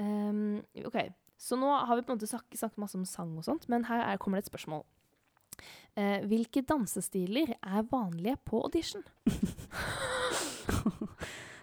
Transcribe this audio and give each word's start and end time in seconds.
Ehm, 0.00 0.62
OK, 0.86 0.98
så 1.42 1.58
nå 1.58 1.68
har 1.72 1.96
vi 1.98 2.04
på 2.06 2.12
en 2.12 2.18
måte 2.18 2.30
snakket, 2.30 2.58
snakket 2.60 2.80
masse 2.80 2.98
om 2.98 3.04
sang 3.08 3.34
og 3.36 3.44
sånt, 3.44 3.68
men 3.72 3.84
her 3.88 4.04
er, 4.06 4.20
kommer 4.22 4.38
det 4.38 4.46
et 4.46 4.52
spørsmål. 4.52 4.84
Uh, 5.92 6.22
hvilke 6.24 6.62
dansestiler 6.64 7.52
er 7.60 7.82
vanlige 7.90 8.38
på 8.48 8.62
audition? 8.64 9.02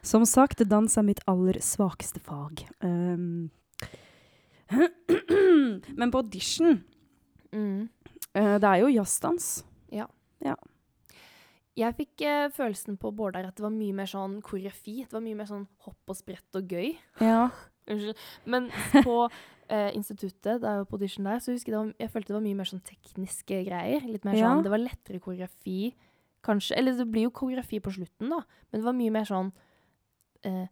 Som 0.10 0.26
sagt, 0.30 0.62
dans 0.70 0.98
er 0.98 1.06
mitt 1.08 1.20
aller 1.28 1.58
svakeste 1.66 2.22
fag. 2.24 2.62
Um, 2.86 3.50
men 6.00 6.12
på 6.14 6.22
audition 6.22 6.84
Mm. 7.50 7.90
uh, 8.38 8.58
Det 8.62 8.68
er 8.70 8.76
jo 8.84 8.92
jazzdans. 8.94 9.64
Ja 9.90 10.06
Jeg 11.74 11.96
fikk 11.98 12.22
uh, 12.22 12.52
følelsen 12.54 12.98
på 13.02 13.10
Bårdar 13.16 13.48
at 13.48 13.56
det 13.58 13.64
var 13.64 13.74
mye 13.74 13.96
mer 13.96 14.06
sånn 14.06 14.42
koreografi. 14.46 15.08
Det 15.08 15.16
var 15.16 15.24
mye 15.26 15.40
mer 15.40 15.48
sånn 15.50 15.66
hopp 15.88 16.12
og 16.12 16.18
sprett 16.20 16.60
og 16.60 16.70
gøy. 16.70 16.92
Ja. 17.24 17.50
Unnskyld. 17.90 18.18
Men 18.46 18.70
på 19.04 19.16
eh, 19.70 19.90
instituttet, 19.98 20.62
da 20.62 20.76
jeg 20.76 20.84
var 20.84 20.86
på 20.90 20.98
audition 21.00 21.26
der, 21.30 21.40
så 21.44 21.52
husker 21.56 21.74
jeg, 21.74 21.80
var, 21.80 21.94
jeg 22.00 22.12
følte 22.14 22.28
det 22.34 22.38
var 22.40 22.46
mye 22.48 22.60
mer 22.62 22.70
sånn 22.70 22.84
tekniske 22.86 23.64
greier. 23.68 24.06
Litt 24.08 24.26
mer 24.26 24.38
Ja. 24.40 24.50
sånn, 24.54 24.64
Det 24.64 24.72
var 24.74 24.84
lettere 24.84 25.20
koreografi, 25.24 25.94
kanskje. 26.46 26.78
Eller 26.78 26.96
det 26.98 27.08
blir 27.12 27.28
jo 27.28 27.32
koreografi 27.36 27.80
på 27.84 27.92
slutten, 27.98 28.30
da. 28.30 28.44
Men 28.72 28.80
det 28.82 28.86
var 28.86 28.94
mye 28.98 29.12
mer 29.12 29.26
sånn 29.28 29.52
eh, 30.46 30.68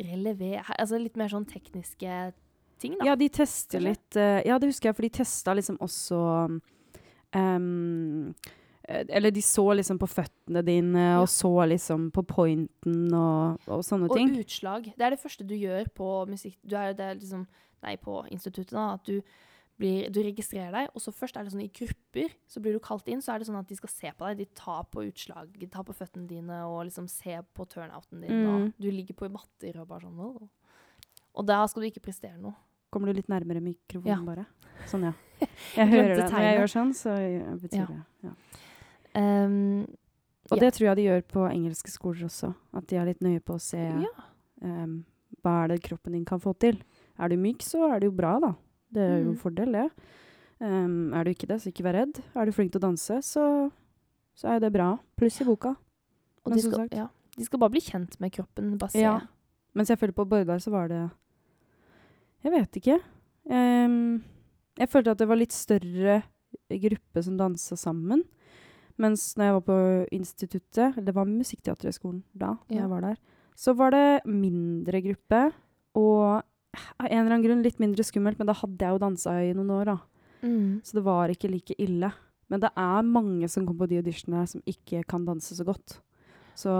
relevé 0.00 0.58
Altså 0.78 0.98
litt 1.00 1.16
mer 1.16 1.28
sånn 1.28 1.44
tekniske 1.48 2.32
ting, 2.80 2.94
da. 2.98 3.04
ja, 3.10 3.14
de 3.16 3.28
tester 3.28 3.80
litt 3.80 4.16
eh, 4.16 4.40
Ja, 4.48 4.58
det 4.58 4.68
husker 4.70 4.88
jeg, 4.90 4.96
for 4.96 5.02
de 5.06 5.10
testa 5.18 5.54
liksom 5.56 5.76
også 5.84 6.20
um, 7.34 8.34
Eller 9.08 9.30
de 9.30 9.42
så 9.44 9.64
liksom 9.78 9.98
på 10.02 10.08
føttene 10.10 10.62
dine, 10.66 11.04
og 11.20 11.28
så 11.30 11.50
liksom 11.70 12.08
på 12.14 12.24
pointen 12.26 13.12
og, 13.14 13.60
og 13.70 13.84
sånne 13.86 14.08
Og 14.10 14.16
ting. 14.16 14.32
utslag. 14.40 14.88
Det 14.96 15.06
er 15.06 15.14
det 15.14 15.20
første 15.22 15.46
du 15.46 15.54
gjør 15.54 15.88
på 15.94 16.08
musikk... 16.30 16.56
Du 16.66 16.74
er, 16.76 16.92
det 16.98 17.04
er 17.06 17.14
liksom, 17.20 17.46
nei, 17.86 17.96
på 18.02 18.22
instituttet, 18.30 18.72
da. 18.74 18.88
At 18.98 19.06
du, 19.06 19.20
blir, 19.80 20.10
du 20.12 20.18
registrerer 20.26 20.72
deg, 20.74 20.88
og 20.94 21.00
så 21.00 21.12
først 21.14 21.36
er 21.38 21.46
det 21.46 21.52
sånn 21.54 21.62
i 21.64 21.70
grupper. 21.72 22.34
Så 22.50 22.60
blir 22.60 22.74
du 22.76 22.80
kalt 22.84 23.06
inn, 23.08 23.22
så 23.24 23.32
er 23.34 23.40
det 23.40 23.46
sånn 23.48 23.60
at 23.60 23.68
de 23.70 23.78
skal 23.78 23.92
se 23.94 24.10
på 24.12 24.26
deg. 24.28 24.42
De 24.42 24.48
tar 24.58 24.82
på 24.92 25.04
utslag, 25.06 25.52
de 25.60 25.68
tar 25.72 25.86
på 25.88 25.94
føttene 25.96 26.26
dine 26.28 26.58
og 26.66 26.82
liksom 26.90 27.06
ser 27.08 27.44
på 27.56 27.64
turnouten 27.70 28.20
din. 28.26 28.42
Mm. 28.42 28.48
Og 28.50 28.72
du 28.82 28.90
ligger 28.90 29.14
på 29.22 29.30
matter 29.32 29.78
og 29.80 29.86
bare 29.92 30.04
sånn 30.08 30.18
og, 30.26 30.48
Og 31.38 31.46
da 31.46 31.62
skal 31.70 31.84
du 31.84 31.88
ikke 31.92 32.02
prestere 32.08 32.36
noe. 32.42 32.56
Kommer 32.90 33.06
du 33.12 33.20
litt 33.20 33.28
nærmere 33.30 33.60
mikrofonen, 33.62 34.10
Ja. 34.10 34.18
bare? 34.26 34.46
Sånn, 34.90 35.04
ja. 35.06 35.12
Jeg 35.78 35.86
hører 35.92 36.16
det. 36.16 36.24
Når 36.32 36.42
jeg 36.42 36.56
gjør 36.58 36.70
sånn, 36.72 36.90
så 36.98 37.12
betyr 37.62 37.78
Ja. 37.78 37.86
det 37.86 38.26
ja. 38.26 38.32
Ehm, 39.14 39.86
Og 40.50 40.56
Ja. 40.58 40.64
det 40.64 40.74
tror 40.74 40.86
jeg 40.88 40.96
de 40.96 41.02
gjør 41.04 41.22
på 41.30 41.42
engelske 41.50 41.90
skoler 41.92 42.24
også. 42.26 42.54
At 42.74 42.86
de 42.88 42.96
er 42.96 43.04
litt 43.06 43.20
nøye 43.22 43.40
på 43.40 43.54
å 43.54 43.60
se 43.60 43.78
ja. 43.78 44.08
um, 44.62 45.04
hva 45.44 45.64
er 45.64 45.68
det 45.68 45.82
kroppen 45.84 46.12
din 46.12 46.24
kan 46.24 46.40
få 46.40 46.58
til. 46.58 46.80
Er 47.18 47.28
du 47.28 47.36
myk, 47.36 47.62
så 47.62 47.84
er 47.94 48.00
det 48.00 48.06
jo 48.10 48.16
bra, 48.16 48.40
da. 48.40 48.54
Det 48.92 49.00
er 49.00 49.18
jo 49.22 49.28
en 49.30 49.36
Mm. 49.36 49.38
fordel, 49.38 49.72
det. 49.72 49.90
Um, 50.60 51.12
er 51.14 51.24
du 51.24 51.30
ikke 51.30 51.46
det, 51.46 51.60
så 51.62 51.70
ikke 51.70 51.84
vær 51.84 51.94
redd. 51.94 52.18
Er 52.34 52.44
du 52.46 52.52
flink 52.52 52.72
til 52.72 52.80
å 52.80 52.86
danse, 52.88 53.20
så, 53.22 53.70
så 54.34 54.48
er 54.56 54.58
det 54.60 54.72
bra. 54.72 54.98
Pluss 55.16 55.40
i 55.40 55.44
boka. 55.44 55.76
Og 56.44 56.52
de 56.52 56.60
skal, 56.60 56.88
ja. 56.90 57.06
de 57.36 57.44
skal 57.44 57.58
bare 57.60 57.70
bli 57.70 57.80
kjent 57.80 58.18
med 58.20 58.32
kroppen. 58.32 58.76
Bare 58.76 58.90
se. 58.90 58.98
Ja. 59.00 59.20
Mens 59.74 59.88
jeg 59.88 59.98
følte 60.00 60.14
på 60.18 60.26
Bordar, 60.28 60.58
så 60.58 60.70
var 60.72 60.88
det 60.88 61.10
Jeg 62.42 62.52
vet 62.52 62.72
ikke. 62.80 62.98
Um, 63.48 64.22
jeg 64.78 64.88
følte 64.88 65.10
at 65.12 65.18
det 65.18 65.28
var 65.28 65.36
litt 65.36 65.52
større 65.52 66.22
gruppe 66.70 67.22
som 67.22 67.36
dansa 67.38 67.76
sammen. 67.76 68.24
Mens 69.00 69.30
når 69.38 69.46
jeg 69.48 69.56
var 69.56 69.64
på 69.64 69.78
instituttet, 70.12 70.86
eller 70.92 71.06
det 71.08 71.14
var 71.16 71.28
Musikkteaterhøgskolen 71.30 72.22
da, 72.36 72.54
Ja. 72.68 72.82
jeg 72.82 72.90
var 72.90 73.00
der, 73.00 73.16
så 73.56 73.74
var 73.76 73.90
det 73.94 74.24
mindre 74.28 75.00
gruppe. 75.04 75.52
Og 75.96 76.42
av 77.00 77.06
en 77.08 77.18
eller 77.24 77.34
annen 77.34 77.44
grunn 77.44 77.62
litt 77.64 77.80
mindre 77.80 78.04
skummelt, 78.04 78.38
men 78.38 78.46
da 78.46 78.54
hadde 78.54 78.78
jeg 78.78 78.92
jo 78.94 78.98
dansa 79.02 79.32
i 79.42 79.54
noen 79.56 79.72
år, 79.74 79.84
da. 79.86 79.96
Mm. 80.42 80.80
Så 80.84 80.92
det 80.98 81.04
var 81.04 81.32
ikke 81.32 81.50
like 81.50 81.74
ille. 81.78 82.12
Men 82.50 82.60
det 82.60 82.70
er 82.76 83.02
mange 83.06 83.48
som 83.48 83.66
kommer 83.66 83.86
på 83.86 83.90
de 83.90 84.00
auditionene 84.02 84.46
som 84.48 84.62
ikke 84.66 85.04
kan 85.06 85.24
danse 85.24 85.54
så 85.56 85.64
godt. 85.64 86.00
Så 86.54 86.70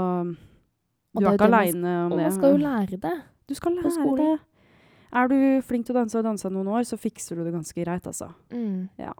du 1.14 1.24
er 1.24 1.26
er 1.26 1.34
ikke 1.34 1.46
det 1.46 1.54
aleine 1.54 1.92
om 2.06 2.12
Og 2.12 2.18
man 2.18 2.32
skal 2.32 2.52
jo 2.52 2.60
lære 2.62 3.00
det. 3.00 3.16
Du 3.48 3.54
skal 3.54 3.72
lære 3.72 4.16
det. 4.16 4.40
Er 5.12 5.28
du 5.28 5.36
flink 5.66 5.86
til 5.86 5.94
å 5.94 6.00
danse 6.00 6.14
og 6.14 6.22
har 6.24 6.30
dansa 6.30 6.50
noen 6.50 6.68
år, 6.70 6.84
så 6.86 6.98
fikser 6.98 7.36
du 7.36 7.44
det 7.44 7.52
ganske 7.54 7.74
greit, 7.84 8.06
altså. 8.06 8.32
Mm. 8.52 8.88
Ja. 8.98 9.12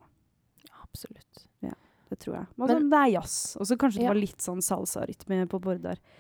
Absolutt. 0.83 1.47
Det 2.11 2.19
tror 2.19 2.35
jeg. 2.41 2.47
Men- 2.59 2.69
Men, 2.69 2.91
det 2.91 2.99
er 2.99 3.11
jazz. 3.21 3.57
Og 3.61 3.67
så 3.67 3.77
kanskje 3.79 3.99
det 4.01 4.03
Ja. 4.03 4.09
var 4.11 4.19
litt 4.21 4.39
sånn 4.43 4.61
salsarytme 4.61 5.47
på 5.49 5.61
på 5.61 5.77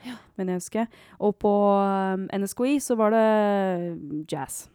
Ja. 0.06 0.17
Men 0.37 0.47
jeg 0.49 0.56
husker. 0.61 0.89
Og 1.19 1.39
på 1.39 1.51
um, 2.15 2.28
NSKI 2.33 2.77
så 2.78 2.97
var 2.97 3.11
det 3.11 4.27
jazz. 4.31 4.69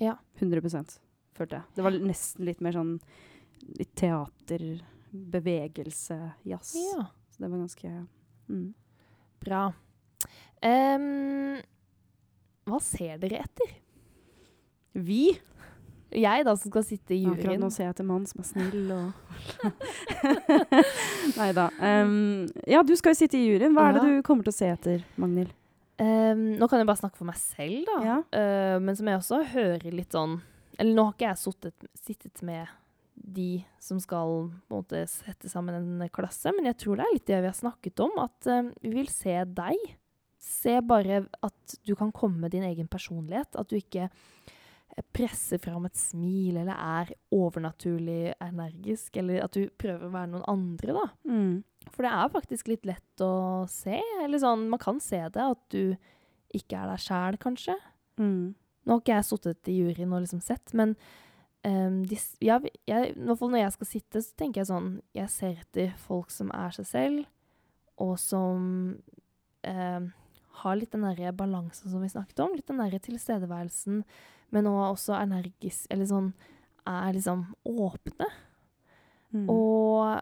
Ja. 0.00 0.16
100% 0.40 0.98
følte 1.36 1.50
jeg. 1.60 1.62
Det 1.74 1.84
var 1.84 1.90
nesten 1.92 2.44
litt 2.46 2.60
mer 2.60 2.72
sånn 2.72 3.00
litt 3.78 3.94
teater, 3.94 4.80
bevegelse, 5.12 6.34
jazz. 6.44 6.74
ja. 6.74 7.04
Så 7.30 7.38
det 7.38 7.50
var 7.50 7.58
ganske 7.58 8.06
mm. 8.48 8.74
Bra. 9.40 9.72
Um, 10.62 11.60
hva 12.66 12.80
ser 12.80 13.18
dere 13.18 13.40
etter? 13.42 13.72
Vi 14.94 15.38
Jeg 16.18 16.44
da, 16.46 16.54
som 16.58 16.72
skal 16.72 16.84
sitte 16.84 17.14
i 17.14 17.22
juryen. 17.22 17.38
Akkurat 17.38 17.62
nå 17.62 17.70
ser 17.72 17.88
jeg 17.88 17.96
til 18.00 18.08
mann 18.08 18.26
som 18.28 18.42
er 18.42 18.48
snill 18.48 18.92
og 18.92 19.12
Nei 21.40 21.48
da. 21.56 21.66
Um, 21.78 22.44
ja, 22.68 22.82
du 22.86 22.92
skal 22.98 23.14
jo 23.14 23.20
sitte 23.22 23.38
i 23.38 23.46
juryen. 23.46 23.74
Hva 23.76 23.88
er 23.88 23.98
det 23.98 24.04
du 24.04 24.22
kommer 24.26 24.46
til 24.46 24.52
å 24.52 24.58
se 24.58 24.68
etter, 24.74 25.04
Magnhild? 25.20 25.54
Um, 26.02 26.44
nå 26.58 26.68
kan 26.68 26.80
jeg 26.80 26.88
bare 26.88 27.00
snakke 27.02 27.20
for 27.20 27.28
meg 27.28 27.38
selv, 27.40 27.82
da. 27.88 27.98
Ja. 28.06 28.18
Uh, 28.34 28.76
men 28.82 28.98
som 28.98 29.08
jeg 29.08 29.20
også 29.20 29.42
hører 29.52 29.92
litt 29.92 30.14
sånn 30.16 30.38
Eller 30.80 30.96
nå 30.96 31.04
har 31.06 31.12
ikke 31.14 31.28
jeg 31.28 31.40
suttet, 31.42 31.90
sittet 32.00 32.44
med 32.46 32.70
de 33.12 33.62
som 33.78 34.00
skal 34.02 34.48
på 34.66 34.72
en 34.72 34.82
måte 34.82 35.02
sette 35.10 35.50
sammen 35.52 35.76
en 35.76 36.08
klasse, 36.10 36.50
men 36.56 36.66
jeg 36.70 36.78
tror 36.80 36.98
det 36.98 37.04
er 37.04 37.12
litt 37.14 37.28
det 37.28 37.42
vi 37.44 37.50
har 37.50 37.58
snakket 37.58 38.02
om. 38.02 38.16
At 38.24 38.48
uh, 38.50 38.72
vi 38.82 38.94
vil 38.96 39.10
se 39.12 39.36
deg. 39.46 39.90
Se 40.42 40.80
bare 40.82 41.22
at 41.46 41.76
du 41.86 41.94
kan 41.94 42.10
komme 42.10 42.42
med 42.42 42.56
din 42.56 42.66
egen 42.66 42.88
personlighet. 42.90 43.54
At 43.54 43.70
du 43.70 43.76
ikke 43.78 44.08
eh, 44.08 44.61
presser 45.16 45.60
fram 45.62 45.86
et 45.88 45.96
smil 45.96 46.58
eller 46.60 46.76
er 46.76 47.12
overnaturlig 47.32 48.34
energisk. 48.42 49.16
Eller 49.20 49.44
at 49.46 49.56
du 49.56 49.66
prøver 49.80 50.08
å 50.08 50.12
være 50.12 50.32
noen 50.34 50.48
andre, 50.52 50.96
da. 50.96 51.06
Mm. 51.28 51.62
For 51.90 52.06
det 52.06 52.12
er 52.14 52.34
faktisk 52.34 52.70
litt 52.70 52.88
lett 52.88 53.24
å 53.24 53.32
se. 53.70 54.00
Eller 54.22 54.42
sånn, 54.42 54.68
man 54.72 54.82
kan 54.82 55.00
se 55.02 55.22
det, 55.32 55.48
at 55.56 55.62
du 55.72 55.94
ikke 56.56 56.78
er 56.78 56.92
deg 56.92 57.02
sjæl, 57.02 57.38
kanskje. 57.42 57.76
Mm. 58.20 58.52
Nå 58.82 58.94
har 58.94 59.02
ikke 59.02 59.18
jeg 59.18 59.28
sittet 59.28 59.70
i 59.70 59.76
juryen 59.78 60.14
og 60.14 60.24
liksom 60.24 60.42
sett, 60.42 60.72
men 60.76 60.96
um, 61.64 62.00
de, 62.08 62.18
ja, 62.42 62.58
jeg, 62.88 63.12
i 63.14 63.20
hvert 63.22 63.38
fall 63.38 63.52
når 63.52 63.62
jeg 63.62 63.74
skal 63.76 63.90
sitte, 63.92 64.22
så 64.24 64.40
tenker 64.40 64.62
jeg 64.62 64.70
sånn 64.72 64.88
Jeg 65.14 65.30
ser 65.30 65.60
etter 65.62 65.92
folk 66.02 66.32
som 66.34 66.50
er 66.56 66.74
seg 66.74 66.88
selv, 66.90 67.28
og 68.02 68.16
som 68.18 68.66
um, 68.98 70.10
har 70.62 70.78
litt 70.78 70.92
den 70.94 71.06
derre 71.06 71.32
balansen 71.36 71.92
som 71.92 72.02
vi 72.02 72.10
snakket 72.12 72.42
om. 72.44 72.56
Litt 72.56 72.68
den 72.68 72.82
derre 72.82 73.00
tilstedeværelsen, 73.02 74.02
men 74.52 74.68
òg 74.68 74.92
også 74.92 75.16
energisk 75.16 75.86
Eller 75.90 76.08
sånn 76.10 76.32
er 76.88 77.14
liksom 77.14 77.44
åpne. 77.68 78.26
Mm. 79.32 79.46
Og 79.48 80.20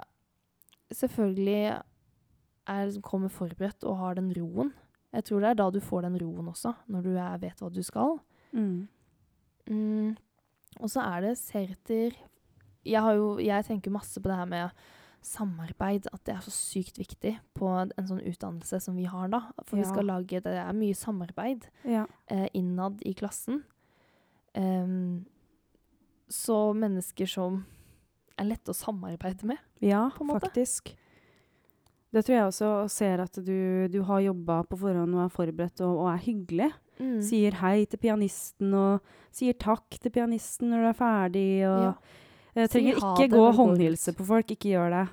selvfølgelig 0.94 1.60
er, 1.70 2.84
liksom, 2.86 3.02
kommer 3.02 3.32
forberedt 3.32 3.86
og 3.88 3.98
har 3.98 4.18
den 4.18 4.30
roen. 4.36 4.72
Jeg 5.10 5.26
tror 5.26 5.42
det 5.42 5.50
er 5.50 5.58
da 5.58 5.68
du 5.74 5.80
får 5.82 6.06
den 6.06 6.18
roen 6.22 6.50
også, 6.52 6.74
når 6.92 7.06
du 7.06 7.12
er, 7.16 7.38
vet 7.42 7.62
hva 7.62 7.70
du 7.72 7.80
skal. 7.82 8.18
Mm. 8.52 8.88
Mm. 9.70 10.16
Og 10.78 10.90
så 10.92 11.02
er 11.02 11.26
det 11.26 11.36
ser 11.40 11.72
etter 11.74 12.14
jeg, 12.86 13.02
har 13.02 13.16
jo, 13.18 13.34
jeg 13.42 13.66
tenker 13.66 13.92
masse 13.92 14.20
på 14.20 14.30
det 14.30 14.38
her 14.38 14.48
med 14.48 14.84
samarbeid, 15.20 16.06
at 16.14 16.22
det 16.24 16.32
er 16.32 16.44
så 16.46 16.52
sykt 16.54 16.96
viktig 17.00 17.34
på 17.58 17.68
en, 17.68 17.90
sånn 18.08 18.22
utdannelse 18.24 18.78
som 18.80 18.96
vi 18.96 19.04
har 19.10 19.28
da. 19.32 19.42
For 19.66 19.76
vi 19.76 19.84
skal 19.84 20.08
lage 20.08 20.40
Det 20.44 20.54
er 20.56 20.72
mye 20.76 20.96
samarbeid 20.96 21.68
Ja. 21.84 22.06
eh, 22.28 22.48
innad 22.54 23.02
i 23.04 23.12
klassen. 23.12 23.64
Em, 24.58 25.24
så 26.30 26.72
mennesker 26.76 27.28
som 27.30 27.60
er 28.38 28.48
lette 28.50 28.72
å 28.72 28.76
samarbeide 28.76 29.46
med. 29.50 29.58
ja, 29.84 30.08
faktisk. 30.16 30.94
Det 32.10 32.24
tror 32.26 32.34
jeg 32.34 32.46
også, 32.48 32.68
og 32.82 32.88
ser 32.90 33.20
at 33.22 33.36
du, 33.46 33.86
du 33.86 34.00
har 34.02 34.22
jobba 34.24 34.64
på 34.66 34.78
forhånd 34.80 35.14
og 35.14 35.20
er 35.22 35.30
forberedt 35.30 35.82
og, 35.86 36.00
og 36.02 36.08
er 36.10 36.24
hyggelig. 36.24 36.72
Mm. 36.98 37.20
Sier 37.22 37.54
hei 37.62 37.84
til 37.88 38.00
pianisten 38.02 38.74
og 38.74 39.12
sier 39.32 39.54
takk 39.54 39.94
til 40.02 40.10
pianisten 40.12 40.72
når 40.72 40.82
du 40.82 40.88
er 40.90 40.98
ferdig. 40.98 41.46
Og 41.68 41.86
Ja. 41.86 41.94
Jeg 42.58 42.70
trenger 42.72 42.96
ha 42.98 43.12
ikke 43.14 43.30
gå 43.30 43.40
og 43.46 43.54
håndhilse 43.54 44.12
på 44.18 44.24
folk. 44.26 44.50
Ikke 44.50 44.72
gjør 44.72 44.90
det. 44.90 45.04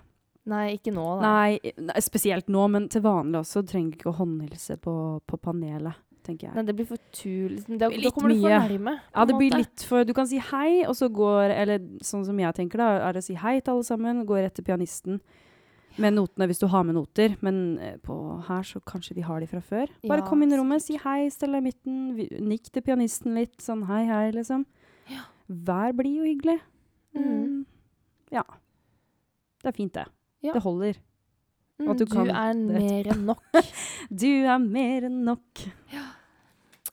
Nei, 0.49 0.63
ikke 0.79 0.89
nå. 0.95 1.05
Nei, 1.21 1.59
nei, 1.77 2.01
spesielt 2.01 2.47
nå, 2.49 2.63
men 2.73 2.87
til 2.89 3.03
vanlig 3.05 3.43
også. 3.43 3.61
Du 3.61 3.69
trenger 3.75 3.93
ikke 3.93 4.09
å 4.09 4.17
håndhilse 4.17 4.79
på, 4.81 4.95
på 5.27 5.37
panelet, 5.43 5.99
tenker 6.27 6.49
jeg. 6.49 6.53
Nei, 6.57 6.63
det 6.67 6.75
blir 6.77 6.87
for 6.89 7.01
tull. 7.15 7.55
Liksom. 7.55 7.79
Da, 7.81 7.89
kommer 8.13 8.33
du 8.35 8.41
for 8.43 8.53
nærme. 8.53 8.93
Ja, 9.15 9.25
det 9.29 9.39
blir 9.39 9.55
litt 9.55 9.83
for 9.87 10.07
Du 10.07 10.13
kan 10.17 10.27
si 10.29 10.39
hei, 10.51 10.83
og 10.85 10.95
så 10.99 11.09
går 11.09 11.53
Eller 11.55 11.81
sånn 12.05 12.25
som 12.27 12.37
jeg 12.39 12.53
tenker, 12.59 12.83
da, 12.83 13.07
er 13.07 13.17
det 13.17 13.23
å 13.23 13.27
si 13.27 13.35
hei 13.39 13.57
til 13.61 13.73
alle 13.77 13.87
sammen. 13.87 14.23
Gå 14.29 14.37
rett 14.39 14.55
til 14.59 14.67
pianisten. 14.67 15.21
med 15.97 16.13
notene 16.13 16.45
hvis 16.45 16.59
du 16.61 16.67
har 16.69 16.83
med 16.85 16.93
noter. 16.93 17.33
Men 17.41 17.79
eh, 17.81 17.95
på 17.97 18.13
her 18.47 18.61
så 18.69 18.79
kanskje 18.85 19.15
de 19.17 19.23
har 19.25 19.39
de 19.41 19.47
fra 19.49 19.61
før. 19.65 19.87
Bare 20.05 20.21
Ja, 20.21 20.27
kom 20.29 20.43
inn 20.45 20.53
i 20.53 20.59
rommet, 20.59 20.83
si 20.85 20.99
hei, 21.01 21.23
stell 21.33 21.55
deg 21.57 21.63
i 21.63 21.67
midten, 21.71 21.95
nikk 22.51 22.69
til 22.69 22.83
pianisten 22.85 23.33
litt. 23.33 23.55
Sånn 23.65 23.87
hei, 23.89 24.03
hei, 24.05 24.27
liksom. 24.35 24.67
Ja. 25.09 25.23
Vær 25.49 25.95
blid 25.97 26.19
og 26.21 26.27
hyggelig. 26.29 26.59
Mm. 27.17 27.25
Mm, 27.25 27.65
ja. 28.35 28.43
Det 29.63 29.71
er 29.71 29.77
fint, 29.79 29.93
det. 29.97 30.05
Ja. 30.45 30.53
Det 30.53 30.61
holder. 30.61 30.99
Mm, 31.79 31.89
at 31.89 31.99
du 31.99 32.05
du, 32.05 32.13
kan 32.13 32.29
er 32.29 32.53
mer 32.77 33.09
enn 33.13 33.25
nok. 33.25 33.41
Du 34.21 34.29
er 34.29 34.57
mer 34.61 35.09
enn 35.09 35.23
nok. 35.25 35.65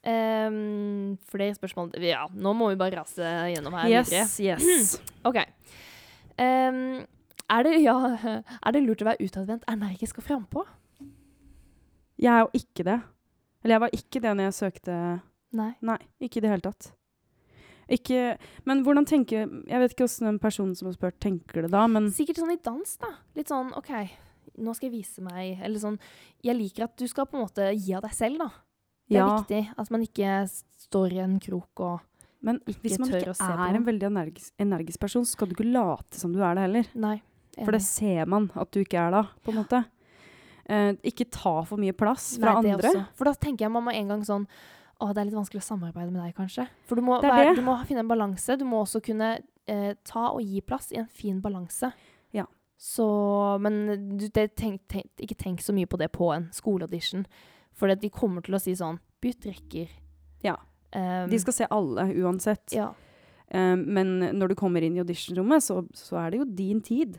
Ehm, 0.04 1.16
flere 1.32 1.54
spørsmål? 1.56 1.94
Ja, 2.04 2.26
nå 2.28 2.52
må 2.56 2.68
vi 2.72 2.78
bare 2.80 3.00
rase 3.00 3.24
gjennom 3.54 3.76
her. 3.78 3.88
videre. 3.88 4.24
Yes, 4.24 4.38
yes. 4.40 5.00
OK. 5.28 5.40
Um, 6.36 7.04
er, 7.48 7.62
det, 7.64 7.76
ja, 7.88 7.96
er 8.60 8.76
det 8.76 8.82
lurt 8.84 9.04
å 9.04 9.08
være 9.08 9.24
utadvendt, 9.24 9.64
energisk 9.70 10.20
og 10.20 10.28
frampå? 10.28 10.66
Jeg 12.20 12.32
er 12.32 12.44
jo 12.44 12.50
ikke 12.60 12.84
det. 12.86 12.98
Eller 13.64 13.78
jeg 13.78 13.84
var 13.84 13.96
ikke 13.96 14.20
det 14.20 14.34
når 14.36 14.50
jeg 14.50 14.58
søkte 14.58 14.98
Nei. 15.54 15.70
Nei, 15.86 16.00
ikke 16.26 16.40
i 16.40 16.44
det 16.44 16.50
hele 16.50 16.64
tatt. 16.66 16.90
Ikke 17.94 18.36
Men 18.64 18.80
hvordan 18.84 19.04
tenker 19.08 19.44
Jeg 19.44 19.80
vet 19.80 19.92
ikke 19.92 20.06
hvordan 20.06 20.30
den 20.32 20.40
personen 20.40 20.76
som 20.76 20.88
har 20.88 20.94
spurt, 20.96 21.18
tenker 21.20 21.64
det 21.66 21.70
da, 21.72 21.84
men 21.90 22.08
Sikkert 22.16 22.40
sånn 22.40 22.54
i 22.54 22.60
dans, 22.64 22.94
da. 23.00 23.10
Litt 23.36 23.52
sånn 23.52 23.72
OK, 23.76 23.92
nå 24.64 24.74
skal 24.76 24.88
jeg 24.88 24.94
vise 24.98 25.24
meg 25.24 25.60
Eller 25.60 25.82
sånn 25.82 25.98
Jeg 26.44 26.56
liker 26.58 26.88
at 26.88 26.96
du 27.00 27.06
skal 27.10 27.28
på 27.28 27.38
en 27.38 27.44
måte 27.44 27.70
gi 27.76 27.94
av 27.96 28.04
deg 28.06 28.16
selv, 28.16 28.40
da. 28.40 28.50
Det 29.14 29.20
er 29.20 29.24
ja. 29.24 29.38
viktig. 29.38 29.62
At 29.80 29.94
man 29.94 30.04
ikke 30.04 30.34
står 30.84 31.14
i 31.14 31.22
en 31.24 31.38
krok 31.42 31.84
og 31.86 32.10
Men 32.44 32.58
hvis 32.66 32.98
man 33.00 33.08
ikke 33.08 33.32
er 33.40 33.78
en 33.78 33.86
veldig 33.86 34.10
energisk, 34.10 34.52
energisk 34.60 35.00
person, 35.00 35.24
så 35.24 35.38
skal 35.38 35.48
du 35.48 35.54
ikke 35.56 35.70
late 35.72 36.18
som 36.18 36.34
du 36.34 36.42
er 36.44 36.58
det 36.58 36.66
heller. 36.66 36.90
Nei. 37.00 37.16
For 37.56 37.72
det 37.72 37.80
ser 37.86 38.26
man 38.28 38.50
at 38.58 38.70
du 38.74 38.82
ikke 38.82 38.98
er 39.00 39.14
da, 39.14 39.22
på 39.44 39.52
en 39.52 39.60
måte. 39.62 39.80
Eh, 40.64 40.92
ikke 41.10 41.26
ta 41.32 41.58
for 41.68 41.80
mye 41.80 41.94
plass 41.96 42.34
fra 42.40 42.56
Nei, 42.56 42.72
andre. 42.72 42.90
også. 42.90 43.04
For 43.18 43.28
da 43.28 43.34
tenker 43.36 43.66
jeg 43.66 43.72
man 43.74 43.90
en 43.92 44.14
gang 44.14 44.22
sånn 44.24 44.46
Å, 44.94 45.08
det 45.10 45.20
er 45.20 45.26
litt 45.26 45.36
vanskelig 45.36 45.60
å 45.60 45.64
samarbeide 45.66 46.12
med 46.14 46.22
deg, 46.22 46.36
kanskje. 46.36 46.68
For 46.86 46.96
du 46.96 47.02
må, 47.04 47.16
være, 47.20 47.56
du 47.58 47.64
må 47.66 47.74
finne 47.84 48.04
en 48.04 48.08
balanse. 48.08 48.54
Du 48.56 48.62
må 48.64 48.84
også 48.84 49.00
kunne 49.04 49.32
eh, 49.66 49.90
ta 50.06 50.28
og 50.30 50.38
gi 50.46 50.62
plass 50.64 50.92
i 50.94 51.00
en 51.00 51.08
fin 51.10 51.40
balanse. 51.42 51.90
Ja. 52.32 52.46
Så 52.78 53.04
Men 53.60 54.14
du, 54.14 54.28
det, 54.28 54.52
tenk, 54.54 54.84
tenk, 54.88 55.10
ikke 55.18 55.36
tenk 55.40 55.64
så 55.66 55.74
mye 55.74 55.90
på 55.90 55.98
det 56.00 56.12
på 56.14 56.30
en 56.32 56.46
skoleaudition. 56.54 57.26
For 57.74 57.90
de 57.94 58.10
kommer 58.10 58.42
til 58.46 58.54
å 58.54 58.60
si 58.62 58.72
sånn 58.78 58.98
Bytt 59.24 59.46
rekker. 59.48 59.88
Ja. 60.44 60.56
Um, 60.94 61.28
De 61.30 61.38
skal 61.40 61.52
se 61.56 61.66
alle 61.70 62.10
uansett. 62.22 62.72
Ja, 62.76 62.92
Um, 63.54 63.84
men 63.94 64.08
når 64.34 64.48
du 64.48 64.54
kommer 64.56 64.82
inn 64.82 64.96
i 64.96 65.00
auditionrommet, 65.02 65.62
så, 65.62 65.82
så 65.94 66.16
er 66.18 66.30
det 66.32 66.38
jo 66.40 66.44
din 66.48 66.80
tid. 66.80 67.18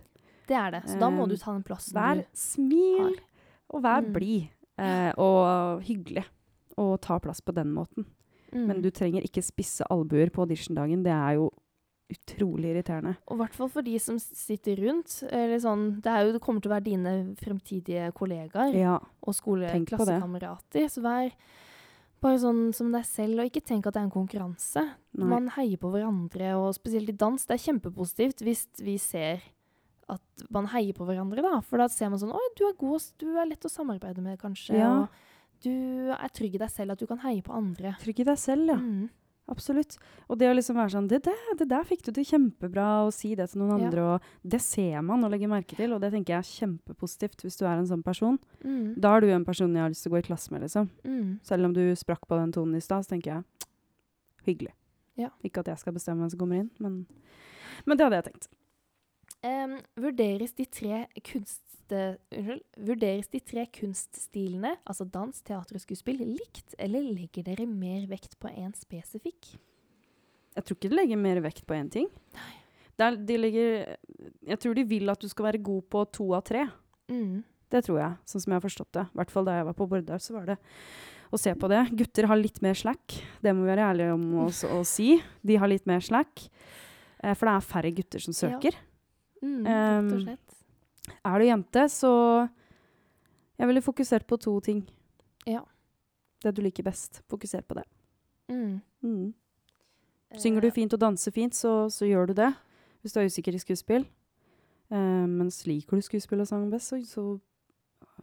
det 0.49 0.55
er 0.57 0.71
det. 0.73 0.81
Så 0.89 0.97
da 0.99 1.07
må 1.13 1.23
Um, 1.23 1.29
du 1.29 1.37
ta 1.37 1.53
den 1.53 1.63
plassen 1.63 1.93
Vær 1.95 2.15
du 2.17 2.23
smil, 2.33 2.97
har. 2.99 3.19
og 3.69 3.83
vær 3.83 4.01
Mm. 4.01 4.11
blid. 4.13 4.47
Uh, 4.77 5.11
og 5.21 5.83
hyggelig. 5.85 6.25
Og 6.77 6.99
ta 6.99 7.19
plass 7.19 7.39
på 7.41 7.53
den 7.53 7.71
måten. 7.71 8.05
Mm. 8.51 8.65
Men 8.67 8.81
du 8.81 8.89
trenger 8.91 9.21
ikke 9.23 9.43
spisse 9.45 9.85
albuer 9.89 10.29
på 10.33 10.41
auditiondagen. 10.43 11.03
Det 11.05 11.13
er 11.13 11.35
jo 11.37 11.51
utrolig 12.11 12.71
irriterende. 12.73 13.15
Og 13.25 13.37
i 13.37 13.41
hvert 13.41 13.57
fall 13.57 13.69
for 13.73 13.85
de 13.85 13.95
som 14.01 14.17
sitter 14.21 14.79
rundt. 14.83 15.17
Eller 15.29 15.61
sånn, 15.61 15.87
det, 16.05 16.11
er 16.11 16.25
jo, 16.27 16.35
det 16.35 16.41
kommer 16.43 16.63
til 16.63 16.71
å 16.71 16.75
være 16.75 16.87
dine 16.87 17.13
fremtidige 17.41 18.09
kollegaer. 18.17 18.75
Ja. 18.77 18.99
og 19.25 19.37
skoleklassekamerater. 19.37 20.89
Så 20.91 21.03
vær 21.05 21.31
bare 22.23 22.39
sånn 22.41 22.61
som 22.73 22.93
deg 22.93 23.05
selv, 23.07 23.41
og 23.41 23.49
ikke 23.49 23.63
tenk 23.65 23.85
at 23.85 23.95
det 23.95 24.01
er 24.01 24.07
en 24.07 24.13
konkurranse. 24.13 24.85
Nei. 25.17 25.27
Man 25.33 25.51
heier 25.57 25.81
på 25.81 25.91
hverandre, 25.93 26.55
og 26.61 26.71
spesielt 26.77 27.11
i 27.11 27.17
dans. 27.25 27.41
Det 27.41 27.57
er 27.57 27.65
kjempepositivt 27.67 28.45
hvis 28.45 28.65
vi 28.81 28.97
ser 29.01 29.43
at 30.11 30.45
man 30.53 30.69
heier 30.69 30.93
på 30.93 31.05
hverandre, 31.07 31.41
da. 31.41 31.59
For 31.65 31.81
da 31.81 31.89
ser 31.89 32.11
man 32.13 32.21
sånn 32.21 32.33
Oi, 32.35 32.47
du 32.57 32.67
er 32.67 32.75
god, 32.77 33.05
du 33.21 33.29
er 33.33 33.49
lett 33.49 33.65
å 33.65 33.71
samarbeide 33.71 34.21
med, 34.21 34.37
kanskje. 34.41 34.77
Ja. 34.77 34.91
Og 35.01 35.65
du 35.65 36.11
er 36.13 36.33
trygg 36.35 36.57
i 36.57 36.61
deg 36.61 36.69
selv, 36.69 36.93
at 36.93 37.01
du 37.01 37.09
kan 37.09 37.21
heie 37.25 37.41
på 37.45 37.55
andre. 37.55 37.95
Trygg 38.03 38.21
i 38.21 38.27
deg 38.27 38.41
selv, 38.41 38.69
ja. 38.69 38.77
Mm. 38.77 39.07
Absolutt. 39.47 39.97
Og 40.27 40.39
det 40.41 40.47
å 40.49 40.55
liksom 40.57 40.73
være 40.79 40.89
sånn 40.95 41.07
det 41.07 41.19
der, 41.27 41.41
det 41.59 41.67
der 41.69 41.83
fikk 41.85 42.01
du 42.07 42.11
til 42.15 42.25
kjempebra, 42.25 43.05
og 43.05 43.11
si 43.13 43.35
det 43.37 43.45
til 43.51 43.61
noen 43.61 43.77
Ja. 43.77 43.85
andre. 43.85 44.01
Og 44.15 44.49
det 44.55 44.59
ser 44.61 45.01
man 45.05 45.23
og 45.23 45.29
legger 45.31 45.47
merke 45.51 45.75
til, 45.77 45.93
og 45.93 46.01
det 46.01 46.11
tenker 46.13 46.33
jeg 46.33 46.39
er 46.39 46.67
kjempepositivt 46.67 47.43
hvis 47.45 47.57
du 47.59 47.65
er 47.65 47.77
en 47.77 47.85
sånn 47.85 48.03
person. 48.03 48.39
Mm. 48.63 48.95
Da 48.99 49.15
er 49.15 49.21
du 49.21 49.27
en 49.29 49.45
person 49.45 49.69
jeg 49.71 49.81
har 49.85 49.89
lyst 49.93 50.01
til 50.03 50.11
å 50.11 50.15
gå 50.15 50.23
i 50.23 50.27
klasse 50.29 50.51
med, 50.51 50.61
liksom. 50.65 50.89
Mm. 51.05 51.39
Selv 51.43 51.65
om 51.65 51.73
du 51.73 51.83
sprakk 51.95 52.25
på 52.27 52.39
den 52.41 52.51
tonen 52.51 52.75
i 52.75 52.81
stad, 52.81 53.05
så 53.05 53.13
tenker 53.13 53.35
jeg 53.35 53.43
hyggelig. 54.47 54.73
Ja. 55.15 55.29
Ikke 55.43 55.59
at 55.59 55.67
jeg 55.67 55.77
skal 55.77 55.93
bestemme 55.93 56.21
hvem 56.25 56.31
som 56.33 56.39
kommer 56.39 56.55
inn, 56.63 56.71
men, 56.79 57.05
men 57.85 57.97
det 57.97 58.03
hadde 58.03 58.21
jeg 58.23 58.31
tenkt. 58.33 58.49
Um, 59.45 59.77
vurderes, 60.01 60.55
de 60.57 60.65
tre 60.65 61.03
kunste, 61.85 62.17
unnskyld, 62.33 62.61
vurderes 62.87 63.27
de 63.29 63.39
tre 63.39 63.65
kunststilene, 63.71 64.75
altså 64.85 65.05
dans, 65.05 65.41
teater 65.41 65.75
og 65.75 65.81
skuespill, 65.81 66.17
likt, 66.17 66.75
eller 66.79 67.01
legger 67.01 67.43
dere 67.43 67.65
mer 67.67 68.07
vekt 68.07 68.37
på 68.39 68.49
en 68.49 68.73
spesifikk? 68.73 69.57
Jeg 70.55 70.63
tror 70.63 70.75
ikke 70.77 70.89
de 70.89 70.95
legger 70.95 71.17
mer 71.17 71.41
vekt 71.41 71.65
på 71.67 71.75
én 71.75 71.89
ting. 71.91 72.07
Nei 72.33 72.61
er, 72.97 73.17
de 73.27 73.35
legger, 73.37 73.97
jeg 74.47 74.59
tror 74.63 74.73
de 74.77 74.85
vil 74.87 75.09
at 75.11 75.19
du 75.19 75.27
skal 75.27 75.49
være 75.49 75.59
god 75.63 75.83
på 75.91 76.05
to 76.15 76.29
av 76.37 76.45
tre. 76.47 76.61
Mm. 77.11 77.43
Det 77.69 77.81
tror 77.83 77.99
jeg, 77.99 78.15
sånn 78.29 78.41
som 78.43 78.53
jeg 78.53 78.55
har 78.61 78.63
forstått 78.63 78.91
det. 78.95 79.03
I 79.11 79.19
hvert 79.19 79.33
fall 79.33 79.45
da 79.49 79.57
jeg 79.57 79.67
var 79.67 79.75
på 79.75 79.87
Bordar, 79.91 80.21
så 80.23 80.37
var 80.37 80.45
det 80.53 80.57
å 81.33 81.39
se 81.41 81.51
på 81.59 81.67
det. 81.67 81.81
Gutter 81.91 82.29
har 82.31 82.39
litt 82.39 82.61
mer 82.63 82.77
slack. 82.77 83.17
Det 83.43 83.51
må 83.51 83.65
vi 83.65 83.71
være 83.73 83.89
ærlige 83.91 84.15
om 84.15 84.25
å, 84.45 84.47
å 84.47 84.81
si. 84.87 85.17
De 85.43 85.57
har 85.59 85.67
litt 85.67 85.85
mer 85.89 85.99
slack. 86.05 86.45
Eh, 87.19 87.33
for 87.35 87.49
det 87.49 87.55
er 87.57 87.67
færre 87.73 87.91
gutter 87.97 88.23
som 88.23 88.31
Ja. 88.31 88.55
søker. 88.55 88.77
Mm, 89.43 89.65
rett 89.67 90.13
og 90.13 90.21
Um. 90.21 90.35
Er 91.25 91.39
du 91.39 91.45
jente, 91.45 91.87
så 91.89 92.49
Jeg 93.57 93.67
ville 93.67 93.81
fokusert 93.81 94.25
på 94.27 94.37
to 94.37 94.59
ting. 94.59 94.81
Ja. 95.47 95.61
Det 96.43 96.51
du 96.55 96.61
liker 96.61 96.83
best. 96.83 97.21
Fokuser 97.29 97.61
på 97.61 97.77
det. 97.77 97.85
Mm. 98.51 98.81
Mm. 99.01 99.33
Synger 100.37 100.61
du 100.61 100.67
Eh, 100.67 100.73
fint 100.73 100.93
og 100.93 100.99
danser 100.99 101.31
fint, 101.31 101.55
så, 101.55 101.87
så 101.89 102.05
gjør 102.05 102.27
du 102.27 102.33
det. 102.33 102.51
Hvis 103.01 103.13
du 103.13 103.19
er 103.19 103.29
usikker 103.29 103.55
i 103.55 103.61
skuespill. 103.61 104.05
Uh, 104.91 105.25
mens 105.25 105.65
liker 105.65 105.95
du 105.95 106.01
skuespill 106.01 106.41
og 106.43 106.47
sang 106.47 106.69
best, 106.69 106.91
så, 106.91 106.99
så 107.07 107.39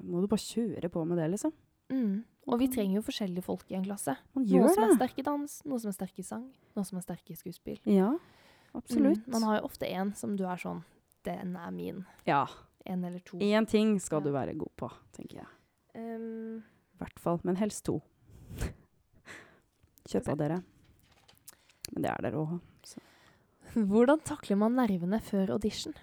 må 0.02 0.20
du 0.20 0.28
bare 0.30 0.42
kjøre 0.42 0.90
på 0.92 1.04
med 1.04 1.18
det, 1.18 1.30
liksom. 1.30 1.52
Mm. 1.90 2.22
Og 2.50 2.58
vi 2.58 2.68
trenger 2.70 2.98
jo 2.98 3.04
forskjellige 3.06 3.44
folk 3.46 3.70
i 3.70 3.76
en 3.78 3.84
klasse. 3.86 4.14
Noe 4.34 4.46
Noen 4.46 4.74
som 4.74 4.86
er 4.86 4.96
sterke 4.96 5.22
i 5.22 5.26
dans, 5.26 5.58
noen 5.66 5.82
som 5.82 5.90
er 5.92 5.96
sterke 5.96 6.22
i 6.22 6.26
sang, 6.26 6.46
noen 6.76 6.86
som 6.88 6.98
er 6.98 7.04
sterke 7.04 7.34
i 7.34 7.38
skuespill. 7.38 7.78
Ja, 7.86 8.10
absolutt. 8.74 9.22
Mm. 9.26 9.34
Man 9.34 9.46
har 9.46 9.60
jo 9.60 9.68
ofte 9.68 9.90
en 9.90 10.14
som 10.18 10.34
du 10.38 10.44
er 10.48 10.58
sånn 10.58 10.82
Den 11.22 11.54
er 11.54 11.70
min. 11.70 12.00
Ja. 12.26 12.48
En 12.86 13.04
eller 13.04 13.20
to. 13.20 13.38
Én 13.38 13.66
ting 13.68 13.98
skal 14.00 14.20
Ja. 14.20 14.24
du 14.24 14.32
være 14.32 14.54
god 14.58 14.72
på, 14.76 14.90
tenker 15.12 15.36
jeg. 15.42 15.46
Um, 15.94 16.58
I 16.58 16.98
hvert 17.04 17.18
fall. 17.18 17.40
Men 17.44 17.56
helst 17.56 17.84
to. 17.84 18.00
Kjøp 20.08 20.28
av 20.28 20.38
dere. 20.38 20.62
Men 21.92 22.02
det 22.02 22.10
er 22.10 22.22
dere 22.22 22.40
òg. 22.42 22.60
hvordan 23.74 24.20
takler 24.24 24.56
man 24.58 24.74
nervene 24.76 25.20
før 25.22 25.50
audition? 25.54 25.94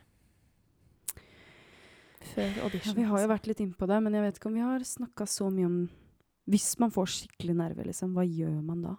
Før 2.33 2.47
Ja, 2.55 2.93
vi 2.93 3.03
har 3.03 3.17
jo 3.17 3.23
altså. 3.23 3.31
vært 3.31 3.47
litt 3.47 3.61
innpå 3.63 3.87
det, 3.87 3.99
men 4.03 4.13
jeg 4.13 4.23
vet 4.25 4.39
ikke 4.39 4.49
om 4.49 4.53
vi 4.57 4.63
har 4.65 4.79
snakka 4.85 5.25
så 5.29 5.49
mye 5.51 5.65
om 5.65 5.89
Hvis 6.49 6.79
man 6.79 6.89
får 6.89 7.05
skikkelig 7.13 7.53
nerver, 7.55 7.85
liksom, 7.85 8.13
hva 8.15 8.23
gjør 8.25 8.61
man 8.65 8.81
da? 8.81 8.95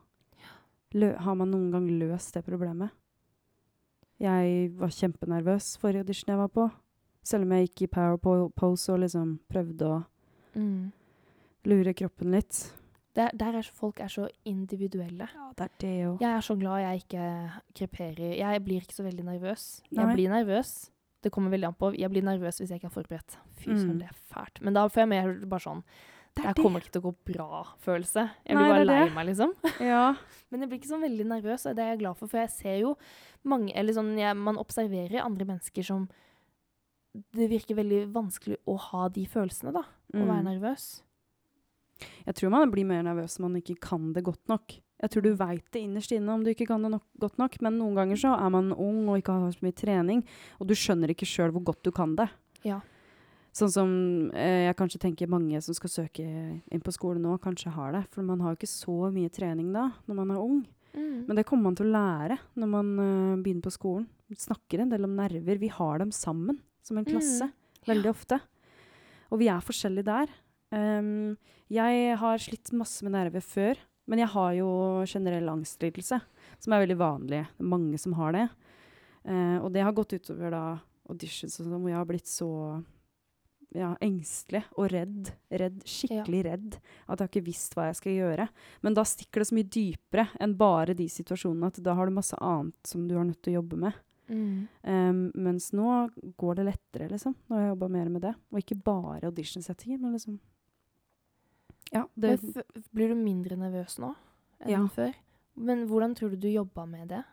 Lø 0.95 1.09
har 1.19 1.35
man 1.35 1.50
noen 1.50 1.71
gang 1.73 1.87
løst 1.99 2.35
det 2.35 2.45
problemet? 2.47 2.90
Jeg 4.21 4.71
var 4.78 4.88
kjempenervøs 4.95 5.73
forrige 5.81 6.05
audition 6.05 6.31
jeg 6.31 6.38
var 6.38 6.49
på. 6.55 6.71
Selv 7.23 7.45
om 7.45 7.53
jeg 7.53 7.69
gikk 7.69 7.83
i 7.83 7.91
power 7.93 8.17
po- 8.19 8.50
pose 8.57 8.93
og 8.93 9.00
liksom 9.03 9.39
prøvde 9.50 9.87
å 9.87 9.97
mm. 10.57 10.93
lure 11.69 11.93
kroppen 11.95 12.31
litt. 12.33 12.61
Der, 13.19 13.33
der 13.35 13.59
er 13.59 13.67
folk 13.75 13.99
er 14.00 14.09
så 14.09 14.29
individuelle. 14.47 15.27
Ja, 15.35 15.49
det 15.59 15.67
er 15.67 15.75
det 15.83 15.95
jo. 16.05 16.12
Jeg 16.23 16.31
er 16.31 16.45
så 16.47 16.55
glad 16.57 16.79
jeg 16.85 17.03
ikke 17.03 17.25
kreperer. 17.81 18.37
Jeg 18.39 18.62
blir 18.65 18.85
ikke 18.87 18.95
så 18.97 19.05
veldig 19.05 19.27
nervøs. 19.27 19.65
Nei. 19.91 20.05
Jeg 20.05 20.15
blir 20.17 20.31
nervøs. 20.33 20.71
Det 21.21 21.33
kommer 21.35 21.53
veldig 21.53 21.69
an 21.69 21.77
på. 21.77 21.91
Jeg 21.99 22.09
blir 22.15 22.25
nervøs 22.25 22.61
hvis 22.62 22.71
jeg 22.73 22.81
ikke 22.81 22.89
er 22.89 22.95
forberedt. 22.95 23.37
Fy 23.61 23.75
Mm. 23.75 23.99
det 23.99 24.07
er 24.09 24.17
fælt. 24.33 24.62
Men 24.62 24.73
da 24.79 24.87
får 24.89 25.03
jeg 25.03 25.09
mer 25.09 25.35
bare 25.47 25.61
sånn 25.61 25.83
Det 26.37 26.45
Det 26.45 26.50
er 26.57 26.62
kommer 26.62 26.81
ikke 26.81 26.93
til 26.95 27.03
å 27.03 27.11
gå 27.11 27.15
bra-følelse. 27.35 28.23
Jeg 28.47 28.55
Nei, 28.55 28.62
blir 28.62 28.71
bare 28.71 28.81
er 28.81 28.87
lei 28.87 29.15
meg, 29.15 29.27
liksom. 29.27 29.53
Ja. 29.91 30.15
Men 30.50 30.61
jeg 30.61 30.69
blir 30.71 30.79
ikke 30.79 30.95
så 30.95 31.00
veldig 31.03 31.27
nervøs, 31.27 31.67
og 31.67 31.75
det 31.77 31.83
er 31.85 31.89
jeg 31.91 31.99
glad 31.99 32.17
for, 32.17 32.29
for 32.29 32.39
jeg 32.39 32.50
ser 32.50 32.77
jo 32.79 32.97
mange 33.43 33.75
Eller 33.75 33.93
sånn, 33.93 34.17
jeg, 34.17 34.37
man 34.37 34.57
observerer 34.57 35.25
andre 35.25 35.45
mennesker 35.45 35.83
som 35.83 36.09
Det 37.35 37.49
virker 37.50 37.75
veldig 37.79 38.05
vanskelig 38.14 38.57
å 38.71 38.76
ha 38.79 39.09
de 39.11 39.25
følelsene, 39.26 39.73
da. 39.75 39.83
Å 40.14 40.26
være 40.26 40.43
Mm. 40.45 40.50
nervøs. 40.50 41.02
Jeg 42.26 42.35
tror 42.35 42.50
man 42.50 42.71
blir 42.71 42.87
mer 42.87 43.02
nervøs 43.02 43.38
når 43.38 43.50
man 43.50 43.61
ikke 43.61 43.81
kan 43.81 44.12
det 44.12 44.25
godt 44.25 44.47
nok. 44.49 44.76
Jeg 45.02 45.11
tror 45.11 45.23
du 45.23 45.35
veit 45.35 45.64
det 45.73 45.83
innerst 45.83 46.12
inne 46.12 46.29
om 46.33 46.45
du 46.45 46.50
ikke 46.52 46.67
kan 46.69 46.83
det 46.83 46.90
nok, 46.93 47.02
godt 47.19 47.38
nok, 47.38 47.61
men 47.62 47.79
noen 47.79 47.95
ganger 47.97 48.17
så 48.21 48.35
er 48.38 48.50
man 48.50 48.73
ung 48.73 49.09
og 49.09 49.19
ikke 49.21 49.33
har 49.33 49.50
så 49.52 49.62
mye 49.64 49.76
trening, 49.76 50.25
og 50.61 50.67
du 50.69 50.75
skjønner 50.75 51.09
ikke 51.12 51.29
sjøl 51.29 51.52
hvor 51.52 51.64
godt 51.64 51.83
du 51.83 51.90
kan 51.90 52.14
det. 52.17 52.29
Ja. 52.64 52.81
Sånn 53.52 53.73
som 53.73 54.31
eh, 54.33 54.69
jeg 54.69 54.76
kanskje 54.76 55.00
tenker 55.00 55.26
mange 55.29 55.61
som 55.64 55.75
skal 55.75 55.90
søke 55.90 56.23
inn 56.71 56.81
på 56.85 56.93
skole 56.95 57.19
nå, 57.19 57.38
kanskje 57.43 57.73
har 57.75 57.93
det. 57.97 58.05
For 58.14 58.23
man 58.23 58.40
har 58.40 58.55
jo 58.55 58.61
ikke 58.61 58.71
så 58.71 59.11
mye 59.12 59.29
trening 59.33 59.73
da, 59.75 59.88
når 60.07 60.14
man 60.21 60.31
er 60.31 60.38
ung. 60.38 60.61
Mm. 60.95 61.26
Men 61.26 61.37
det 61.37 61.47
kommer 61.47 61.64
man 61.64 61.76
til 61.76 61.87
å 61.87 61.95
lære 61.97 62.38
når 62.57 62.69
man 62.71 62.93
uh, 62.99 63.43
begynner 63.43 63.62
på 63.67 63.75
skolen. 63.75 64.07
Vi 64.31 64.37
snakker 64.38 64.81
en 64.85 64.90
del 64.90 65.05
om 65.05 65.17
nerver. 65.17 65.59
Vi 65.59 65.69
har 65.69 65.99
dem 65.99 66.12
sammen 66.14 66.61
som 66.85 66.99
en 67.01 67.07
klasse. 67.09 67.51
Mm. 67.51 67.57
veldig 67.89 68.11
ofte. 68.11 68.41
Og 69.31 69.41
vi 69.41 69.49
er 69.49 69.65
forskjellige 69.65 70.09
der. 70.09 70.33
Um, 70.71 71.39
jeg 71.71 72.19
har 72.21 72.43
slitt 72.43 72.73
masse 72.77 73.07
med 73.07 73.15
nerver 73.15 73.43
før, 73.43 73.79
men 74.11 74.23
jeg 74.23 74.33
har 74.35 74.53
jo 74.59 74.71
generell 75.09 75.49
angstlidelse, 75.53 76.21
som 76.59 76.75
er 76.75 76.85
veldig 76.85 76.99
vanlig. 77.01 77.45
Det 77.57 77.65
er 77.65 77.73
mange 77.73 77.99
som 78.03 78.15
har 78.19 78.37
det. 78.37 78.47
Uh, 79.25 79.59
og 79.63 79.71
det 79.75 79.85
har 79.87 79.97
gått 79.97 80.17
utover 80.19 80.55
da 80.55 80.65
auditions 81.11 81.59
og 81.61 81.67
sånn, 81.67 81.79
hvor 81.81 81.93
jeg 81.93 81.99
har 81.99 82.09
blitt 82.09 82.31
så 82.31 82.51
ja, 83.77 83.93
engstelig 84.03 84.65
og 84.77 84.91
redd. 84.93 85.31
Redd, 85.63 85.81
skikkelig 85.87 86.43
redd. 86.47 86.77
At 87.07 87.21
jeg 87.21 87.25
har 87.25 87.31
ikke 87.31 87.47
visst 87.47 87.77
hva 87.77 87.89
jeg 87.91 87.99
skal 88.01 88.17
gjøre. 88.17 88.47
Men 88.85 88.97
da 88.99 89.05
stikker 89.07 89.43
det 89.43 89.51
så 89.51 89.59
mye 89.59 89.71
dypere 89.79 90.27
enn 90.43 90.57
bare 90.59 90.97
de 90.99 91.07
situasjonene 91.11 91.71
at 91.71 91.83
da 91.85 91.95
har 91.99 92.11
du 92.11 92.17
masse 92.17 92.39
annet 92.43 92.91
som 92.91 93.07
du 93.09 93.17
har 93.19 93.27
nødt 93.29 93.43
til 93.45 93.55
å 93.55 93.61
jobbe 93.61 93.81
med. 93.87 93.99
Mm. 94.31 94.69
Um, 94.87 95.21
mens 95.35 95.73
nå 95.75 95.89
går 96.39 96.61
det 96.61 96.65
lettere, 96.69 97.09
liksom. 97.11 97.35
Nå 97.49 97.57
har 97.57 97.65
jeg 97.65 97.73
jobba 97.75 97.89
mer 97.91 98.09
med 98.15 98.23
det. 98.23 98.35
Og 98.53 98.61
ikke 98.63 98.77
bare 98.87 99.27
auditionsettinger, 99.27 99.99
men 99.99 100.13
liksom 100.15 100.39
Ja, 101.93 102.05
det 102.15 102.37
blir 102.95 103.09
du 103.11 103.17
mindre 103.19 103.57
nervøs 103.59 103.99
nå 103.99 104.13
enn 104.63 104.71
Ja. 104.71 104.85
før? 104.87 105.13
Men 105.57 105.89
hvordan 105.89 106.15
tror 106.15 106.31
du 106.31 106.37
du 106.37 106.49
jobba 106.49 106.87
med 106.87 107.09
det? 107.09 107.25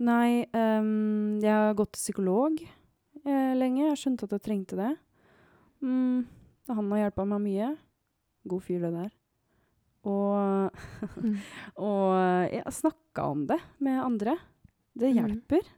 Nei, 0.00 0.46
um, 0.54 1.38
jeg 1.42 1.52
har 1.52 1.74
gått 1.76 1.92
til 1.92 2.00
psykolog 2.14 2.56
eh, 3.26 3.52
lenge. 3.54 3.90
Jeg 3.90 3.98
skjønte 4.00 4.24
at 4.24 4.30
jeg 4.38 4.42
trengte 4.46 4.76
det. 4.80 4.96
Mm, 5.84 6.24
han 6.68 6.90
har 6.90 7.02
hjulpet 7.10 7.28
meg 7.28 7.40
mye. 7.44 7.68
God 8.48 8.62
fyr, 8.64 8.80
det 8.80 8.92
der. 8.96 9.10
Og, 10.08 10.72
Mm. 11.20 11.36
og 11.76 12.14
jeg 12.50 12.62
har 12.64 12.72
snakka 12.72 13.26
om 13.28 13.46
det 13.46 13.58
med 13.78 14.00
andre. 14.02 14.38
Det 14.96 15.12
hjelper. 15.12 15.60
hjelper. 15.60 15.68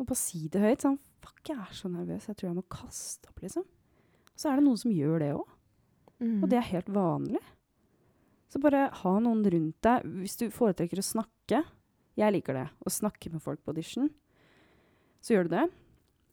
Og 0.00 0.08
bare 0.08 0.18
si 0.18 0.46
det 0.48 0.62
høyt. 0.64 0.84
Sånn 0.86 0.98
Fuck, 1.20 1.42
jeg 1.50 1.60
er 1.60 1.72
så 1.76 1.90
nervøs. 1.92 2.30
Jeg 2.30 2.38
tror 2.38 2.48
jeg 2.48 2.56
må 2.56 2.64
kaste 2.72 3.28
opp, 3.28 3.42
liksom. 3.44 3.66
Så 4.40 4.48
er 4.48 4.56
det 4.56 4.64
noen 4.64 4.78
som 4.80 4.92
gjør 4.94 5.20
det 5.20 5.34
òg. 5.36 5.50
Mm. 6.20 6.38
Og 6.40 6.46
det 6.48 6.56
er 6.56 6.70
helt 6.70 6.88
vanlig. 6.94 7.42
Så 8.50 8.60
bare 8.62 8.86
ha 9.02 9.12
noen 9.22 9.44
rundt 9.44 9.76
deg. 9.84 10.08
Hvis 10.22 10.40
du 10.40 10.48
foretrekker 10.54 11.00
å 11.00 11.06
snakke 11.06 11.60
Jeg 12.18 12.34
liker 12.34 12.56
det. 12.56 12.66
Å 12.84 12.90
snakke 12.92 13.30
med 13.32 13.40
folk 13.44 13.60
på 13.64 13.72
audition. 13.72 14.08
Så 15.20 15.36
gjør 15.36 15.46
du 15.46 15.54
det. 15.54 15.68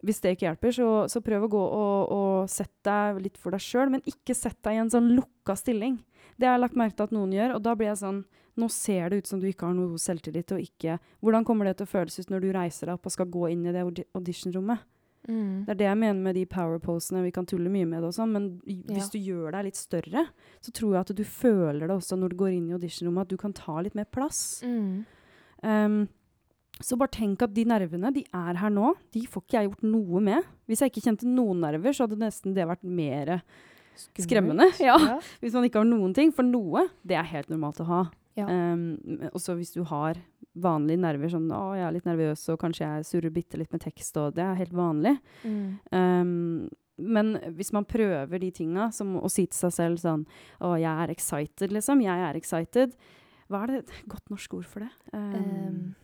Hvis 0.07 0.19
det 0.24 0.36
ikke 0.36 0.47
hjelper, 0.47 0.74
så, 0.75 0.88
så 1.09 1.21
prøv 1.25 1.45
å 1.47 1.51
gå 1.51 1.62
og, 1.62 2.12
og 2.13 2.51
sette 2.51 2.86
deg 2.88 3.21
litt 3.24 3.39
for 3.41 3.55
deg 3.55 3.63
sjøl, 3.63 3.89
men 3.93 4.03
ikke 4.09 4.36
sett 4.38 4.59
deg 4.65 4.77
i 4.77 4.81
en 4.83 4.91
sånn 4.93 5.09
lukka 5.15 5.55
stilling. 5.57 5.97
Det 6.38 6.45
har 6.45 6.57
jeg 6.57 6.63
lagt 6.65 6.77
merke 6.77 7.00
til 7.00 7.07
at 7.07 7.15
noen 7.15 7.33
gjør, 7.33 7.55
og 7.55 7.63
da 7.65 7.74
blir 7.77 7.89
jeg 7.89 8.01
sånn 8.03 8.19
Nå 8.58 8.68
ser 8.74 9.10
det 9.14 9.18
ut 9.24 9.28
som 9.30 9.40
du 9.40 9.48
ikke 9.50 9.68
har 9.70 9.74
noe 9.78 10.00
selvtillit 10.02 10.52
og 10.56 10.62
ikke 10.64 10.96
Hvordan 11.22 11.46
kommer 11.46 11.66
det 11.70 11.76
til 11.78 11.86
å 11.86 11.92
føles 11.92 12.16
ut 12.20 12.32
når 12.34 12.42
du 12.42 12.52
reiser 12.56 12.90
deg 12.90 12.98
opp 12.98 13.06
og 13.06 13.14
skal 13.14 13.30
gå 13.30 13.50
inn 13.54 13.66
i 13.70 13.74
det 13.76 13.84
audi- 13.86 14.08
auditionrommet? 14.18 14.80
Mm. 15.28 15.66
Det 15.68 15.74
er 15.74 15.80
det 15.82 15.88
jeg 15.90 15.98
mener 16.00 16.22
med 16.24 16.36
de 16.40 16.46
power-posene. 16.48 17.22
Vi 17.26 17.32
kan 17.36 17.46
tulle 17.46 17.68
mye 17.70 17.86
med 17.86 18.00
det 18.02 18.08
og 18.08 18.16
sånn, 18.16 18.32
men 18.32 18.46
hvis 18.64 18.86
hvis 18.96 19.10
du 19.12 19.18
gjør 19.20 19.52
deg 19.58 19.66
litt 19.68 19.76
større, 19.80 20.24
så 20.64 20.72
tror 20.72 20.94
jeg 20.96 21.02
at 21.04 21.16
du 21.18 21.24
føler 21.28 21.84
det 21.90 21.98
også 21.98 22.16
når 22.18 22.32
du 22.32 22.38
går 22.40 22.54
inn 22.56 22.70
i 22.70 22.76
auditionrommet, 22.78 23.26
at 23.28 23.34
du 23.34 23.38
kan 23.42 23.52
ta 23.54 23.82
litt 23.84 23.98
mer 23.98 24.06
plass. 24.08 24.62
Mm. 24.64 25.04
Um, 25.64 25.98
så 26.80 26.96
bare 26.98 27.10
tenk 27.12 27.42
at 27.44 27.54
de 27.58 27.66
nervene, 27.66 28.12
de 28.14 28.24
er 28.38 28.60
her 28.62 28.70
nå. 28.72 28.94
De 29.12 29.26
får 29.28 29.44
ikke 29.44 29.58
jeg 29.58 29.70
gjort 29.72 29.84
noe 29.90 30.22
med. 30.22 30.48
Hvis 30.70 30.84
jeg 30.86 30.92
ikke 30.94 31.04
kjente 31.10 31.28
noen 31.28 31.60
nerver, 31.66 31.92
så 31.98 32.06
hadde 32.06 32.20
nesten 32.22 32.54
det 32.56 32.68
vært 32.70 32.84
mer 32.86 33.40
Skummelt. 33.98 34.28
skremmende. 34.28 34.68
Ja. 34.88 34.96
Ja. 35.02 35.20
Hvis 35.42 35.58
man 35.58 35.66
ikke 35.68 35.82
har 35.82 35.90
noen 35.90 36.14
ting. 36.16 36.32
For 36.32 36.46
noe, 36.46 36.86
det 37.04 37.18
er 37.18 37.28
helt 37.34 37.50
normalt 37.50 37.82
å 37.82 37.88
ha. 37.90 38.02
Ja. 38.38 38.46
Um, 38.48 39.00
også 39.34 39.56
hvis 39.58 39.74
du 39.74 39.84
har 39.89 40.15
vanlige 40.58 41.00
nerver, 41.01 41.29
sånn 41.29 41.50
'Å, 41.50 41.75
jeg 41.75 41.86
er 41.88 41.91
litt 41.96 42.06
nervøs', 42.06 42.48
og 42.53 42.60
kanskje 42.60 42.86
jeg 42.86 43.06
surrer 43.06 43.34
bitte 43.34 43.58
litt 43.58 43.72
med 43.72 43.82
tekst, 43.82 44.17
og 44.17 44.36
det 44.36 44.44
er 44.46 44.56
helt 44.62 44.74
vanlig. 44.74 45.20
Mm. 45.44 45.79
Um, 45.91 46.70
men 47.00 47.36
hvis 47.53 47.72
man 47.74 47.86
prøver 47.86 48.39
de 48.39 48.50
tinga, 48.51 48.91
som 48.91 49.15
å 49.22 49.29
si 49.29 49.46
til 49.46 49.70
seg 49.70 49.72
selv 49.74 49.98
sånn 50.01 50.25
'Å, 50.62 50.79
jeg 50.79 51.10
er 51.10 51.13
excited', 51.13 51.72
liksom. 51.72 52.01
Jeg 52.01 52.20
er 52.29 52.36
excited. 52.36 52.96
Hva 53.50 53.63
er 53.63 53.67
det 53.67 53.77
et 53.86 54.03
godt 54.10 54.29
norsk 54.29 54.53
ord 54.53 54.65
for 54.65 54.79
det? 54.82 54.89
Um, 55.13 55.96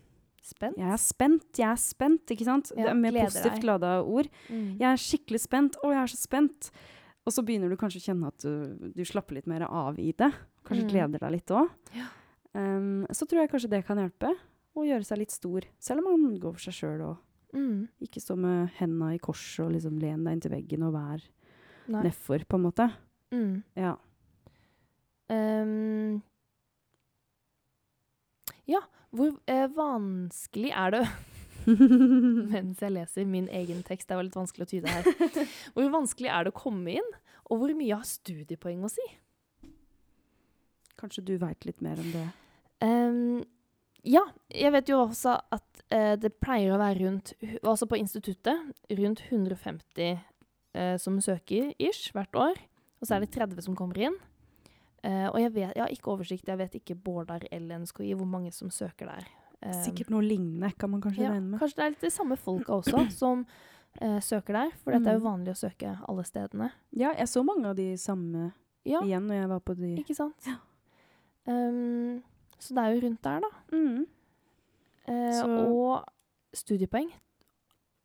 spent? 0.42 0.78
jeg 0.78 0.92
er 0.92 0.98
spent, 0.98 1.44
jeg 1.58 1.70
er 1.72 1.76
spent, 1.78 2.26
ikke 2.32 2.46
sant? 2.46 2.72
Ja, 2.76 2.84
det 2.84 2.92
er 2.92 2.96
mer 2.96 3.12
positivt 3.26 3.62
deg. 3.62 4.06
ord. 4.08 4.28
Mm. 4.50 4.78
Jeg 4.80 4.90
er 4.92 4.98
skikkelig 4.98 5.40
spent. 5.40 5.76
Å, 5.84 5.92
jeg 5.92 6.04
er 6.04 6.08
så 6.08 6.18
spent. 6.18 6.72
Og 7.26 7.32
så 7.34 7.44
begynner 7.46 7.70
du 7.70 7.78
kanskje 7.78 8.02
å 8.02 8.08
kjenne 8.14 8.28
at 8.28 8.38
du, 8.44 8.92
du 8.94 9.04
slapper 9.06 9.36
litt 9.36 9.48
mer 9.48 9.62
av 9.70 9.98
i 10.00 10.12
det. 10.12 10.32
Kanskje 10.66 10.84
Mm. 10.84 10.90
gleder 10.92 11.20
deg 11.20 11.32
litt 11.32 11.48
òg. 11.48 11.70
Ja. 11.96 12.06
Så 12.54 13.26
tror 13.26 13.42
jeg 13.42 13.50
kanskje 13.52 13.70
det 13.72 13.84
kan 13.88 13.98
hjelpe. 13.98 14.30
Å 14.78 14.84
gjøre 14.86 15.06
seg 15.06 15.20
litt 15.24 15.34
stor. 15.34 15.66
Selv 15.82 16.02
om 16.06 16.22
man 16.22 16.36
går 16.42 16.54
for 16.58 16.66
seg 16.70 16.76
sjøl 16.80 17.06
og 17.12 17.18
Mm. 17.54 17.88
ikke 18.02 18.18
stå 18.18 18.34
med 18.36 18.72
henda 18.80 19.12
i 19.14 19.20
kors 19.22 19.60
og 19.62 19.72
liksom 19.76 20.00
len 20.02 20.24
deg 20.26 20.34
inntil 20.40 20.52
veggen 20.56 20.84
og 20.88 20.96
vær 20.96 21.22
nedfor, 21.86 22.42
på 22.50 22.58
en 22.58 22.64
måte. 22.64 22.88
Mm. 23.30 23.64
Ja. 23.78 23.92
Um, 25.30 26.24
ja, 28.66 28.82
hvor 29.14 29.38
eh, 29.46 29.68
vanskelig 29.70 30.72
er 30.74 30.96
det 30.98 31.04
Mens 32.54 32.82
jeg 32.82 32.92
leser 32.92 33.26
min 33.30 33.46
egen 33.54 33.84
tekst, 33.86 34.10
det 34.10 34.18
var 34.18 34.26
litt 34.26 34.36
vanskelig 34.36 34.66
å 34.66 34.72
tyde 34.74 34.90
her. 34.90 35.06
Hvor 35.78 35.94
vanskelig 35.94 36.34
er 36.34 36.44
det 36.44 36.52
å 36.56 36.58
komme 36.58 36.98
inn, 36.98 37.12
og 37.46 37.62
hvor 37.62 37.72
mye 37.78 37.96
har 38.02 38.04
studiepoeng 38.04 38.82
å 38.84 38.90
si? 38.92 39.06
Kanskje 41.00 41.24
du 41.24 41.38
veit 41.38 41.64
litt 41.70 41.80
mer 41.86 42.02
om 42.02 42.10
det. 42.12 42.26
Um, 42.84 43.44
ja, 44.04 44.26
jeg 44.52 44.74
vet 44.76 44.90
jo 44.92 44.98
også 45.06 45.38
at 45.56 45.84
uh, 45.94 46.14
det 46.20 46.34
pleier 46.44 46.74
å 46.76 46.80
være 46.82 47.06
rundt 47.06 47.30
Altså 47.64 47.88
på 47.88 47.96
instituttet 47.96 48.74
rundt 49.00 49.22
150 49.30 50.18
uh, 50.76 50.98
som 51.00 51.20
søker 51.24 51.72
ish 51.80 52.12
hvert 52.16 52.36
år. 52.36 52.60
Og 53.00 53.08
så 53.08 53.16
er 53.18 53.24
det 53.24 53.32
30 53.36 53.64
som 53.66 53.76
kommer 53.80 54.00
inn. 54.10 54.18
Uh, 55.04 55.30
og 55.34 55.40
jeg, 55.42 55.52
vet, 55.56 55.72
jeg 55.76 55.84
har 55.84 55.92
ikke 55.92 56.12
oversikt, 56.14 56.48
jeg 56.48 56.60
vet 56.60 56.76
ikke 56.80 56.96
Bårdar 56.96 57.44
eller 57.52 57.82
NSKI 57.84 58.14
hvor 58.20 58.28
mange 58.28 58.52
som 58.56 58.70
søker 58.72 59.10
der. 59.12 59.26
Um, 59.64 59.74
Sikkert 59.84 60.12
noe 60.12 60.24
lignende, 60.24 60.70
kan 60.80 60.92
man 60.92 61.02
kanskje 61.04 61.24
ja, 61.26 61.32
regne 61.36 61.54
med. 61.54 61.60
Kanskje 61.64 61.80
det 61.80 61.86
er 61.86 61.94
litt 61.96 62.04
de 62.04 62.12
samme 62.12 62.38
folka 62.40 62.76
også 62.82 63.06
som 63.22 63.46
uh, 63.48 64.20
søker 64.24 64.60
der. 64.60 64.76
For 64.84 64.96
dette 64.96 65.12
er 65.12 65.18
jo 65.20 65.24
Mm. 65.24 65.30
vanlig 65.30 65.56
å 65.56 65.60
søke 65.64 65.96
alle 66.08 66.24
stedene. 66.28 66.70
Ja, 66.96 67.12
jeg 67.16 67.28
så 67.32 67.44
mange 67.48 67.72
av 67.72 67.76
de 67.80 67.90
samme 68.00 68.50
Ja, 68.88 69.00
igjen 69.04 69.28
når 69.28 69.42
jeg 69.42 69.50
var 69.54 69.64
på 69.64 69.76
de 69.80 69.94
ikke 70.04 70.16
sant? 70.16 70.48
Um, 71.48 72.22
så 72.60 72.76
det 72.78 72.84
er 72.84 72.96
jo 72.96 73.04
rundt 73.08 73.22
der, 73.26 73.44
da. 73.46 73.52
mm. 73.74 74.06
Eh, 75.04 75.44
Og 75.68 76.06
studiepoeng 76.56 77.10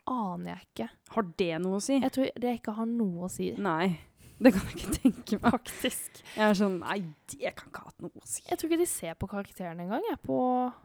aner 0.08 0.54
jeg 0.54 0.66
ikke. 0.66 0.86
Har 1.14 1.26
det 1.38 1.50
noe 1.62 1.78
å 1.78 1.82
si? 1.84 1.98
Jeg 2.00 2.12
tror 2.14 2.30
det 2.42 2.52
ikke 2.58 2.74
har 2.78 2.86
noe 2.88 3.26
å 3.28 3.32
si. 3.32 3.50
Nei. 3.60 3.98
Det 4.38 4.52
kan 4.54 4.68
jeg 4.70 4.76
ikke 4.78 4.92
tenke 5.02 5.38
meg. 5.42 5.50
Faktisk. 5.50 6.20
Jeg 6.36 6.44
er 6.46 6.54
sånn 6.54 6.76
Nei, 6.78 7.00
det 7.32 7.50
kan 7.58 7.68
ikke 7.72 7.80
ha 7.82 7.90
hatt 7.90 8.04
noe 8.04 8.22
å 8.22 8.28
si. 8.30 8.44
Jeg 8.46 8.58
tror 8.60 8.70
ikke 8.70 8.80
de 8.84 8.86
ser 8.86 9.16
på 9.18 9.28
karakterene 9.30 9.82
engang. 9.84 10.04
På 10.22 10.38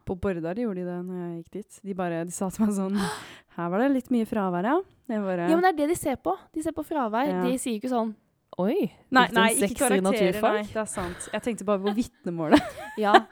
På 0.09 0.15
Bordar 0.17 0.57
gjorde 0.57 0.81
de 0.81 0.87
det 0.89 0.97
når 1.05 1.19
jeg 1.21 1.35
gikk 1.43 1.51
dit. 1.59 1.77
De 1.85 1.95
bare, 1.99 2.23
de 2.25 2.33
sa 2.33 2.49
til 2.53 2.65
meg 2.65 2.73
sånn 2.79 2.97
Her 3.55 3.69
var 3.69 3.83
det 3.83 3.91
litt 3.93 4.09
mye 4.13 4.25
fravær, 4.25 4.65
ja. 4.65 4.79
Bare 5.13 5.45
ja, 5.45 5.53
men 5.53 5.61
det 5.67 5.71
er 5.75 5.79
det 5.83 5.89
de 5.93 5.97
ser 5.99 6.17
på. 6.25 6.33
De 6.55 6.63
ser 6.65 6.73
på 6.73 6.81
fravær. 6.87 7.29
Ja. 7.29 7.43
De 7.45 7.59
sier 7.61 7.77
ikke 7.77 7.91
sånn 7.93 8.15
Oi, 8.61 8.91
Nei, 9.13 9.27
nei, 9.33 9.49
ikke 9.65 9.79
karakterer. 9.79 10.41
Nei, 10.43 10.63
det 10.69 10.81
er 10.83 10.89
sant. 10.89 11.29
Jeg 11.33 11.41
tenkte 11.45 11.65
bare 11.67 11.81
på 11.83 11.93
vitnemålet. 11.97 12.61
Ja. 13.01 13.13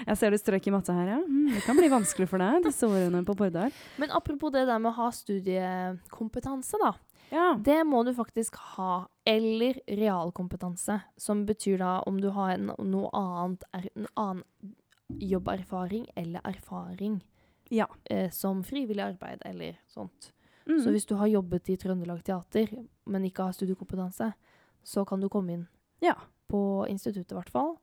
Jeg 0.00 0.16
ser 0.16 0.32
du 0.32 0.38
strøk 0.40 0.64
i 0.66 0.72
matte 0.72 0.94
her, 0.96 1.08
ja. 1.12 1.18
Mm, 1.20 1.50
det 1.52 1.60
kan 1.66 1.76
bli 1.76 1.88
vanskelig 1.92 2.26
for 2.30 2.40
deg 2.40 2.64
disse 2.64 2.88
årene 2.88 3.20
på 3.28 3.34
Bordar. 3.36 3.72
Men 4.00 4.10
apropos 4.16 4.50
det 4.54 4.62
der 4.68 4.80
med 4.80 4.90
å 4.90 4.96
ha 4.96 5.08
studiekompetanse, 5.12 6.80
da. 6.80 6.94
Ja. 7.30 7.46
Det 7.60 7.78
må 7.86 8.00
du 8.08 8.14
faktisk 8.16 8.56
ha. 8.74 9.06
Eller 9.28 9.76
realkompetanse, 9.86 10.96
som 11.20 11.44
betyr 11.46 11.78
da 11.84 11.92
om 12.08 12.18
du 12.20 12.30
har 12.34 12.56
en, 12.56 12.72
noe 12.80 13.10
annet 13.14 13.64
en 13.76 14.08
annen 14.16 14.74
jobberfaring 15.20 16.08
eller 16.16 16.40
erfaring 16.48 17.20
Ja. 17.70 17.86
eh, 18.04 18.30
som 18.30 18.64
frivillig 18.64 19.02
arbeid 19.04 19.42
eller 19.44 19.76
sånt. 19.88 20.32
Mm. 20.66 20.80
Så 20.82 20.90
hvis 20.90 21.06
du 21.06 21.14
har 21.20 21.26
jobbet 21.26 21.68
i 21.70 21.76
Trøndelag 21.76 22.24
Teater, 22.24 22.72
men 23.06 23.24
ikke 23.28 23.46
har 23.46 23.52
studiekompetanse, 23.52 24.32
så 24.84 25.04
kan 25.06 25.20
du 25.20 25.28
komme 25.28 25.52
inn 25.52 25.68
Ja. 26.02 26.14
på 26.48 26.86
instituttet, 26.88 27.32
i 27.32 27.38
hvert 27.38 27.50
fall. 27.50 27.76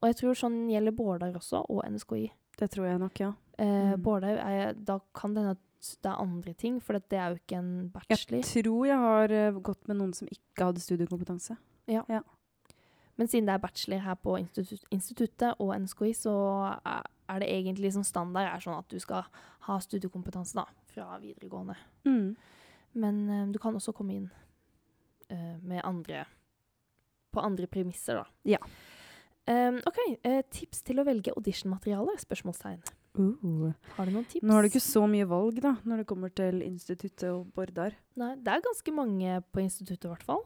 Og 0.00 0.08
jeg 0.08 0.16
tror 0.16 0.34
sånn 0.34 0.68
gjelder 0.70 0.92
Bårdar 0.96 1.32
også, 1.34 1.64
og 1.68 1.84
NSKI. 1.88 2.30
Det 2.58 2.70
tror 2.70 2.86
jeg 2.86 2.98
nok, 3.00 3.20
ja. 3.20 3.32
Eh, 3.58 3.94
Mm. 3.94 4.02
Bårdar, 4.02 4.36
er, 4.38 4.72
da 4.74 4.98
kan 5.14 5.34
det 5.34 5.42
hende 5.44 5.50
at 5.56 5.96
det 6.02 6.10
er 6.10 6.20
andre 6.22 6.52
ting, 6.54 6.80
for 6.82 6.94
det 6.94 7.12
er 7.18 7.28
jo 7.30 7.34
ikke 7.36 7.58
en 7.58 7.88
bachelor. 7.90 8.40
Jeg 8.40 8.64
tror 8.64 8.86
jeg 8.86 8.96
har 8.98 9.30
eh, 9.30 9.52
gått 9.60 9.88
med 9.88 9.96
noen 9.98 10.14
som 10.14 10.28
ikke 10.28 10.64
hadde 10.64 10.80
studiekompetanse. 10.80 11.56
Ja. 11.86 12.02
Men 13.16 13.28
siden 13.28 13.46
det 13.46 13.54
er 13.54 13.58
bachelor 13.58 13.98
her 13.98 14.14
på 14.14 14.38
institut 14.38 14.84
instituttet 14.90 15.54
og 15.60 15.74
NSKI, 15.78 16.12
så 16.14 16.32
er, 16.86 17.02
er 17.28 17.38
det 17.38 17.48
egentlig 17.48 17.92
som 17.92 18.02
standard 18.02 18.48
er 18.48 18.60
sånn 18.64 18.78
at 18.78 18.88
du 18.88 18.98
skal 18.98 19.24
ha 19.68 19.76
studiekompetanse 19.78 20.54
da, 20.56 20.64
fra 20.86 21.18
videregående. 21.20 21.76
Mm. 22.06 22.36
Men 22.94 23.30
eh, 23.30 23.46
du 23.52 23.58
kan 23.58 23.74
også 23.74 23.92
komme 23.92 24.14
inn 24.14 24.30
uh, 25.30 25.58
med 25.62 25.80
andre 25.84 26.24
på 27.34 27.42
andre 27.44 27.66
premisser, 27.70 28.22
da. 28.22 28.26
Ja. 28.56 28.60
Um, 29.46 29.76
OK. 29.84 29.98
Uh, 30.24 30.40
tips 30.54 30.80
til 30.86 31.02
å 31.02 31.04
velge 31.04 31.34
auditionmateriale? 31.36 32.14
Spørsmålstegn. 32.22 32.80
Uh. 33.18 33.72
Har 33.98 34.08
du 34.08 34.14
noen 34.16 34.24
tips? 34.26 34.42
Nå 34.42 34.56
har 34.56 34.64
du 34.64 34.70
ikke 34.72 34.80
så 34.82 35.04
mye 35.10 35.26
valg 35.28 35.60
da, 35.62 35.74
når 35.84 36.00
det 36.02 36.06
kommer 36.10 36.32
til 36.34 36.62
instituttet 36.64 37.26
og 37.30 37.50
Bordar. 37.54 37.92
Nei, 38.18 38.32
det 38.40 38.54
er 38.54 38.64
ganske 38.64 38.94
mange 38.96 39.36
på 39.52 39.60
instituttet, 39.62 40.08
i 40.08 40.12
hvert 40.14 40.24
fall. 40.26 40.42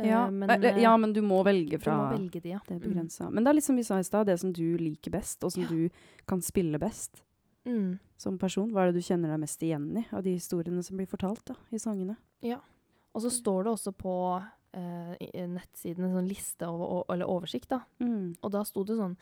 Eh, 0.00 0.08
Ja, 0.08 0.22
men, 0.32 0.48
eh, 0.50 0.80
ja, 0.80 0.96
men 0.96 1.12
du 1.12 1.20
må 1.22 1.42
velge 1.44 1.78
fra 1.78 1.92
må 1.98 2.06
velge 2.16 2.40
de, 2.40 2.54
ja. 2.54 2.60
det 2.66 2.78
Mm. 2.80 2.86
begrensa. 2.88 3.28
Men 3.30 3.44
det 3.44 3.50
er 3.50 3.54
litt 3.60 3.64
som 3.68 3.76
vi 3.76 3.82
sa 3.84 3.98
i 4.00 4.02
stad, 4.08 4.26
det 4.26 4.38
som 4.40 4.50
du 4.50 4.78
liker 4.78 5.10
best, 5.12 5.44
og 5.44 5.52
som 5.52 5.62
Ja. 5.62 5.68
du 5.68 5.90
kan 6.26 6.40
spille 6.40 6.78
best 6.80 7.22
Mm. 7.66 7.98
som 8.16 8.38
person. 8.38 8.72
Hva 8.72 8.88
er 8.88 8.92
det 8.92 9.02
du 9.02 9.06
kjenner 9.14 9.28
deg 9.28 9.40
mest 9.40 9.60
igjen 9.60 9.96
i 9.98 10.06
av 10.10 10.22
de 10.24 10.34
historiene 10.34 10.82
som 10.82 10.96
blir 10.96 11.06
fortalt 11.06 11.44
da, 11.44 11.54
i 11.70 11.76
sangene? 11.76 12.16
Ja. 12.40 12.58
Og 13.14 13.20
så 13.22 13.30
står 13.30 13.64
det 13.64 13.72
også 13.76 13.92
på 13.94 14.42
eh, 14.74 15.16
i- 15.20 15.30
i 15.38 15.46
nettsiden 15.46 16.04
en 16.04 16.14
sånn 16.14 16.28
liste 16.28 16.66
over, 16.68 17.04
eller 17.12 17.26
oversikt, 17.26 17.68
da. 17.68 17.80
Mm. 18.00 18.36
Og 18.42 18.50
da 18.52 18.62
sto 18.64 18.84
det 18.84 18.96
sånn 18.96 19.16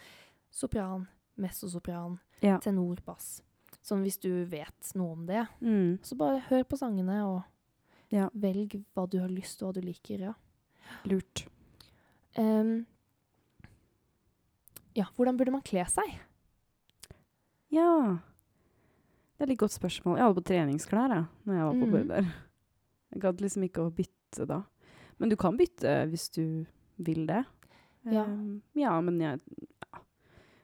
sopran, 0.50 1.06
messosopran, 1.38 2.18
Ja. 2.42 2.58
tenor, 2.58 2.98
bass. 3.04 3.42
Sånn 3.82 4.02
hvis 4.04 4.18
du 4.20 4.44
vet 4.44 4.92
noe 4.94 5.12
om 5.12 5.26
det. 5.26 5.46
Mm. 5.62 5.98
Så 6.02 6.16
bare 6.16 6.40
hør 6.40 6.64
på 6.64 6.76
sangene 6.78 7.24
og 7.24 7.42
Ja. 8.10 8.28
velg 8.34 8.84
hva 8.94 9.08
du 9.08 9.18
har 9.20 9.28
lyst 9.28 9.62
og 9.62 9.74
hva 9.74 9.80
du 9.80 9.86
liker. 9.86 10.18
Ja. 10.20 10.34
Lurt. 11.04 11.46
Um, 12.36 12.86
ja, 14.94 15.04
hvordan 15.16 15.36
burde 15.38 15.52
man 15.52 15.62
kle 15.62 15.84
seg? 15.86 16.18
Ja. 17.70 18.18
Det 19.38 19.46
er 19.46 19.52
litt 19.52 19.58
godt 19.62 19.72
spørsmål. 19.78 20.16
Jeg 20.18 20.26
hadde 20.26 20.40
på 20.40 20.48
treningsklær 20.50 21.14
jeg, 21.14 21.26
når 21.46 21.54
jeg 21.54 21.64
var 21.64 21.74
på 21.74 21.86
Mm. 21.86 21.92
Bordar. 21.92 22.34
Jeg 23.12 23.22
gadd 23.22 23.40
liksom 23.40 23.62
ikke 23.68 23.82
å 23.86 23.90
bytte 23.94 24.46
da. 24.46 24.62
Men 25.20 25.32
du 25.32 25.36
kan 25.40 25.56
bytte 25.58 25.94
hvis 26.10 26.28
du 26.34 26.44
vil 27.00 27.26
det. 27.28 27.44
Ja. 28.08 28.24
um, 28.24 28.60
ja, 28.72 28.94
men 29.04 29.18
jeg 29.20 29.40
ja. 29.40 29.98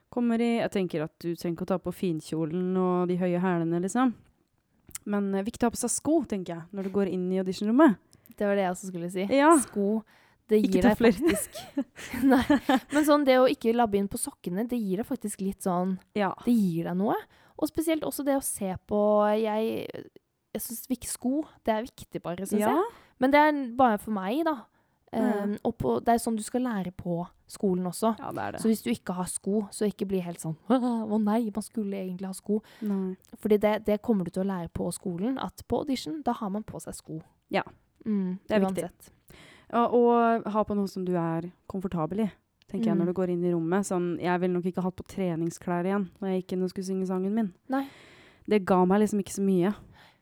kommer 0.09 0.41
i 0.41 0.55
Jeg 0.57 0.71
tenker 0.73 1.03
at 1.05 1.13
du 1.21 1.35
trenger 1.35 1.53
ikke 1.53 1.67
å 1.67 1.73
ta 1.75 1.77
på 1.81 1.93
finkjolen 1.93 2.71
og 2.81 3.11
de 3.11 3.19
høye 3.21 3.41
hælene, 3.41 3.81
liksom. 3.85 4.15
Men 5.05 5.29
uh, 5.35 5.45
viktig 5.45 5.65
å 5.65 5.69
ha 5.69 5.75
på 5.75 5.81
seg 5.83 5.93
sko, 5.93 6.21
tenker 6.29 6.55
jeg, 6.55 6.67
når 6.73 6.89
du 6.89 6.95
går 6.97 7.13
inn 7.13 7.27
i 7.33 7.41
auditionrommet. 7.43 7.99
Det 8.37 8.45
var 8.45 8.57
det 8.57 8.65
jeg 8.65 8.75
også 8.75 8.91
skulle 8.91 9.11
si. 9.13 9.27
Ja. 9.33 9.53
Sko. 9.61 10.01
Det 10.47 10.61
gir 10.63 10.85
deg 10.85 10.93
faktisk 10.95 11.57
Nei. 12.31 12.39
Men 12.93 13.03
sånn 13.03 13.25
det 13.27 13.35
å 13.35 13.49
ikke 13.51 13.73
labbe 13.75 13.99
inn 13.99 14.07
på 14.07 14.19
sokkene, 14.21 14.63
det 14.69 14.79
gir 14.79 15.01
deg 15.01 15.09
faktisk 15.09 15.43
litt 15.43 15.65
sånn 15.65 15.97
Ja. 16.15 16.31
Det 16.45 16.53
gir 16.55 16.87
deg 16.87 16.95
noe. 17.01 17.17
Og 17.57 17.67
spesielt 17.67 18.05
også 18.07 18.23
det 18.23 18.37
å 18.37 18.45
se 18.45 18.69
på 18.87 18.99
Jeg, 19.41 19.89
jeg 20.55 20.63
syns 20.63 21.11
sko, 21.11 21.41
det 21.67 21.73
er 21.73 21.83
viktig, 21.89 22.21
bare, 22.23 22.47
syns 22.47 22.63
ja. 22.63 22.71
jeg. 22.77 23.06
Men 23.19 23.31
det 23.33 23.39
er 23.39 23.61
bare 23.77 23.97
for 24.01 24.11
meg, 24.11 24.43
da. 24.45 24.57
Mm. 25.13 25.23
Um, 25.43 25.57
og 25.63 25.77
på, 25.79 25.93
det 26.03 26.13
er 26.13 26.19
sånn 26.19 26.35
du 26.35 26.43
skal 26.43 26.61
lære 26.67 26.91
på 26.91 27.21
skolen 27.47 27.85
også. 27.87 28.11
Ja, 28.19 28.31
det 28.35 28.41
er 28.43 28.51
det. 28.51 28.59
Så 28.61 28.67
hvis 28.67 28.81
du 28.83 28.89
ikke 28.91 29.13
har 29.15 29.25
sko, 29.31 29.61
så 29.71 29.87
ikke 29.87 30.05
bli 30.05 30.19
helt 30.19 30.41
sånn 30.43 30.57
Å 30.69 31.17
nei, 31.23 31.49
man 31.55 31.63
skulle 31.63 31.95
egentlig 32.01 32.27
ha 32.27 32.33
sko. 32.35 32.59
Nei. 32.83 33.15
Fordi 33.39 33.57
det, 33.63 33.85
det 33.87 34.01
kommer 34.03 34.27
du 34.27 34.31
til 34.35 34.43
å 34.43 34.49
lære 34.49 34.67
på 34.75 34.89
skolen. 34.91 35.37
At 35.39 35.63
på 35.67 35.79
audition, 35.79 36.19
da 36.27 36.33
har 36.33 36.49
man 36.51 36.63
på 36.67 36.81
seg 36.83 36.93
sko. 36.99 37.21
Ja. 37.49 37.63
Mm, 38.05 38.37
Det 38.47 38.57
er 38.59 38.65
viktig. 38.65 38.83
uansett. 38.83 39.13
Ja, 39.71 39.85
og 39.87 40.45
ha 40.51 40.63
på 40.67 40.75
noe 40.75 40.87
som 40.91 41.03
du 41.07 41.15
er 41.19 41.49
komfortabel 41.71 42.25
i, 42.25 42.29
tenker 42.69 42.91
jeg, 42.91 42.95
Mm. 42.95 42.99
når 42.99 43.05
du 43.05 43.13
går 43.13 43.29
inn 43.33 43.43
i 43.47 43.51
rommet. 43.55 43.87
Sånn, 43.87 44.19
jeg 44.19 44.39
ville 44.43 44.53
nok 44.59 44.65
ikke 44.67 44.83
hatt 44.83 44.95
på 44.99 45.07
treningsklær 45.07 45.87
igjen 45.87 46.09
når 46.19 46.29
jeg 46.33 46.43
gikk 46.43 46.53
inn 46.57 46.63
og 46.67 46.69
skulle 46.75 46.85
synge 46.91 47.07
sangen 47.07 47.33
min. 47.33 47.53
Nei. 47.71 47.85
Det 48.47 48.65
ga 48.67 48.83
meg 48.85 49.01
liksom 49.01 49.19
ikke 49.23 49.35
så 49.39 49.43
mye. 49.43 49.73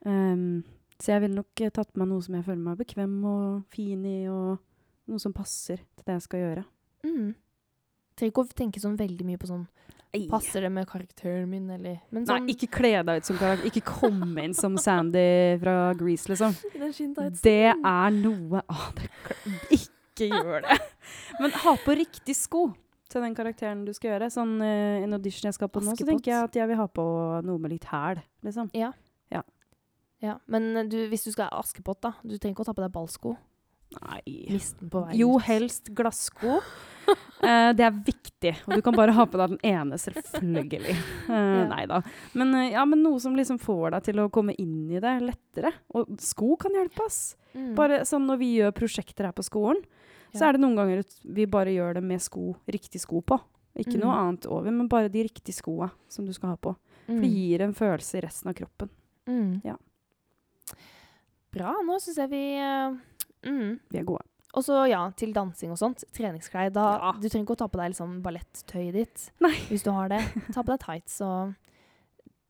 Ehm, 0.06 0.64
så 1.02 1.16
jeg 1.16 1.26
ville 1.26 1.40
nok 1.40 1.62
eh, 1.62 1.74
tatt 1.76 1.92
meg 2.00 2.10
noe 2.10 2.24
som 2.24 2.38
jeg 2.38 2.46
føler 2.46 2.64
meg 2.64 2.80
bekvem 2.80 3.16
og 3.28 3.64
fin 3.74 4.06
i, 4.08 4.20
og 4.32 5.12
noe 5.12 5.22
som 5.22 5.36
passer 5.36 5.82
til 5.84 6.08
det 6.08 6.18
jeg 6.18 6.26
skal 6.28 6.44
gjøre. 6.44 6.64
Mm. 7.06 7.34
Trenger 8.16 8.32
ikke 8.32 8.46
å 8.46 8.58
tenke 8.64 8.84
sånn 8.84 8.96
veldig 9.00 9.28
mye 9.28 9.42
på 9.42 9.52
sånn 9.52 9.66
Passer 10.32 10.64
det 10.64 10.70
med 10.72 10.88
karakteren 10.88 11.50
min, 11.52 11.66
eller 11.70 11.98
Men 12.14 12.24
Nei, 12.24 12.30
sånn 12.30 12.46
ikke 12.54 12.70
kle 12.78 12.92
deg 13.04 13.20
ut 13.20 13.28
som 13.28 13.36
karakter. 13.36 13.68
Ikke 13.68 13.82
komme 13.84 14.46
inn 14.48 14.56
som 14.56 14.78
Sandy 14.80 15.58
fra 15.60 15.76
Grease, 16.00 16.30
liksom. 16.32 16.56
Det 17.44 17.74
er 17.76 18.16
noe 18.16 18.64
av 18.64 18.94
det, 18.96 19.10
Ikke 19.76 20.30
gjør 20.32 20.64
det. 20.64 20.80
Men 21.42 21.56
ha 21.66 21.76
på 21.84 21.98
riktig 22.00 22.38
sko 22.40 22.70
til 23.12 23.26
den 23.26 23.36
karakteren 23.36 23.84
du 23.84 23.92
skal 23.96 24.14
gjøre. 24.14 24.32
Sånn 24.34 24.56
uh, 24.64 25.04
en 25.04 25.18
audition 25.18 25.50
jeg 25.50 25.58
skal 25.58 25.72
på 25.72 25.84
nå, 25.84 25.98
så 26.00 26.08
tenker 26.08 26.32
jeg 26.32 26.48
at 26.48 26.60
jeg 26.62 26.72
vil 26.72 26.80
ha 26.80 26.88
på 26.88 27.06
noe 27.46 27.62
med 27.62 27.76
litt 27.76 27.90
hæl, 27.92 28.24
liksom. 28.48 28.72
Ja, 28.78 28.94
men 30.48 30.78
eh, 30.78 30.86
du, 30.90 31.08
hvis 31.10 31.24
du 31.26 31.32
skal 31.32 31.50
ha 31.52 31.60
Askepott, 31.60 32.02
da 32.02 32.14
Du 32.24 32.38
trenger 32.38 32.56
ikke 32.56 32.66
å 32.66 32.70
ta 32.70 32.74
på 32.74 32.82
deg 32.86 32.92
ballsko. 32.96 33.36
Nei. 34.02 34.48
Mist 34.50 34.80
den 34.80 34.90
på 34.90 35.04
veien. 35.06 35.20
Jo, 35.20 35.38
helst 35.40 35.92
glassko. 35.96 36.60
Eh, 37.46 37.74
det 37.78 37.84
er 37.86 37.92
viktig. 38.02 38.52
Og 38.66 38.80
du 38.80 38.82
kan 38.82 38.96
bare 38.96 39.14
ha 39.14 39.26
på 39.30 39.38
deg 39.38 39.52
den 39.52 39.60
ene, 39.70 39.98
selvfølgelig. 40.02 40.96
Ja. 41.30 41.66
Nei 41.70 41.84
da. 41.86 42.00
Men, 42.34 42.56
eh, 42.58 42.72
ja, 42.74 42.82
men 42.90 43.04
noe 43.04 43.20
som 43.22 43.36
liksom 43.38 43.60
får 43.62 43.92
deg 43.94 44.06
til 44.08 44.22
å 44.24 44.30
komme 44.34 44.56
inn 44.58 44.88
i 44.90 44.98
det 45.04 45.12
lettere. 45.22 45.70
Og 45.94 46.16
sko 46.24 46.56
kan 46.58 46.74
hjelpe, 46.74 47.06
ass. 47.06 47.36
Mm. 47.54 47.76
Bare 47.78 48.00
sånn 48.10 48.26
når 48.26 48.40
vi 48.42 48.48
gjør 48.56 48.74
prosjekter 48.80 49.28
her 49.30 49.36
på 49.38 49.46
skolen, 49.46 49.84
så 50.34 50.48
er 50.48 50.58
det 50.58 50.64
noen 50.64 50.80
ganger 50.80 51.04
vi 51.38 51.46
bare 51.46 51.76
gjør 51.76 52.00
det 52.00 52.04
med 52.08 52.24
sko, 52.26 52.56
riktig 52.66 53.04
sko 53.04 53.22
på. 53.22 53.38
Ikke 53.78 54.00
noe 54.00 54.16
Mm. 54.16 54.18
annet 54.24 54.48
over, 54.50 54.72
men 54.72 54.90
bare 54.90 55.12
de 55.14 55.28
riktige 55.28 55.54
skoa 55.60 55.92
som 56.10 56.26
du 56.26 56.34
skal 56.34 56.56
ha 56.56 56.58
på. 56.58 56.74
For 57.06 57.14
det 57.22 57.30
Mm. 57.30 57.36
gir 57.36 57.62
en 57.62 57.74
følelse 57.78 58.18
i 58.18 58.26
resten 58.26 58.50
av 58.50 58.56
kroppen. 58.56 58.90
Mm. 59.28 59.62
Ja. 59.64 59.76
Bra. 61.56 61.74
Nå 61.88 62.00
syns 62.04 62.18
jeg 62.20 62.32
vi 62.34 62.44
eh, 62.60 62.96
mm. 63.48 63.76
Vi 63.92 64.00
er 64.02 64.08
gode. 64.08 64.26
Og 64.56 64.64
så 64.64 64.86
ja, 64.88 65.02
til 65.20 65.34
dansing 65.36 65.72
og 65.74 65.78
sånt. 65.80 66.06
Treningsklær. 66.16 66.70
Da, 66.72 66.86
Ja. 67.02 67.12
Du 67.20 67.28
trenger 67.28 67.44
ikke 67.44 67.58
å 67.58 67.62
ta 67.66 67.68
på 67.68 67.80
deg 67.82 67.92
liksom 67.92 68.22
ballettøyet 68.24 68.94
ditt 68.96 69.26
Nei. 69.44 69.56
hvis 69.68 69.84
du 69.84 69.92
har 69.92 70.08
det. 70.14 70.22
Ta 70.56 70.64
på 70.64 70.72
deg 70.74 70.80
tights 70.86 71.22
og 71.26 71.54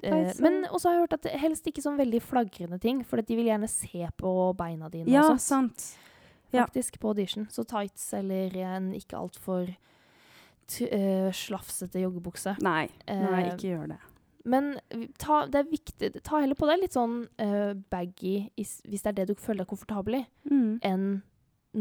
Uh, 0.06 0.28
Men 0.44 0.66
også 0.70 0.90
har 0.90 0.94
jeg 0.94 1.02
hørt 1.06 1.14
at 1.16 1.26
helst 1.42 1.66
ikke 1.66 1.82
sånn 1.82 1.96
veldig 1.98 2.20
flagrende 2.22 2.78
ting, 2.84 3.00
for 3.08 3.18
de 3.26 3.38
vil 3.40 3.48
gjerne 3.48 3.66
se 3.72 4.04
på 4.20 4.32
beina 4.60 4.90
dine 4.92 5.10
Ja, 5.10 5.24
og 5.32 5.40
sant. 5.42 5.80
sant. 5.80 6.52
ja. 6.54 6.66
På 7.00 7.08
audition. 7.16 7.48
Så 7.50 7.64
tights 7.66 8.14
eller 8.14 8.54
en 8.76 8.92
ikke 8.94 9.18
altfor 9.18 9.72
uh, 9.72 11.32
slafsete 11.34 12.04
joggebukse. 12.04 12.54
Nei, 12.62 12.90
nei, 13.08 13.42
Eh, 13.48 13.56
ikke 13.56 13.72
gjør 13.72 13.88
det. 13.96 14.00
Men 14.46 14.76
ta, 15.18 15.46
det 15.50 15.64
er 15.64 15.70
viktig, 15.72 16.10
ta 16.22 16.38
heller 16.44 16.58
på 16.60 16.68
deg 16.70 16.84
litt 16.84 16.94
sånn 16.94 17.24
uh, 17.42 17.74
baggy 17.90 18.52
is, 18.62 18.76
hvis 18.86 19.02
det 19.02 19.10
er 19.14 19.18
det 19.24 19.28
du 19.32 19.40
føler 19.42 19.64
deg 19.64 19.72
komfortabel 19.72 20.20
i, 20.20 20.26
Mm. 20.52 20.80
enn 20.86 21.08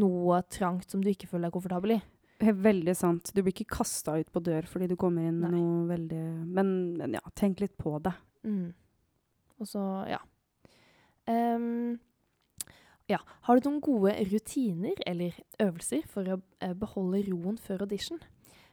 noe 0.01 0.41
trangt 0.51 0.89
som 0.91 1.03
du 1.03 1.11
ikke 1.11 1.29
føler 1.29 1.47
deg 1.47 1.53
komfortabel 1.55 1.93
i. 1.95 1.99
Helt 2.41 2.57
Veldig 2.65 2.95
sant. 2.99 3.29
Du 3.31 3.39
blir 3.43 3.53
ikke 3.53 3.77
kasta 3.77 4.17
ut 4.19 4.31
på 4.33 4.41
dør 4.43 4.65
fordi 4.67 4.89
du 4.91 4.95
kommer 4.99 5.23
inn 5.29 5.37
med 5.39 5.53
Nei. 5.53 5.59
noe 5.61 5.85
veldig 5.87 6.23
men, 6.57 6.71
men 6.99 7.13
ja, 7.15 7.21
tenk 7.37 7.61
litt 7.63 7.77
på 7.79 7.93
det. 8.03 8.11
Mm. 8.43 8.73
Og 9.61 9.69
så, 9.69 9.85
ja. 10.09 10.19
Um, 11.31 11.95
ja. 13.07 13.19
Har 13.47 13.59
du 13.61 13.69
noen 13.69 13.79
gode 13.85 14.13
rutiner 14.33 14.99
eller 15.07 15.37
øvelser 15.63 16.03
for 16.11 16.27
å 16.27 16.41
eh, 16.59 16.73
beholde 16.75 17.21
roen 17.29 17.57
før 17.61 17.85
audition? 17.85 18.19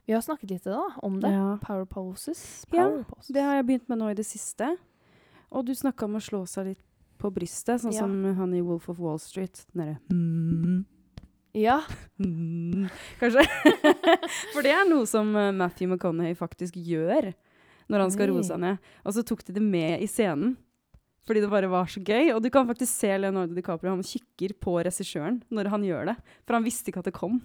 Vi 0.05 0.13
har 0.13 0.21
snakket 0.21 0.49
litt 0.51 0.65
da, 0.67 0.81
om 1.05 1.19
det. 1.23 1.31
Ja. 1.31 1.57
Power 1.63 1.85
poses. 1.87 2.65
Ja, 2.75 2.89
poses. 3.07 3.29
Det 3.31 3.43
har 3.43 3.55
jeg 3.61 3.67
begynt 3.69 3.87
med 3.91 4.01
nå 4.01 4.09
i 4.11 4.17
det 4.17 4.25
siste. 4.27 4.73
Og 5.53 5.63
du 5.67 5.71
snakka 5.77 6.09
om 6.09 6.17
å 6.19 6.23
slå 6.23 6.41
seg 6.49 6.73
litt 6.73 6.81
på 7.21 7.29
brystet, 7.31 7.79
sånn 7.79 7.93
Ja. 7.95 8.01
som 8.03 8.17
han 8.35 8.53
i 8.57 8.59
Wolf 8.65 8.89
of 8.91 8.99
Wall 8.99 9.19
Street. 9.19 9.65
Derre 9.71 9.99
mm, 10.11 10.83
Ja. 11.55 11.77
mm, 12.19 12.89
Kanskje? 13.21 13.45
For 14.53 14.65
det 14.65 14.73
er 14.75 14.89
noe 14.89 15.05
som 15.07 15.31
eh, 15.39 15.53
Matthew 15.55 15.93
McConaughey 15.93 16.35
faktisk 16.35 16.75
gjør 16.75 17.31
når 17.91 17.99
han 17.99 18.11
skal 18.11 18.27
roe 18.31 18.43
seg 18.43 18.59
ned. 18.59 18.77
Og 19.05 19.13
så 19.15 19.23
tok 19.23 19.45
de 19.47 19.53
det 19.55 19.63
med 19.63 20.01
i 20.03 20.07
scenen. 20.09 20.57
Fordi 21.23 21.39
det 21.39 21.49
bare 21.51 21.69
var 21.71 21.87
så 21.87 22.01
gøy. 22.03 22.33
Og 22.35 22.41
du 22.43 22.49
kan 22.51 22.67
faktisk 22.67 22.91
se 22.91 23.13
Leonardo 23.15 23.55
DiCaprio, 23.55 23.93
han 23.93 24.03
kikker 24.03 24.57
på 24.59 24.75
regissøren 24.83 25.43
når 25.53 25.69
han 25.71 25.85
gjør 25.87 26.09
det. 26.11 26.15
For 26.43 26.57
han 26.57 26.65
visste 26.65 26.91
ikke 26.91 26.99
at 27.05 27.07
det 27.07 27.15
kom. 27.15 27.39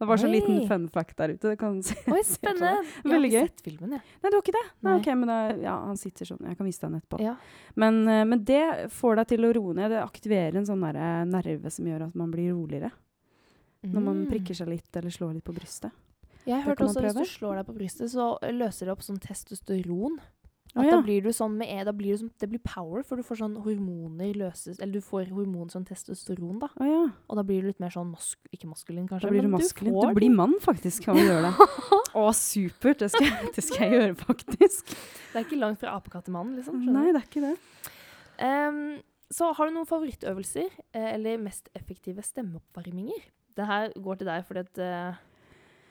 Det 0.00 0.06
var 0.08 0.16
så 0.18 0.26
Oi. 0.26 0.32
liten 0.32 0.66
fun 0.68 0.88
fact 0.88 1.16
der 1.16 1.28
ute. 1.36 1.50
Det 1.52 1.58
kan 1.60 1.76
se. 1.82 1.94
Oi, 2.10 2.22
spennende. 2.26 2.72
Jeg 3.04 3.12
har 3.12 3.26
ikke 3.28 3.42
sett 3.46 3.60
filmen, 3.62 3.90
jeg. 3.92 4.00
Nei, 4.22 4.30
du 4.30 4.36
har 4.36 4.42
ikke 4.42 4.54
det? 4.56 4.64
Nei, 4.82 4.90
Nei. 4.90 4.94
ok, 5.00 5.06
men 5.20 5.28
er- 5.30 5.60
ja, 5.62 5.76
han 5.86 5.96
sitter 6.00 6.26
sånn. 6.26 6.40
Jeg 6.48 6.56
kan 6.58 6.66
vise 6.66 6.80
deg 6.80 6.90
den 6.90 7.00
etterpå. 7.00 7.20
Ja. 7.22 7.36
Men, 7.76 8.00
eh, 8.08 8.24
men 8.24 8.42
det 8.44 8.90
får 8.90 9.16
deg 9.20 9.28
til 9.28 9.46
å 9.46 9.52
roe 9.54 9.74
ned. 9.78 9.90
Det 9.94 10.02
aktiverer 10.02 10.56
en 10.56 10.66
sånn 10.66 10.82
nerve 11.30 11.70
som 11.70 11.86
gjør 11.86 12.08
at 12.08 12.14
man 12.18 12.32
blir 12.34 12.50
roligere. 12.52 12.90
Når 13.84 14.02
man 14.02 14.24
Mm. 14.24 14.30
prikker 14.30 14.54
seg 14.54 14.68
litt 14.68 14.96
eller 14.96 15.10
slår 15.10 15.34
litt 15.34 15.44
på 15.44 15.54
brystet. 15.54 15.90
Jeg 16.46 16.54
har 16.62 16.62
hørt 16.74 16.78
også 16.82 16.98
at 16.98 17.14
hvis 17.14 17.22
du 17.22 17.24
slår 17.38 17.56
deg 17.62 17.66
på 17.66 17.74
brystet, 17.78 18.10
så 18.10 18.38
løser 18.42 18.86
det 18.86 18.88
opp 18.90 19.02
sånn 19.02 19.18
testosteron. 19.22 20.18
At 20.72 20.86
ja. 20.86 20.94
da 20.94 21.02
blir 21.04 21.20
du 21.20 21.28
sånn 21.36 21.58
med 21.60 21.68
e, 21.68 21.82
da 21.84 21.92
blir 21.92 22.14
du 22.14 22.22
sånn, 22.22 22.30
Det 22.40 22.48
blir 22.48 22.60
power, 22.64 23.02
for 23.04 23.20
du 23.20 23.26
får 23.26 23.42
sånn 23.42 23.58
hormoner 23.60 24.32
løses 24.40 24.78
Eller 24.80 25.02
du 25.02 25.04
får 25.04 25.28
hormoner 25.28 25.68
som 25.74 25.84
testosteron, 25.84 26.56
da. 26.62 26.70
Oh, 26.80 26.88
ja. 26.88 27.02
Og 27.28 27.36
da 27.36 27.44
blir 27.44 27.60
du 27.60 27.68
litt 27.68 27.82
mer 27.82 27.92
sånn 27.92 28.08
mask, 28.14 28.38
Ikke 28.56 28.70
maskulin, 28.70 29.04
kanskje, 29.10 29.28
Da 29.28 29.34
blir 29.34 29.44
du 29.44 29.52
maskulin. 29.52 29.98
Du 30.00 30.16
blir 30.16 30.32
mann, 30.32 30.56
faktisk, 30.64 31.04
kan 31.04 31.20
å 31.20 31.26
gjøre 31.26 31.50
det. 31.50 31.68
Å, 32.22 32.24
supert. 32.36 33.04
Det 33.04 33.10
skal, 33.12 33.30
det 33.52 33.64
skal 33.66 33.84
jeg 33.84 33.98
gjøre, 33.98 34.16
faktisk. 34.22 34.94
Det 35.32 35.40
er 35.40 35.46
ikke 35.46 35.60
langt 35.60 35.80
fra 35.80 35.96
apekattemannen, 36.00 36.56
liksom. 36.60 36.80
skjønner 36.80 36.98
Nei, 36.98 37.12
det 37.12 37.20
er 37.20 37.28
ikke 37.28 37.44
det. 37.44 37.54
Um, 38.40 38.80
så 39.32 39.52
har 39.56 39.68
du 39.68 39.76
noen 39.76 39.88
favorittøvelser, 39.88 40.72
eh, 40.92 41.08
eller 41.14 41.40
mest 41.40 41.70
effektive 41.78 42.24
stemmeoppvarminger? 42.26 43.28
Det 43.56 43.68
her 43.68 43.92
går 43.96 44.20
til 44.20 44.28
deg, 44.28 44.44
fordi 44.48 44.64
at 44.64 44.82
eh, 44.84 45.20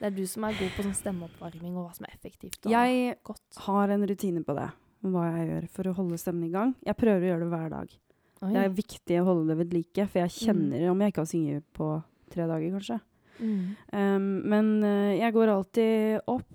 Det 0.01 0.07
er 0.09 0.13
du 0.17 0.23
som 0.25 0.45
er 0.47 0.55
god 0.57 0.71
på 0.73 0.83
sånn 0.87 0.95
stemmeoppvarming 0.97 1.75
og 1.77 1.83
hva 1.85 1.91
som 1.93 2.07
er 2.09 2.15
effektivt 2.17 2.65
Jeg 2.71 3.17
godt. 3.27 3.59
har 3.67 3.91
en 3.93 4.05
rutine 4.09 4.41
på 4.47 4.55
det, 4.57 4.69
hva 5.05 5.27
jeg 5.37 5.47
gjør 5.51 5.67
for 5.75 5.89
å 5.91 5.93
holde 5.99 6.17
stemmen 6.17 6.47
i 6.47 6.51
gang. 6.55 6.71
Jeg 6.87 6.97
prøver 6.97 7.21
å 7.21 7.29
gjøre 7.29 7.45
det 7.45 7.51
hver 7.53 7.69
dag. 7.75 7.93
Oi. 8.41 8.49
Det 8.55 8.63
er 8.65 8.73
viktig 8.73 9.19
å 9.21 9.25
holde 9.29 9.47
det 9.53 9.57
ved 9.61 9.73
like, 9.77 10.07
for 10.09 10.19
jeg 10.23 10.31
Mm. 10.33 10.39
kjenner 10.41 10.89
om 10.89 10.99
jeg 11.05 11.13
ikke 11.13 11.21
har 11.21 11.29
sunget 11.29 11.63
på 11.77 11.89
tre 12.33 12.47
dager, 12.49 12.71
kanskje. 12.79 12.99
Mm. 13.41 13.75
Um, 13.93 14.41
men 14.49 14.83
uh, 14.83 15.13
jeg 15.17 15.33
går 15.33 15.47
alltid 15.53 16.21
opp. 16.27 16.49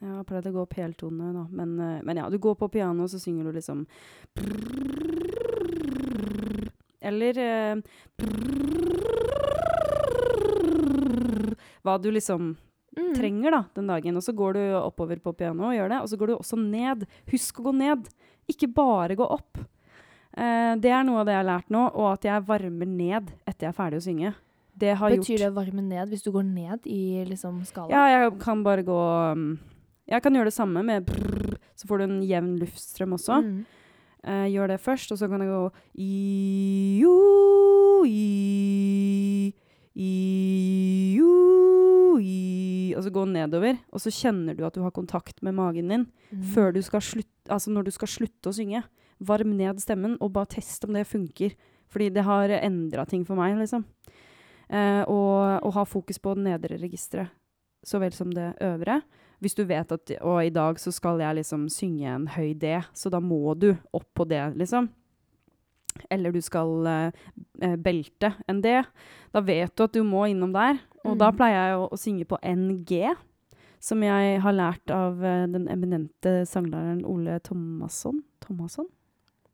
Jeg 0.00 0.08
har 0.10 0.24
pleid 0.24 0.46
å 0.46 0.52
gå 0.52 0.60
opp 0.66 0.74
heltone, 0.74 1.32
da. 1.32 1.46
Men, 1.50 1.78
uh, 1.80 2.00
men 2.02 2.16
ja, 2.16 2.28
du 2.28 2.38
går 2.38 2.56
på 2.58 2.68
piano, 2.70 3.04
og 3.06 3.10
så 3.10 3.18
synger 3.22 3.44
du 3.44 3.52
liksom 3.52 3.86
Eller 7.00 7.38
eh, 7.38 7.76
Hva 11.84 11.98
du 12.02 12.10
liksom 12.14 12.56
Mm. 12.96 13.10
trenger 13.12 13.50
da, 13.52 13.58
den 13.76 13.90
dagen. 13.90 14.16
Og 14.16 14.22
så 14.24 14.32
går 14.32 14.54
du 14.56 14.60
oppover 14.78 15.18
på 15.20 15.34
pianoet 15.36 15.68
og 15.68 15.74
gjør 15.76 15.90
det. 15.92 15.98
Og 16.00 16.08
så 16.08 16.16
går 16.16 16.30
du 16.30 16.34
også 16.38 16.56
ned. 16.56 17.02
Husk 17.28 17.58
å 17.60 17.64
gå 17.66 17.74
ned. 17.76 18.06
Ikke 18.48 18.70
bare 18.72 19.16
gå 19.18 19.26
opp. 19.26 19.58
Eh, 20.32 20.72
det 20.80 20.90
er 20.92 21.04
noe 21.04 21.20
av 21.20 21.26
det 21.28 21.34
jeg 21.34 21.42
har 21.42 21.50
lært 21.50 21.70
nå, 21.72 21.82
og 21.92 22.06
at 22.14 22.24
jeg 22.24 22.44
varmer 22.48 22.88
ned 22.88 23.30
etter 23.46 23.66
jeg 23.66 23.72
er 23.72 23.76
ferdig 23.76 24.00
å 24.00 24.04
synge. 24.06 24.32
Det 24.76 24.94
har 24.96 25.10
Betyr 25.12 25.38
gjort 25.38 25.44
det 25.44 25.54
varme 25.56 25.82
ned 25.84 26.08
hvis 26.12 26.24
du 26.24 26.30
går 26.32 26.44
ned 26.44 26.88
i 26.92 27.24
liksom 27.28 27.62
skala? 27.64 27.88
Ja, 27.92 28.02
jeg 28.12 28.34
kan 28.42 28.60
bare 28.64 28.84
gå 28.84 28.98
um, 29.32 29.58
Jeg 30.06 30.20
kan 30.22 30.36
gjøre 30.36 30.50
det 30.50 30.56
samme 30.56 30.82
med 30.84 31.06
brrr, 31.08 31.56
så 31.74 31.88
får 31.88 31.98
du 31.98 32.04
en 32.04 32.18
jevn 32.28 32.58
luftstrøm 32.60 33.16
også. 33.16 33.40
Mm. 33.42 33.64
Uh, 34.26 34.44
gjør 34.52 34.68
det 34.74 34.80
først, 34.84 35.12
og 35.12 35.18
så 35.18 35.28
kan 35.30 35.40
jeg 35.40 35.48
gå 35.48 35.62
i, 36.04 37.00
jo, 37.00 37.14
i, 38.04 39.52
i, 39.96 41.16
jo, 41.16 42.18
i, 42.20 42.92
og 42.96 43.04
så 43.04 43.12
gå 43.12 43.24
nedover. 43.30 43.78
Og 43.92 44.02
så 44.02 44.12
kjenner 44.12 44.56
du 44.56 44.64
at 44.66 44.76
du 44.76 44.82
har 44.84 44.94
kontakt 44.94 45.42
med 45.42 45.56
magen 45.56 45.88
din 45.92 46.06
Mm. 46.32 46.42
før 46.54 46.72
du 46.74 46.82
skal 46.82 47.00
slutt, 47.00 47.30
altså 47.48 47.70
når 47.70 47.84
du 47.84 47.90
skal 47.94 48.08
slutte 48.08 48.50
å 48.50 48.52
synge. 48.52 48.82
Varm 49.20 49.56
ned 49.56 49.78
stemmen, 49.80 50.16
og 50.20 50.32
bare 50.32 50.46
test 50.46 50.84
om 50.84 50.92
det 50.92 51.06
funker. 51.06 51.54
Fordi 51.88 52.10
det 52.12 52.24
har 52.24 52.48
endra 52.48 53.06
ting 53.06 53.24
for 53.24 53.36
meg, 53.36 53.56
liksom. 53.56 53.84
Eh, 54.68 55.04
og, 55.06 55.62
og 55.62 55.72
ha 55.72 55.84
fokus 55.84 56.18
på 56.18 56.34
det 56.34 56.42
nedre 56.42 56.76
registeret 56.82 57.30
så 57.86 58.00
vel 58.02 58.10
som 58.12 58.32
det 58.34 58.56
øvre. 58.60 59.02
Hvis 59.40 59.54
du 59.54 59.64
vet 59.64 59.92
at 59.92 60.10
Og 60.20 60.40
i 60.44 60.50
dag 60.50 60.74
så 60.80 60.90
skal 60.92 61.20
jeg 61.20 61.36
liksom 61.36 61.68
synge 61.70 62.08
en 62.08 62.26
høy 62.26 62.52
D, 62.58 62.82
så 62.92 63.10
da 63.10 63.20
må 63.20 63.54
du 63.54 63.76
opp 63.94 64.08
på 64.16 64.26
det, 64.26 64.56
liksom. 64.58 64.88
Eller 66.10 66.32
du 66.32 66.40
skal 66.40 66.86
eh, 66.86 67.10
eh, 67.62 67.76
belte 67.76 68.34
en 68.48 68.60
D. 68.62 68.82
Da 69.32 69.40
vet 69.40 69.74
du 69.76 69.84
at 69.84 69.92
du 69.96 70.02
må 70.04 70.26
innom 70.30 70.52
der. 70.52 70.78
Og 71.04 71.18
da 71.18 71.30
Mm. 71.30 71.36
pleier 71.38 71.56
jeg 71.68 71.78
å, 71.78 71.88
å 71.92 71.96
synge 71.98 72.24
på 72.26 72.38
NG, 72.42 73.14
som 73.80 74.02
jeg 74.02 74.40
har 74.42 74.52
lært 74.52 74.90
av 74.90 75.22
eh, 75.22 75.46
den 75.46 75.68
eminente 75.68 76.42
sanglæreren 76.46 77.04
Ole 77.06 77.38
Thomasson. 77.40 78.22
Thomasson? 78.40 78.86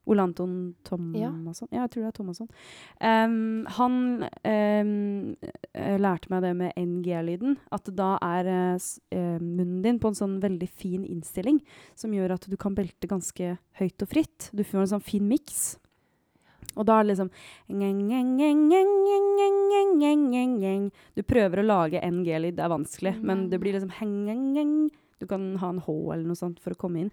Ole 0.04 0.18
Anton 0.24 0.74
Thomasson? 0.82 1.68
Ja. 1.70 1.84
jeg 1.84 1.90
tror 1.92 2.02
det 2.02 2.08
er 2.08 2.16
Thomasson. 2.16 2.48
Um, 2.98 3.66
han 3.70 4.24
eh, 4.42 5.98
lærte 6.02 6.26
meg 6.32 6.42
det 6.42 6.50
med 6.58 6.72
NG-lyden. 6.76 7.54
At 7.70 7.86
da 7.94 8.16
er 8.18 8.48
uh, 8.74 9.38
munnen 9.38 9.82
din 9.84 10.00
på 10.02 10.10
en 10.10 10.18
sånn 10.18 10.40
veldig 10.42 10.68
fin 10.68 11.04
innstilling, 11.06 11.60
som 11.94 12.10
gjør 12.16 12.34
at 12.34 12.48
du 12.50 12.56
kan 12.58 12.74
belte 12.74 13.06
ganske 13.06 13.52
høyt 13.78 14.02
og 14.02 14.10
fritt. 14.10 14.50
Du 14.52 14.64
får 14.66 14.80
en 14.86 14.92
sånn 14.96 15.06
fin 15.06 15.28
miks. 15.28 15.76
Og 16.76 16.86
da 16.88 16.98
er 16.98 17.04
det 17.04 17.12
liksom 17.12 17.30
Du 21.16 21.22
prøver 21.22 21.60
å 21.60 21.66
lage 21.66 22.00
en 22.00 22.24
G-lyd. 22.24 22.56
det 22.56 22.64
er 22.64 22.72
vanskelig, 22.72 23.14
men 23.22 23.48
det 23.50 23.60
blir 23.60 23.76
liksom 23.76 23.92
Du 25.20 25.26
kan 25.30 25.56
ha 25.56 25.68
en 25.70 25.78
H 25.78 25.92
eller 26.12 26.26
noe 26.26 26.38
sånt 26.38 26.58
for 26.58 26.74
å 26.74 26.80
komme 26.80 27.04
inn. 27.04 27.10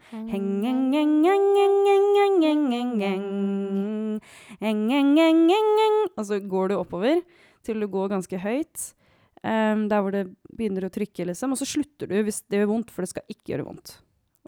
Og 6.17 6.25
så 6.25 6.39
går 6.41 6.71
du 6.71 6.75
oppover 6.79 7.21
til 7.63 7.79
du 7.79 7.87
går 7.91 8.09
ganske 8.15 8.37
høyt. 8.41 8.93
Um, 9.39 9.85
der 9.87 10.01
hvor 10.03 10.11
det 10.11 10.25
begynner 10.51 10.87
å 10.87 10.91
trykke, 10.91 11.29
liksom. 11.29 11.53
Og 11.53 11.61
så 11.61 11.67
slutter 11.69 12.09
du 12.09 12.17
hvis 12.25 12.41
det 12.51 12.59
gjør 12.59 12.73
vondt, 12.73 12.91
for 12.91 13.05
det 13.05 13.13
skal 13.13 13.29
ikke 13.31 13.53
gjøre 13.53 13.67
vondt. 13.69 13.93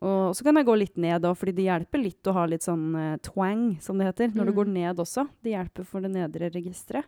Og 0.02 0.34
så 0.36 0.44
kan 0.44 0.56
jeg 0.58 0.66
gå 0.66 0.76
litt 0.80 0.96
ned 0.98 1.22
òg, 1.30 1.36
fordi 1.38 1.54
det 1.60 1.66
hjelper 1.68 2.02
litt 2.02 2.26
å 2.26 2.34
ha 2.34 2.46
litt 2.50 2.64
sånn 2.66 2.88
uh, 2.98 3.18
twang, 3.22 3.78
som 3.82 3.98
det 4.02 4.08
heter, 4.10 4.32
når 4.34 4.46
du 4.50 4.52
Mm. 4.52 4.58
går 4.58 4.68
ned 4.74 4.98
også. 5.04 5.28
Det 5.44 5.52
hjelper 5.54 5.86
for 5.86 6.02
det 6.02 6.10
nedre 6.12 6.50
registeret. 6.50 7.06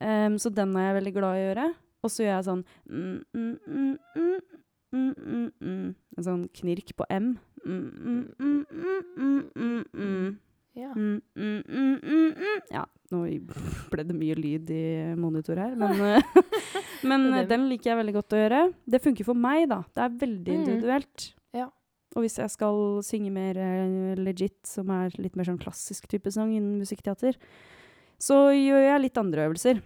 Um, 0.00 0.38
så 0.40 0.48
den 0.52 0.74
er 0.80 0.86
jeg 0.94 1.02
veldig 1.04 1.12
glad 1.18 1.36
i 1.36 1.40
å 1.40 1.48
gjøre. 1.50 1.66
Og 2.02 2.08
så 2.10 2.22
gjør 2.24 2.36
jeg 2.38 2.44
sånn 2.46 2.62
mm, 2.88 3.24
mm, 3.36 3.56
mm, 3.68 3.96
mm, 4.16 4.38
mm, 4.92 5.14
mm, 5.20 5.50
mm. 5.60 5.88
En 6.16 6.24
sånn 6.24 6.46
knirk 6.56 6.94
på 6.96 7.04
M. 7.12 7.34
Mm, 7.66 7.90
mm, 7.92 8.22
mm, 8.40 8.62
mm, 8.72 9.02
mm, 9.20 9.42
mm, 9.54 9.84
mm. 9.92 10.38
Ja. 10.80 10.94
Mm, 10.96 11.20
mm, 11.36 11.62
mm, 11.68 11.98
mm, 12.00 12.32
mm. 12.40 12.62
Ja, 12.72 12.86
nå 13.12 13.20
ble 13.92 14.04
det 14.08 14.16
mye 14.16 14.36
lyd 14.38 14.70
i 14.72 14.80
monitor 15.18 15.58
her, 15.60 15.74
men, 15.76 16.00
eh, 16.00 16.22
men 17.10 17.26
er 17.34 17.42
eh, 17.42 17.48
den 17.50 17.68
liker 17.68 17.90
jeg 17.90 17.98
veldig 18.00 18.14
godt 18.16 18.32
å 18.32 18.40
gjøre. 18.40 18.60
Det 18.88 19.02
funker 19.04 19.28
for 19.28 19.34
meg, 19.36 19.68
da. 19.68 19.82
Det 19.92 20.04
er 20.06 20.16
veldig 20.24 20.54
Mm. 20.54 20.60
individuelt. 20.64 21.26
Og 22.16 22.24
hvis 22.24 22.38
jeg 22.40 22.50
skal 22.50 23.02
synge 23.06 23.30
mer 23.30 23.56
eh, 23.60 24.16
legit, 24.18 24.58
som 24.66 24.90
er 24.90 25.12
litt 25.22 25.36
mer 25.38 25.46
sånn 25.46 25.60
klassisk 25.62 26.08
type 26.10 26.30
sang 26.34 26.50
innen 26.56 26.80
musikkteater, 26.82 27.36
så 28.20 28.50
gjør 28.52 28.82
jeg 28.88 29.02
litt 29.04 29.20
andre 29.20 29.46
øvelser. 29.48 29.80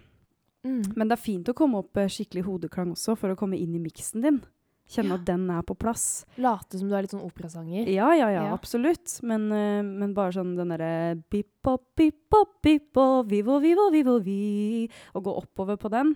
Mm. 0.65 0.81
Men 0.97 1.07
det 1.07 1.13
er 1.19 1.21
fint 1.21 1.51
å 1.51 1.53
komme 1.57 1.77
opp 1.83 1.97
eh, 2.01 2.09
skikkelig 2.09 2.43
hodeklang 2.47 2.95
også, 2.95 3.13
for 3.19 3.29
å 3.29 3.37
komme 3.37 3.59
inn 3.61 3.75
i 3.77 3.83
miksen 3.83 4.25
din. 4.25 4.41
Kjenne 4.89 5.15
Ja. 5.15 5.17
at 5.17 5.25
den 5.25 5.49
er 5.49 5.63
på 5.65 5.73
plass. 5.77 6.25
Late 6.37 6.77
som 6.77 6.89
du 6.89 6.93
er 6.95 7.01
litt 7.05 7.13
sånn 7.13 7.23
operasanger. 7.25 7.87
Ja, 7.89 8.11
ja, 8.13 8.27
ja, 8.29 8.43
Ja. 8.49 8.53
absolutt. 8.53 9.19
Men, 9.23 9.51
eh, 9.51 9.81
men 9.81 10.13
bare 10.13 10.31
sånn 10.33 10.55
den 10.55 10.69
derre 10.69 11.15
bip-pop, 11.29 11.95
bip-pop, 11.97 12.61
bip-pop, 12.61 13.25
vivo, 13.29 13.59
vivo, 13.59 13.89
vivo, 13.91 14.19
vi 14.19 14.89
Og 15.15 15.23
gå 15.23 15.37
oppover 15.41 15.77
på 15.77 15.89
den. 15.89 16.15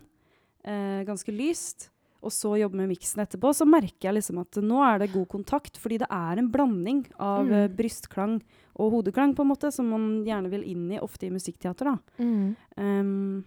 Eh, 0.66 1.04
ganske 1.06 1.32
lyst. 1.34 1.90
Og 2.22 2.32
så 2.36 2.50
jobbe 2.60 2.76
med 2.76 2.90
miksen 2.92 3.22
etterpå. 3.24 3.54
Så 3.56 3.66
merker 3.66 4.10
jeg 4.10 4.16
liksom 4.18 4.42
at 4.42 4.52
nå 4.62 4.82
er 4.84 5.00
det 5.00 5.14
god 5.14 5.28
kontakt. 5.32 5.78
Fordi 5.80 6.00
det 6.02 6.08
er 6.12 6.38
en 6.42 6.50
blanding 6.52 7.06
av 7.20 7.46
Mm. 7.46 7.52
eh, 7.54 7.68
brystklang 7.70 8.42
og 8.76 8.92
hodeklang, 8.92 9.36
på 9.36 9.42
en 9.44 9.48
måte, 9.54 9.72
som 9.72 9.88
man 9.90 10.26
gjerne 10.26 10.50
vil 10.50 10.64
inn 10.64 10.92
i, 10.92 11.00
ofte 11.00 11.28
i 11.28 11.30
musikkteater. 11.30 11.86
da. 11.86 11.98
Mm. 12.20 12.56
Um, 12.78 13.46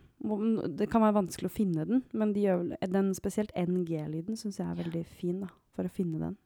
det 0.76 0.88
kan 0.90 1.02
være 1.02 1.14
vanskelig 1.18 1.48
å 1.50 1.54
finne 1.56 1.84
den, 1.86 2.02
men 2.12 2.32
de 2.32 2.42
gjør, 2.44 2.76
den 2.92 3.12
spesielt 3.14 3.50
NG-lyden 3.56 4.36
syns 4.38 4.58
jeg 4.58 4.66
er 4.68 4.74
veldig 4.84 5.04
fin, 5.06 5.40
da, 5.40 5.48
for 5.74 5.84
å 5.84 5.90
finne 5.90 6.18
den. 6.20 6.36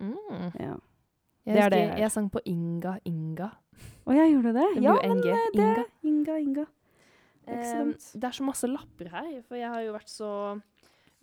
Mm. 0.00 0.52
Ja. 0.60 0.76
Jeg 1.46 1.54
Det 1.56 1.62
er 1.64 1.70
det 1.70 1.98
jeg 1.98 2.10
sang 2.12 2.28
på 2.30 2.40
Inga 2.46 2.98
Inga. 3.04 3.50
Å, 4.06 4.12
jeg 4.14 4.34
gjorde 4.34 4.52
det? 4.54 4.66
Det 4.76 4.82
ja, 4.82 4.92
men 5.02 5.16
NG. 5.18 5.26
eh, 5.26 5.48
det 5.54 5.62
Inga. 5.62 5.84
Inga, 6.04 6.38
Inga. 6.38 6.66
Eh, 7.48 7.84
det 8.14 8.24
er 8.24 8.30
så 8.36 8.44
masse 8.44 8.68
lapper 8.70 9.08
her, 9.10 9.42
for 9.48 9.56
jeg 9.56 9.68
har 9.68 9.80
jo 9.82 9.92
vært 9.92 10.08
så 10.12 10.62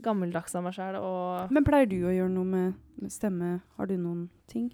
gammeldags 0.02 0.56
av 0.56 0.64
meg 0.64 0.74
sjæl. 0.74 0.96
Men 1.52 1.64
pleier 1.68 1.90
du 1.90 1.98
å 2.08 2.14
gjøre 2.16 2.32
noe 2.32 2.46
med, 2.46 2.74
stemme? 3.12 3.62
Har 3.78 3.86
du 3.88 3.98
noen 3.98 4.30
ting? 4.48 4.72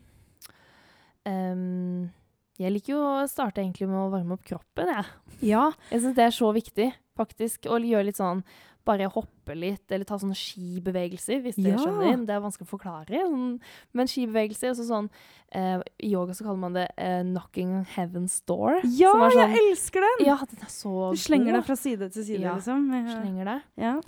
Um, 1.25 2.11
Jeg 2.57 2.71
liker 2.71 2.93
jo 2.93 2.99
å 3.03 3.25
starte 3.27 3.59
egentlig 3.59 3.83
med 3.89 3.97
å 3.99 4.11
varme 4.13 4.37
opp 4.37 4.45
kroppen, 4.47 4.87
jeg. 4.87 5.05
Ja. 5.49 5.65
Jeg 5.91 6.05
syns 6.05 6.15
det 6.15 6.23
er 6.23 6.31
så 6.31 6.53
viktig, 6.55 6.85
faktisk. 7.19 7.67
Å 7.67 7.79
gjøre 7.83 8.05
litt 8.07 8.15
sånn 8.21 8.45
bare 8.85 9.09
hoppe 9.11 9.55
litt, 9.57 9.83
eller 9.91 10.05
ta 10.07 10.15
sånne 10.21 10.37
skibevegelser, 10.37 11.41
hvis 11.43 11.57
dere 11.57 11.73
Ja. 11.73 11.81
skjønner. 11.81 12.21
Det 12.25 12.29
er 12.35 12.39
vanskelig 12.45 12.67
å 12.69 12.71
forklare. 12.77 13.19
Sånn, 13.25 13.59
men 13.97 14.07
skibevegelser, 14.07 14.69
altså 14.71 14.85
sånn 14.87 15.09
eh, 15.51 15.81
I 15.99 16.11
yoga 16.13 16.31
så 16.37 16.45
kaller 16.45 16.59
man 16.61 16.73
det 16.77 16.87
eh, 16.97 17.23
'knocking 17.23 17.73
on 17.79 17.85
heaven's 17.97 18.39
door'. 18.47 18.79
Ja, 18.85 19.11
som 19.11 19.21
er 19.23 19.31
sånn, 19.31 19.51
jeg 19.51 19.71
elsker 19.71 19.99
den! 20.05 20.25
Ja, 20.27 20.37
den 20.37 20.61
er 20.61 20.71
så 20.71 21.11
Du 21.11 21.17
slenger 21.17 21.51
god. 21.51 21.53
deg 21.59 21.65
fra 21.65 21.75
side 21.75 22.11
til 22.13 22.23
side, 22.23 22.39
Ja. 22.39 22.55
liksom. 22.55 22.87
Ja. 22.93 23.19
Slenger 23.21 23.45
deg. 23.45 23.61
Ja. 23.75 24.01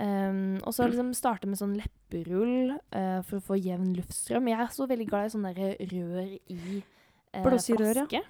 Um, 0.00 0.56
og 0.64 0.72
så 0.72 0.86
liksom 0.88 1.10
starte 1.12 1.48
med 1.50 1.58
sånn 1.60 1.74
lepperull 1.76 2.70
uh, 2.72 3.20
for 3.26 3.36
å 3.36 3.44
få 3.50 3.58
jevn 3.60 3.90
luftstrøm. 3.98 4.48
Jeg 4.48 4.62
er 4.64 4.70
så 4.72 4.86
veldig 4.88 5.06
glad 5.10 5.26
i 5.28 5.32
sånne 5.34 5.50
rør 5.54 6.30
i 6.48 6.58
uh, 6.80 7.42
Blåsirør, 7.44 8.06
ja. 8.14 8.22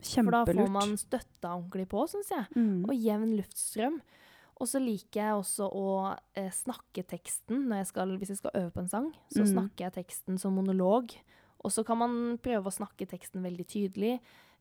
For 0.00 0.30
da 0.32 0.44
får 0.48 0.70
man 0.72 0.94
støtta 0.96 1.50
ordentlig 1.56 1.88
på, 1.90 2.06
syns 2.08 2.30
jeg. 2.32 2.46
Mm. 2.56 2.84
Og 2.88 2.94
jevn 2.96 3.34
luftstrøm. 3.36 3.98
Og 4.60 4.68
så 4.68 4.80
liker 4.80 5.20
jeg 5.20 5.40
også 5.40 5.66
å 5.72 5.84
eh, 6.36 6.50
snakke 6.52 7.02
teksten 7.08 7.66
jeg 7.72 7.88
skal, 7.88 8.14
hvis 8.20 8.32
jeg 8.34 8.40
skal 8.40 8.56
øve 8.60 8.70
på 8.74 8.82
en 8.84 8.88
sang. 8.92 9.10
Så 9.32 9.42
Mm. 9.44 9.50
snakker 9.54 9.86
jeg 9.86 9.92
teksten 10.04 10.38
som 10.40 10.52
monolog. 10.56 11.14
Og 11.64 11.72
så 11.72 11.84
kan 11.84 11.98
man 12.00 12.38
prøve 12.40 12.68
å 12.68 12.72
snakke 12.72 13.08
teksten 13.08 13.42
veldig 13.44 13.66
tydelig. 13.66 14.20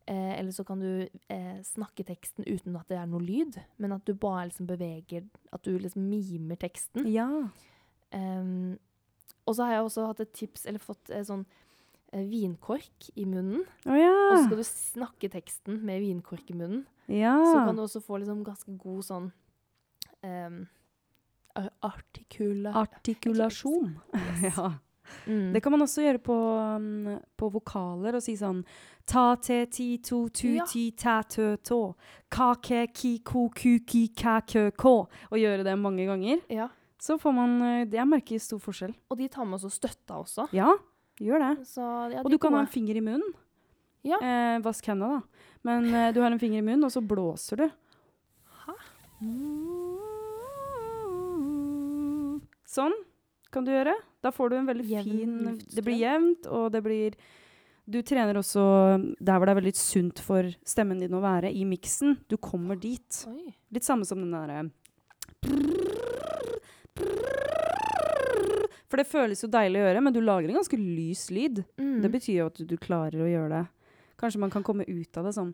Eh, 0.10 0.40
eller 0.40 0.52
så 0.52 0.64
kan 0.66 0.80
du 0.82 1.06
eh, 1.30 1.58
snakke 1.62 2.04
teksten 2.08 2.48
uten 2.48 2.78
at 2.80 2.90
det 2.90 2.98
er 2.98 3.10
noe 3.10 3.22
lyd, 3.22 3.60
men 3.78 3.94
at 3.94 4.08
du 4.10 4.16
bare 4.18 4.48
liksom 4.50 4.66
beveger 4.70 5.28
At 5.54 5.62
du 5.68 5.76
liksom 5.78 6.08
mimer 6.10 6.58
teksten. 6.58 7.06
Ja. 7.14 7.28
Um, 8.10 8.80
og 9.46 9.54
så 9.56 9.68
har 9.68 9.76
jeg 9.76 9.86
også 9.86 10.08
hatt 10.10 10.24
et 10.24 10.34
tips, 10.34 10.66
eller 10.70 10.82
fått 10.82 11.12
eh, 11.14 11.22
sånn 11.26 11.44
eh, 12.14 12.26
vinkork 12.26 13.12
i 13.22 13.28
munnen. 13.30 13.64
Å 13.86 14.00
ja. 14.00 14.18
Og 14.32 14.36
så 14.40 14.44
skal 14.48 14.62
du 14.62 14.66
snakke 14.70 15.30
teksten 15.34 15.80
med 15.86 16.02
vinkork 16.06 16.50
i 16.50 16.58
munnen. 16.58 16.84
ja. 17.12 17.38
Så 17.46 17.62
kan 17.68 17.78
du 17.78 17.86
også 17.86 18.02
få 18.06 18.22
liksom 18.24 18.44
ganske 18.48 18.76
god 18.82 19.06
sånn 19.06 19.32
um, 20.26 20.60
artikula... 21.86 22.74
Artikulasjon. 22.82 23.98
Yes. 24.14 24.46
ja. 24.52 24.72
Mm. 25.26 25.52
Det 25.54 25.62
kan 25.64 25.74
man 25.76 25.86
også 25.86 26.06
gjøre 26.06 26.22
på, 26.24 26.38
um, 26.78 27.20
på 27.38 27.50
vokaler 27.54 28.18
og 28.18 28.24
si 28.24 28.36
sånn 28.40 28.64
ta 29.10 29.36
te 29.42 29.64
ti 29.74 29.88
to 30.06 30.28
tu 30.30 30.52
ja. 30.54 30.66
ti 30.70 30.90
ta 30.98 31.20
tø 31.26 31.56
tå. 31.66 31.80
Ka 32.30 32.54
ke 32.62 32.86
ki 32.94 33.20
ko 33.26 33.48
ku 33.50 33.80
ki 33.86 34.04
ka 34.18 34.40
kø 34.46 34.70
kå. 34.72 34.96
Og 35.32 35.42
gjøre 35.42 35.66
det 35.66 35.76
mange 35.80 36.06
ganger. 36.10 36.44
Ja. 36.54 36.70
Så 37.00 37.18
får 37.18 37.32
man 37.34 37.62
eh, 37.64 37.88
Jeg 37.88 38.08
merker 38.08 38.42
stor 38.44 38.60
forskjell. 38.62 38.94
Og 39.10 39.18
de 39.18 39.30
tar 39.32 39.48
med 39.48 39.60
også 39.60 39.72
støtta 39.72 40.20
også. 40.20 40.50
Ja, 40.56 40.74
gjør 41.20 41.46
det. 41.46 41.54
Så, 41.68 41.84
ja, 42.14 42.24
Og 42.24 42.32
du 42.32 42.38
kan 42.38 42.54
ha 42.54 42.66
en 42.66 42.72
finger 42.72 43.00
i 43.00 43.04
munnen. 43.04 43.34
Ja. 44.06 44.20
Eh, 44.24 44.60
vask 44.64 44.86
hendene, 44.88 45.20
da. 45.20 45.48
Men 45.68 45.90
eh, 45.92 46.12
du 46.16 46.22
har 46.22 46.32
en 46.32 46.40
finger 46.40 46.62
i 46.62 46.66
munnen, 46.66 46.86
og 46.88 46.92
så 46.94 47.02
blåser 47.04 47.64
du. 47.64 47.68
Hæ? 48.66 48.76
Sånn 52.70 52.96
kan 53.50 53.66
du 53.66 53.74
gjøre. 53.74 53.96
Da 54.22 54.32
får 54.36 54.50
du 54.52 54.56
en 54.60 54.68
veldig 54.68 54.86
Jevn 54.90 55.04
fin. 55.06 55.60
Det 55.76 55.84
blir 55.86 56.00
jevnt, 56.02 56.48
og 56.52 56.72
det 56.74 56.82
blir 56.84 57.16
Du 57.90 58.02
trener 58.06 58.38
også 58.38 58.62
der 59.18 59.40
hvor 59.40 59.48
det 59.48 59.54
er 59.56 59.62
veldig 59.62 59.76
sunt 59.80 60.20
for 60.22 60.46
stemmen 60.68 61.00
din 61.02 61.16
å 61.18 61.24
være, 61.24 61.50
i 61.50 61.64
miksen. 61.66 62.20
Du 62.30 62.38
kommer 62.38 62.78
dit. 62.78 63.24
Oi. 63.28 63.56
Litt 63.74 63.88
samme 63.88 64.06
som 64.06 64.22
den 64.22 64.36
derre 64.36 64.70
For 68.90 68.98
det 68.98 69.06
føles 69.10 69.42
jo 69.44 69.50
deilig 69.50 69.82
å 69.82 69.88
gjøre, 69.88 70.02
men 70.02 70.14
du 70.14 70.22
lager 70.22 70.50
en 70.50 70.58
ganske 70.60 70.78
lys 70.78 71.28
lyd. 71.34 71.64
Mm. 71.78 72.00
Det 72.02 72.10
betyr 72.14 72.40
jo 72.40 72.48
at 72.50 72.62
du 72.70 72.78
klarer 72.82 73.22
å 73.22 73.30
gjøre 73.30 73.50
det. 73.54 73.66
Kanskje 74.20 74.42
man 74.42 74.52
kan 74.54 74.66
komme 74.66 74.86
ut 74.86 75.18
av 75.18 75.26
det 75.30 75.34
sånn. 75.38 75.54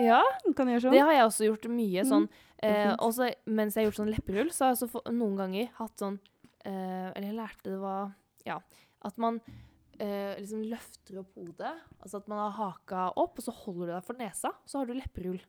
Ja, 0.00 0.22
Kan 0.56 0.68
gjøre 0.70 0.80
sånn? 0.86 0.94
det 0.94 1.02
har 1.02 1.12
jeg 1.12 1.26
også 1.26 1.48
gjort 1.48 1.66
mye 1.72 2.04
sånn. 2.08 2.28
var 2.30 2.49
Eh, 2.62 2.94
og 3.00 3.12
så 3.16 3.30
mens 3.46 3.74
jeg 3.74 3.84
har 3.84 3.90
gjort 3.90 4.00
sånn 4.02 4.12
lepperull, 4.12 4.50
så 4.52 4.66
har 4.68 4.74
jeg 4.76 4.90
få- 4.92 5.06
noen 5.16 5.36
ganger 5.38 5.70
hatt 5.78 5.96
sånn 5.96 6.18
eh, 6.64 7.08
Eller 7.16 7.28
jeg 7.30 7.36
lærte 7.38 7.62
det 7.70 7.78
var 7.80 8.12
Ja. 8.44 8.58
At 9.02 9.16
man 9.18 9.40
eh, 9.98 10.34
liksom 10.40 10.62
løfter 10.68 11.18
opp 11.20 11.34
hodet. 11.34 11.72
Altså 12.02 12.16
at 12.20 12.28
man 12.28 12.38
har 12.38 12.50
haka 12.58 13.12
opp, 13.16 13.38
og 13.38 13.44
så 13.44 13.52
holder 13.52 13.86
du 13.86 13.92
deg 13.92 14.04
for 14.04 14.14
nesa. 14.20 14.52
Så 14.66 14.78
har 14.78 14.86
du 14.86 14.92
lepperull. 14.94 15.40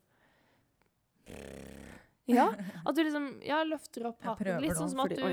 Ja. 2.32 2.54
At 2.86 2.96
du 2.96 3.02
liksom 3.04 3.42
ja, 3.44 3.62
løfter 3.68 4.06
opp 4.08 4.22
haken. 4.24 4.62
Litt 4.64 4.78
sånn 4.78 4.92
som 4.94 5.02
at 5.04 5.12
du 5.16 5.24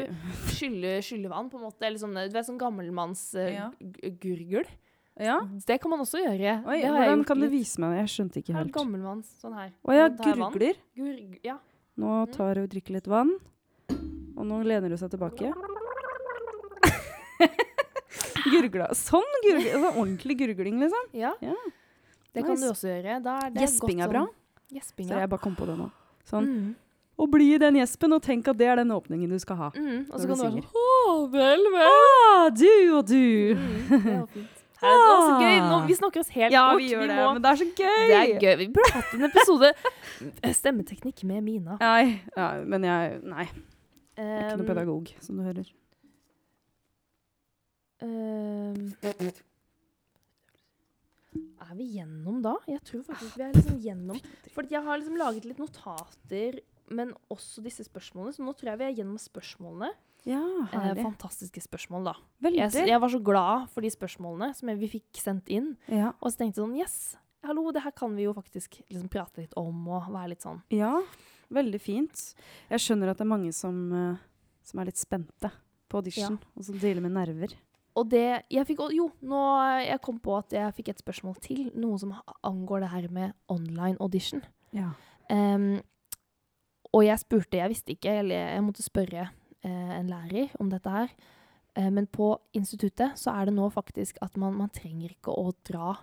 skyller, 0.50 0.98
skyller 1.04 1.30
vann, 1.30 1.50
på 1.50 1.58
en 1.60 1.66
måte. 1.68 1.84
Eller 1.86 1.98
sånn, 2.02 2.14
du 2.16 2.34
vet, 2.34 2.46
sånn 2.48 2.58
gammelmanns 2.58 3.22
Uh, 3.38 3.52
Ja. 3.54 3.70
Ja? 5.18 5.38
Det 5.66 5.80
kan 5.82 5.90
man 5.90 6.00
også 6.04 6.20
gjøre. 6.22 6.52
Oi, 6.66 6.78
hvordan 6.82 7.24
kan 7.26 7.40
du 7.40 7.48
vise 7.50 7.80
meg 7.82 7.90
det? 7.96 8.00
Jeg 8.04 8.08
skjønte 8.14 8.38
ikke 8.42 8.54
helt. 8.54 8.72
gammelmanns. 8.72 9.26
Sånn 9.42 9.54
her. 9.58 9.70
Å 9.84 9.92
ja, 9.96 10.08
gurgler. 10.08 10.74
Gurg, 10.96 11.38
ja. 11.44 11.56
Nå 11.98 12.06
Mm. 12.28 12.32
tar 12.32 12.54
hun 12.54 12.62
og 12.64 12.70
drikker 12.70 12.92
litt 12.94 13.06
vann. 13.10 13.32
Og 14.38 14.46
nå 14.46 14.62
lener 14.64 14.88
hun 14.88 14.98
seg 14.98 15.10
tilbake. 15.10 15.52
Gurgla. 18.48 18.86
Sånn 18.96 19.28
gurgling. 19.44 19.72
Sånn 19.74 19.96
ordentlig 19.98 20.36
gurgling, 20.40 20.78
liksom. 20.80 21.04
ja. 21.12 21.32
Ja. 21.42 21.54
Det 22.32 22.42
kan 22.44 22.50
Nice. 22.54 22.64
du 22.64 22.70
også 22.72 22.88
gjøre. 22.92 23.22
Da 23.24 23.38
er 23.46 23.50
det 23.50 23.60
Gjesping 23.64 24.00
er 24.04 24.08
bra. 24.08 24.20
sånn- 24.26 24.34
Gjesping, 24.78 25.06
Så 25.08 25.14
jeg 25.18 25.28
bare 25.30 25.40
kom 25.40 25.56
på 25.56 25.66
det 25.66 25.76
nå. 25.78 25.90
Sånn. 26.28 26.44
Mm. 26.46 26.74
Og 27.18 27.30
bli 27.30 27.54
i 27.54 27.58
den 27.58 27.74
gjespen, 27.74 28.12
og 28.14 28.22
tenk 28.22 28.48
at 28.48 28.56
det 28.56 28.66
er 28.68 28.76
den 28.76 28.90
åpningen 28.90 29.28
du 29.28 29.38
skal 29.38 29.56
ha. 29.56 29.70
Mm. 29.74 30.06
Og 30.12 30.20
så 30.20 30.26
kan 30.28 30.36
du 30.38 30.42
være 30.44 30.52
sånn 30.52 30.64
Å, 30.74 31.30
vel, 31.32 31.64
vel. 31.72 31.88
Ah, 31.88 32.50
du 32.50 32.94
og 32.98 33.06
du. 33.06 33.54
Mm. 33.56 33.88
Det 33.88 34.12
er 34.12 34.26
fint. 34.26 34.48
Her, 34.78 34.94
det 34.94 35.08
var 35.10 35.22
så 35.26 35.38
gøy. 35.42 35.56
Nå, 35.66 35.78
vi 35.88 35.94
snakker 35.98 36.22
oss 36.22 36.28
helt 36.36 36.52
Ja, 36.54 36.64
bort. 36.70 36.78
vi 36.82 36.90
gjør 36.92 37.06
det, 37.10 37.16
må, 37.18 37.32
men 37.34 37.42
det 37.42 37.50
er 37.50 37.58
så 37.62 37.66
gøy! 37.80 38.04
det 38.12 38.18
er 38.18 38.44
gøy. 38.44 38.54
Vi 38.60 38.68
burde 38.76 38.92
hatt 38.94 39.14
en 39.16 39.26
episode 39.28 39.72
Stemmeteknikk 40.60 41.24
med 41.26 41.42
Mina. 41.46 41.78
Nei, 41.82 42.20
ja, 42.36 42.48
men 42.64 42.86
jeg 42.86 43.18
Nei. 43.26 43.48
Jeg 44.18 44.26
er 44.26 44.38
ikke 44.38 44.54
noe 44.54 44.62
noen 44.62 44.70
pedagog, 44.72 45.10
som 45.22 45.38
du 45.38 45.44
hører. 45.46 45.68
um, 48.02 48.88
er 51.68 51.74
vi 51.76 51.86
gjennom 51.98 52.38
da? 52.42 52.54
Jeg 52.70 52.80
tror 52.86 53.02
faktisk 53.06 53.36
vi 53.38 53.44
er 53.46 53.52
liksom 53.54 53.78
gjennom. 53.84 54.18
For 54.54 54.66
jeg 54.70 54.82
har 54.86 54.98
liksom 54.98 55.18
laget 55.20 55.44
litt 55.46 55.60
notater, 55.60 56.58
men 56.94 57.12
også 57.30 57.62
disse 57.66 57.84
spørsmålene. 57.86 58.34
Så 58.38 58.46
nå 58.46 58.54
tror 58.56 58.72
jeg 58.72 58.80
vi 58.80 58.86
er 58.88 58.96
gjennom 59.02 59.18
spørsmålene. 59.20 59.90
Ja, 60.26 60.40
Eh, 60.42 60.66
herlig. 60.72 61.02
fantastiske 61.04 61.60
spørsmål, 61.62 62.04
da. 62.04 62.14
Veldig. 62.42 62.58
Jeg, 62.72 62.88
jeg 62.88 63.00
var 63.00 63.08
så 63.08 63.20
glad 63.24 63.68
for 63.70 63.80
de 63.80 63.90
spørsmålene 63.90 64.54
som 64.54 64.68
jeg, 64.68 64.78
vi 64.78 64.88
fikk 64.88 65.20
sendt 65.22 65.48
inn. 65.48 65.76
ja. 65.88 66.12
Og 66.20 66.32
så 66.32 66.38
tenkte 66.42 66.58
jeg 66.60 66.66
sånn 66.66 66.76
Yes, 66.78 67.16
hallo, 67.44 67.70
det 67.72 67.82
her 67.84 67.92
kan 67.92 68.14
vi 68.16 68.24
jo 68.26 68.34
faktisk 68.34 68.80
liksom 68.90 69.08
prate 69.08 69.38
litt 69.44 69.54
om 69.56 69.86
og 69.88 70.10
være 70.12 70.28
litt 70.34 70.42
sånn 70.42 70.60
ja, 70.74 71.00
veldig 71.50 71.80
fint. 71.80 72.34
Jeg 72.70 72.78
skjønner 72.80 73.10
at 73.10 73.16
det 73.18 73.24
er 73.24 73.32
mange 73.36 73.52
som, 73.54 73.92
eh, 73.92 74.16
som 74.62 74.80
er 74.80 74.90
litt 74.90 74.98
spente 75.00 75.50
på 75.88 75.96
audition, 76.02 76.38
og 76.56 76.64
som 76.64 76.76
dealer 76.78 77.00
med 77.00 77.12
nerver. 77.16 77.54
Og 77.96 78.10
det 78.10 78.44
jeg 78.50 78.66
fikk 78.66 78.82
Jo, 78.92 79.08
nå 79.22 79.38
jeg 79.82 80.00
kom 80.04 80.18
på 80.20 80.36
at 80.38 80.50
jeg 80.52 80.74
fikk 80.76 80.88
et 80.92 80.98
spørsmål 81.02 81.38
til. 81.40 81.70
Noe 81.74 81.96
som 81.98 82.12
angår 82.44 82.80
det 82.84 82.90
her 82.92 83.08
med 83.10 83.32
online 83.48 83.96
audition. 84.00 84.42
Ja. 84.72 84.90
Um, 85.30 85.80
og 86.92 87.02
jeg 87.04 87.18
spurte, 87.18 87.56
jeg 87.58 87.68
visste 87.72 87.92
ikke, 87.96 88.12
eller 88.20 88.34
jeg 88.54 88.62
måtte 88.62 88.82
spørre 88.84 89.24
eh, 89.24 89.32
en 89.98 90.08
lærer 90.10 90.50
om 90.60 90.70
dette 90.70 90.90
her. 90.90 91.08
Eh, 91.76 91.90
men 91.90 92.06
på 92.06 92.32
instituttet 92.54 93.16
så 93.18 93.32
er 93.38 93.46
det 93.46 93.54
nå 93.54 93.68
faktisk 93.72 94.18
at 94.22 94.36
man, 94.36 94.54
man 94.58 94.70
trenger 94.74 95.10
ikke 95.14 95.34
å 95.34 95.52
dra 95.68 95.96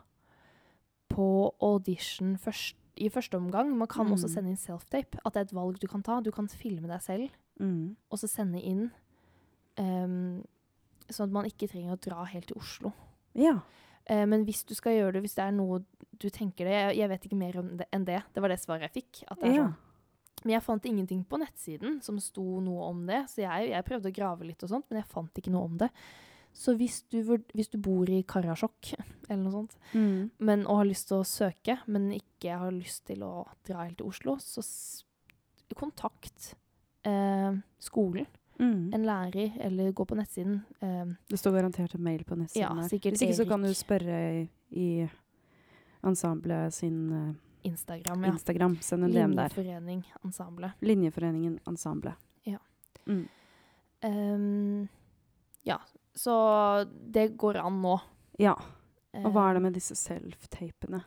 på 1.12 1.28
audition 1.64 2.36
først, 2.42 2.76
i 2.98 3.10
første 3.12 3.36
omgang. 3.38 3.74
Man 3.78 3.88
kan 3.88 4.08
også 4.08 4.28
Mm. 4.28 4.34
sende 4.34 4.50
inn 4.50 4.58
self-tape. 4.58 5.20
At 5.26 5.34
det 5.34 5.40
er 5.42 5.46
et 5.50 5.54
valg 5.54 5.80
du 5.80 5.88
kan 5.88 6.02
ta. 6.04 6.20
Du 6.22 6.32
kan 6.32 6.48
filme 6.48 6.88
deg 6.88 7.02
selv 7.02 7.30
Mm. 7.60 7.96
og 8.12 8.18
så 8.20 8.28
sende 8.28 8.62
inn. 8.62 8.92
Um, 9.78 10.44
sånn 11.10 11.26
at 11.28 11.32
man 11.32 11.46
ikke 11.46 11.68
trenger 11.70 11.94
å 11.98 12.00
dra 12.02 12.24
helt 12.26 12.48
til 12.48 12.58
Oslo. 12.58 12.94
ja. 13.36 13.60
Uh, 14.10 14.24
men 14.26 14.46
hvis 14.46 14.64
du 14.64 14.76
skal 14.76 14.92
gjøre 14.94 15.14
det, 15.14 15.22
hvis 15.24 15.34
det 15.36 15.44
er 15.46 15.52
noe 15.52 15.80
du 16.20 16.30
tenker 16.30 16.64
det 16.66 16.96
Jeg, 16.96 16.98
jeg 16.98 17.10
vet 17.10 17.24
ikke 17.26 17.38
mer 17.38 17.58
om 17.60 17.78
det, 17.78 17.88
enn 17.92 18.06
det. 18.06 18.22
Det 18.34 18.42
var 18.42 18.50
det 18.50 18.60
svaret 18.60 18.82
jeg 18.94 19.04
fikk. 19.04 19.24
At 19.32 19.40
det 19.42 19.50
er 19.50 19.56
ja. 19.56 19.64
sånn. 19.64 19.76
Men 20.46 20.54
jeg 20.60 20.64
fant 20.64 20.86
ingenting 20.86 21.24
på 21.26 21.40
nettsiden 21.42 21.98
som 22.06 22.20
sto 22.22 22.44
noe 22.62 22.86
om 22.92 23.00
det. 23.10 23.24
Så 23.32 23.42
jeg, 23.42 23.72
jeg 23.72 23.86
prøvde 23.88 24.12
å 24.12 24.16
grave 24.16 24.46
litt 24.46 24.62
og 24.64 24.70
sånt, 24.70 24.86
men 24.92 25.02
jeg 25.02 25.10
fant 25.10 25.42
ikke 25.42 25.52
noe 25.52 25.66
om 25.72 25.78
det. 25.82 25.90
Så 26.56 26.72
hvis 26.80 27.02
du, 27.12 27.18
hvis 27.52 27.68
du 27.74 27.80
bor 27.84 28.08
i 28.08 28.22
Karasjok 28.24 28.94
eller 29.30 29.42
noe 29.42 29.52
sånt, 29.58 29.74
Mm. 29.92 30.30
men, 30.40 30.64
og 30.70 30.78
har 30.84 30.86
lyst 30.88 31.10
til 31.10 31.18
å 31.20 31.26
søke, 31.28 31.80
men 31.92 32.12
ikke 32.16 32.56
har 32.62 32.72
lyst 32.72 33.08
til 33.10 33.26
å 33.26 33.42
dra 33.68 33.84
helt 33.88 33.98
til 34.00 34.08
Oslo, 34.08 34.38
så 34.40 34.62
kontakt 35.76 36.54
eh, 37.04 37.52
skolen. 37.80 38.26
Mm. 38.60 38.94
En 38.96 39.04
lærer, 39.04 39.52
eller 39.60 39.92
gå 39.92 40.06
på 40.08 40.16
nettsiden. 40.16 40.62
Eh, 40.80 41.10
Det 41.28 41.40
står 41.42 41.58
garantert 41.58 41.96
en 41.98 42.04
mail 42.06 42.22
på 42.24 42.38
nettsiden 42.40 42.62
Ja, 42.80 42.88
sikkert 42.88 43.18
sikkert 43.18 43.18
Hvis 43.18 43.22
ikke 43.26 43.40
så 43.42 43.48
kan 43.50 43.66
du 43.68 43.74
spørre 43.76 44.20
i, 44.38 44.46
i 44.72 45.10
ensemblet 46.06 46.74
sin 46.74 47.02
eh, 47.12 47.34
Instagram, 47.66 48.24
ja. 48.28 48.32
Instagram. 48.36 48.78
Send 48.86 49.04
en 49.08 49.12
DM 49.16 49.34
der. 49.36 49.50
Linjeforening, 49.56 50.04
ensemble. 50.24 50.72
Linjeforeningen 50.86 51.60
Ensemble. 51.68 52.16
Ja. 52.46 52.60
Mm. 53.08 53.26
Um, 54.06 54.88
ja, 55.64 55.80
så 56.14 56.86
det 57.12 57.30
går 57.38 57.58
an 57.64 57.82
nå. 57.82 57.98
Ja. 58.38 58.56
Og 59.16 59.32
hva 59.32 59.50
er 59.50 59.54
det 59.56 59.62
Ehm, 59.62 59.64
med 59.70 59.74
disse 59.78 59.96
self-tapene? 59.96 61.04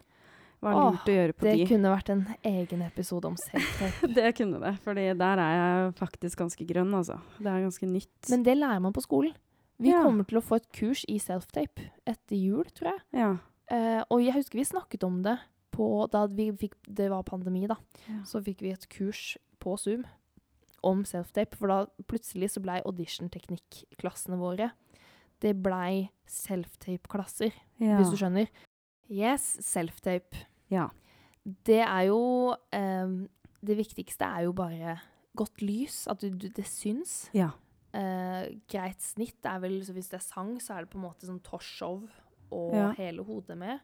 Hva 0.59 0.71
er 0.73 0.79
det 0.79 0.87
lurt 0.95 1.11
å 1.11 1.15
gjøre 1.15 1.35
på 1.39 1.45
Det 1.47 1.53
de? 1.55 1.67
kunne 1.71 1.91
vært 1.93 2.09
en 2.11 2.23
egen 2.51 2.81
episode 2.83 3.29
om 3.29 3.37
self-tape. 3.39 4.09
det 4.17 4.33
kunne 4.35 4.59
det, 4.63 4.73
for 4.83 4.95
der 4.99 5.43
er 5.45 5.53
jeg 5.59 5.93
faktisk 6.01 6.39
ganske 6.41 6.67
grønn, 6.67 6.91
altså. 6.99 7.21
Det 7.39 7.47
er 7.53 7.67
ganske 7.69 7.87
nytt. 7.87 8.31
Men 8.33 8.43
det 8.49 8.57
lærer 8.59 8.81
man 8.83 8.97
på 8.97 9.05
skolen. 9.05 9.37
Vi 9.79 9.93
Ja. 9.93 10.03
kommer 10.03 10.27
til 10.27 10.41
å 10.41 10.43
få 10.43 10.57
et 10.57 10.67
kurs 10.75 11.05
i 11.07 11.21
self-tape 11.23 11.85
etter 12.05 12.35
jul, 12.37 12.65
tror 12.75 12.91
jeg. 12.95 13.01
ja. 13.21 13.37
Eh, 13.71 14.03
og 14.11 14.23
jeg 14.25 14.33
husker 14.33 14.57
vi 14.57 14.65
snakket 14.65 15.05
om 15.05 15.23
det 15.23 15.37
på, 15.79 15.89
da 16.13 16.27
vi 16.31 16.51
fikk, 16.59 16.77
det 16.85 17.09
var 17.13 17.27
pandemi, 17.29 17.67
da. 17.71 17.79
Ja. 18.09 18.21
Så 18.27 18.43
fikk 18.45 18.65
vi 18.67 18.75
et 18.75 18.89
kurs 18.93 19.37
på 19.63 19.77
Zoom 19.81 20.05
om 20.87 21.05
self-tape. 21.07 21.59
For 21.59 21.71
da 21.71 22.07
plutselig 22.11 22.53
så 22.55 22.63
blei 22.65 22.81
audition-teknikk-klassene 22.85 24.39
våre 24.41 24.73
Det 25.39 25.53
blei 25.63 26.09
self-tape-klasser, 26.27 27.55
ja. 27.79 27.99
hvis 28.01 28.11
du 28.11 28.19
skjønner. 28.19 28.49
Yes, 29.09 29.45
self-tape. 29.65 30.45
Ja. 30.73 30.89
Det 31.45 31.81
er 31.81 32.09
jo 32.11 32.53
ehm, 32.75 33.29
Det 33.65 33.77
viktigste 33.79 34.27
er 34.27 34.49
jo 34.49 34.53
bare 34.53 34.99
godt 35.39 35.63
lys, 35.63 36.07
at 36.11 36.21
du, 36.21 36.33
du, 36.35 36.49
det 36.51 36.67
syns. 36.67 37.29
Ja. 37.33 37.53
Eh, 37.95 38.51
greit 38.69 39.01
snitt 39.01 39.47
er 39.47 39.63
vel 39.63 39.79
så 39.87 39.95
Hvis 39.97 40.11
det 40.11 40.19
er 40.19 40.27
sang, 40.27 40.57
så 40.61 40.75
er 40.75 40.85
det 40.85 40.93
på 40.93 40.99
en 40.99 41.07
måte 41.07 41.29
sånn 41.29 41.41
torshov 41.47 42.09
og 42.51 42.75
hele 42.99 43.23
hodet 43.29 43.57
med. 43.61 43.79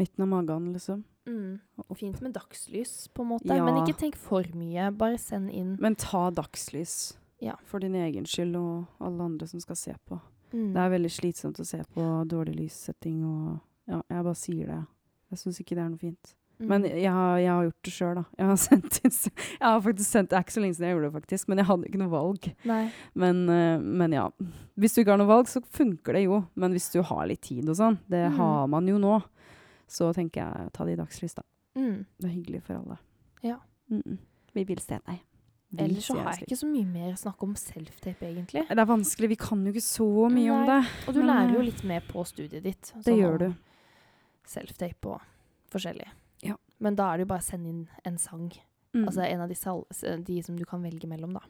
Midten 0.00 0.24
av 0.24 0.30
magen, 0.32 0.70
liksom. 0.74 1.04
Mm. 1.28 1.60
Fint 1.98 2.20
med 2.24 2.32
dagslys, 2.34 3.08
på 3.14 3.22
en 3.22 3.28
måte. 3.34 3.52
Ja. 3.54 3.64
Men 3.66 3.82
ikke 3.84 3.98
tenk 4.00 4.16
for 4.18 4.46
mye. 4.56 4.88
Bare 4.96 5.18
send 5.20 5.50
inn. 5.52 5.76
Men 5.80 5.94
ta 6.00 6.30
dagslys. 6.34 7.12
Ja. 7.44 7.54
For 7.68 7.80
din 7.84 7.94
egen 8.00 8.26
skyld 8.28 8.56
og 8.58 8.86
alle 9.00 9.22
andre 9.28 9.46
som 9.48 9.60
skal 9.62 9.76
se 9.78 9.94
på. 10.08 10.18
Mm. 10.52 10.72
Det 10.74 10.82
er 10.82 10.90
veldig 10.96 11.12
slitsomt 11.14 11.60
å 11.62 11.64
se 11.68 11.78
på 11.94 12.08
dårlig 12.28 12.56
lyssetting 12.64 13.20
og 13.24 13.60
Ja, 13.90 14.00
jeg 14.10 14.22
bare 14.24 14.36
sier 14.38 14.66
det. 14.70 14.80
Jeg 15.32 15.38
syns 15.40 15.58
ikke 15.62 15.74
det 15.76 15.82
er 15.84 15.88
noe 15.90 15.98
fint. 15.98 16.34
Men 16.60 16.82
Mm. 16.84 16.90
jeg 17.00 17.10
har, 17.10 17.38
jeg 17.40 17.48
har 17.48 17.64
gjort 17.64 17.82
det 17.88 17.92
sjøl, 17.92 18.14
da. 18.18 18.24
Jeg 18.38 18.46
har, 18.46 18.56
inn, 18.76 19.12
jeg 19.16 19.66
har 19.66 19.80
faktisk 19.80 20.10
sendt 20.10 20.28
Det 20.30 20.36
er 20.36 20.42
ikke 20.44 20.52
så 20.56 20.60
lenge 20.60 20.74
siden 20.76 20.86
jeg 20.90 20.94
gjorde 20.96 21.08
det, 21.08 21.14
faktisk, 21.22 21.48
men 21.48 21.58
jeg 21.62 21.66
hadde 21.70 21.88
ikke 21.88 22.00
noe 22.02 22.12
valg. 22.12 22.48
Men, 23.14 23.48
eh, 23.48 23.78
men 23.80 24.12
ja. 24.12 24.26
Hvis 24.78 24.94
du 24.94 25.00
ikke 25.00 25.14
har 25.14 25.22
noe 25.22 25.30
valg, 25.32 25.48
så 25.48 25.62
funker 25.64 26.12
det 26.18 26.24
jo. 26.26 26.42
Men 26.54 26.72
hvis 26.76 26.90
du 26.92 27.00
har 27.02 27.26
litt 27.30 27.40
tid 27.48 27.66
og 27.68 27.76
sånn, 27.80 27.98
det 28.10 28.26
Mm. 28.30 28.36
har 28.36 28.66
man 28.68 28.86
jo 28.86 28.98
nå, 28.98 29.22
så 29.90 30.12
tenker 30.14 30.44
jeg 30.44 30.70
ta 30.76 30.86
det 30.86 30.94
i 30.94 31.00
dagslys, 31.00 31.34
da. 31.38 31.44
Mm. 31.78 32.04
Det 32.18 32.28
er 32.28 32.34
hyggelig 32.34 32.62
for 32.66 32.78
alle. 32.78 32.96
Ja. 33.42 33.58
Mm 33.90 34.02
-mm. 34.06 34.18
Vi 34.52 34.64
vil 34.64 34.78
se 34.78 34.98
deg. 35.06 35.20
Vi 35.70 35.84
Ellers 35.84 36.04
så 36.04 36.16
har 36.18 36.32
jeg 36.34 36.42
ikke 36.48 36.56
så 36.56 36.66
mye 36.66 36.86
mer 36.86 37.12
å 37.12 37.16
snakke 37.16 37.46
om 37.46 37.54
self-tape, 37.54 38.26
egentlig. 38.26 38.64
Det 38.68 38.78
er 38.78 38.86
vanskelig, 38.90 39.28
vi 39.28 39.36
kan 39.38 39.60
jo 39.62 39.70
ikke 39.70 39.80
så 39.80 40.28
mye 40.28 40.50
om 40.50 40.66
det. 40.66 40.80
Og 41.08 41.14
du 41.14 41.20
Men, 41.20 41.26
lærer 41.26 41.52
jo 41.54 41.60
eh, 41.60 41.64
litt 41.64 41.84
mer 41.84 42.00
på 42.00 42.24
studiet 42.24 42.64
ditt. 42.64 42.92
Det 42.96 43.04
sånn 43.04 43.18
gjør 43.18 43.38
du. 43.38 43.54
Self-tape 44.44 45.06
og 45.06 45.20
forskjellig. 45.70 46.08
Ja. 46.42 46.56
Men 46.78 46.96
da 46.96 47.12
er 47.12 47.16
det 47.16 47.20
jo 47.20 47.26
bare 47.26 47.44
å 47.44 47.50
sende 47.50 47.68
inn 47.68 47.88
en 48.04 48.18
sang. 48.18 48.50
Mm. 48.94 49.06
Altså 49.06 49.22
en 49.22 49.40
av 49.40 49.48
de, 49.48 49.54
sal 49.54 49.84
de 50.26 50.42
som 50.42 50.56
du 50.58 50.64
kan 50.64 50.82
velge 50.82 51.06
mellom, 51.06 51.38
da. 51.38 51.40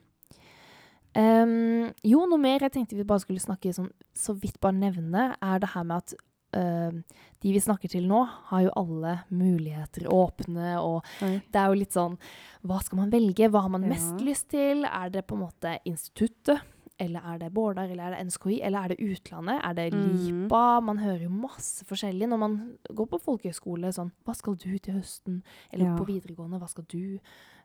Um, 1.16 1.90
jo, 2.06 2.20
noe 2.28 2.38
mer 2.38 2.60
jeg 2.62 2.72
tenkte 2.76 2.94
vi 2.94 3.04
bare 3.08 3.24
skulle 3.24 3.42
snakke 3.42 3.72
sånn, 3.74 3.88
så 4.14 4.36
vidt 4.38 4.60
bare 4.62 4.76
nevne, 4.76 5.32
er 5.42 5.58
det 5.58 5.72
her 5.72 5.82
med 5.82 6.04
at 6.04 6.14
de 6.52 7.52
vi 7.54 7.60
snakker 7.62 7.88
til 7.88 8.06
nå, 8.08 8.24
har 8.50 8.62
jo 8.66 8.72
alle 8.76 9.20
muligheter 9.30 10.08
åpne, 10.10 10.74
og 10.82 11.04
Oi. 11.22 11.36
det 11.52 11.60
er 11.60 11.68
jo 11.70 11.78
litt 11.78 11.92
sånn 11.94 12.18
Hva 12.66 12.80
skal 12.82 12.98
man 12.98 13.10
velge? 13.10 13.48
Hva 13.48 13.62
har 13.62 13.68
man 13.70 13.82
Ja. 13.86 13.88
mest 13.94 14.20
lyst 14.26 14.48
til? 14.50 14.84
Er 14.84 15.08
det 15.10 15.26
på 15.26 15.34
en 15.38 15.46
måte 15.46 15.78
instituttet? 15.86 16.60
Eller 17.00 17.20
er 17.24 17.38
det 17.38 17.52
Bårdar, 17.54 17.88
eller 17.88 18.10
er 18.10 18.10
det 18.18 18.26
NSKI, 18.26 18.58
eller 18.62 18.78
er 18.84 18.88
det 18.88 18.98
utlandet? 19.00 19.60
Er 19.64 19.72
det 19.72 19.86
Lipa? 19.94 20.42
LIPA? 20.44 20.80
Man 20.84 20.98
hører 20.98 21.22
jo 21.22 21.30
masse 21.30 21.84
forskjellig 21.88 22.28
når 22.28 22.38
man 22.38 22.58
går 22.92 23.06
på 23.08 23.20
folkehøyskole. 23.24 23.88
Sånn, 23.96 24.10
hva 24.26 24.34
skal 24.36 24.54
du 24.60 24.76
til 24.78 24.94
høsten? 24.98 25.42
Eller 25.72 25.86
Ja. 25.86 25.96
på 25.96 26.04
videregående, 26.04 26.58
hva 26.60 26.68
skal 26.68 26.84
du? 26.92 27.18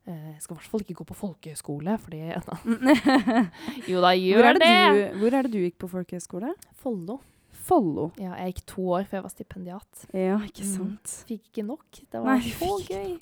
Eh, 0.07 0.31
Jeg 0.33 0.41
skal 0.41 0.55
i 0.55 0.59
hvert 0.59 0.69
fall 0.71 0.79
ikke 0.85 0.95
gå 1.03 1.05
på 1.05 1.15
folkehøyskole, 1.19 1.97
fordi 1.99 2.21
Jo 3.91 3.99
da, 4.01 4.11
gjør 4.15 4.41
hvor 4.43 4.59
det! 4.59 5.11
du, 5.11 5.19
hvor 5.19 5.33
er 5.33 5.43
det 5.43 5.51
du 5.51 5.57
gikk 5.59 5.77
på 5.79 5.89
folkehøyskole? 5.91 6.53
Follo. 6.79 7.19
Follo. 7.65 8.11
Ja, 8.21 8.35
jeg 8.43 8.53
gikk 8.53 8.65
to 8.69 8.81
år 8.93 9.07
før 9.09 9.17
jeg 9.19 9.25
var 9.25 9.33
stipendiat. 9.33 10.03
Ja, 10.13 10.37
ikke 10.45 10.65
Mm. 10.65 10.73
sant. 10.75 11.13
Fikk 11.29 11.47
ikke 11.49 11.65
nok. 11.65 11.85
Det 12.11 12.21
var 12.21 12.35
Nei, 12.37 12.51
så 12.53 12.79
gøy. 12.85 13.19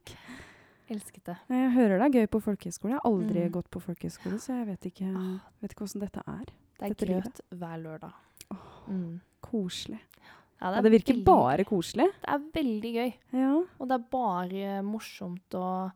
Elsket 0.91 1.23
det. 1.29 1.37
Jeg 1.49 1.71
hører 1.71 1.97
det 1.99 2.07
er 2.09 2.19
gøy 2.19 2.27
på 2.27 2.41
folkehøyskole. 2.43 2.91
Jeg 2.91 2.99
har 3.01 3.09
aldri 3.11 3.45
Mm. 3.45 3.51
gått 3.51 3.69
på 3.71 3.79
folkehøyskole, 3.81 4.39
så 4.39 4.57
jeg 4.59 4.67
vet 4.67 4.81
ikke, 4.91 5.07
vet 5.61 5.71
ikke 5.71 5.85
hvordan 5.85 6.01
dette 6.01 6.23
er. 6.27 6.45
Det 6.79 6.91
er 6.91 7.05
grøt 7.05 7.41
hver 7.55 7.77
lørdag. 7.83 8.13
Mm. 8.89 9.21
Koselig. 9.41 9.99
Ja, 10.61 10.75
Ja, 10.75 10.81
det 10.81 10.91
virker 10.91 11.13
veldig- 11.13 11.25
bare 11.25 11.63
koselig. 11.65 12.07
Det 12.21 12.27
er 12.29 12.39
veldig 12.53 12.93
gøy. 12.93 13.13
Ja. 13.33 13.63
Og 13.79 13.87
det 13.87 13.91
er 13.95 14.05
bare 14.11 14.81
morsomt 14.83 15.53
og 15.55 15.91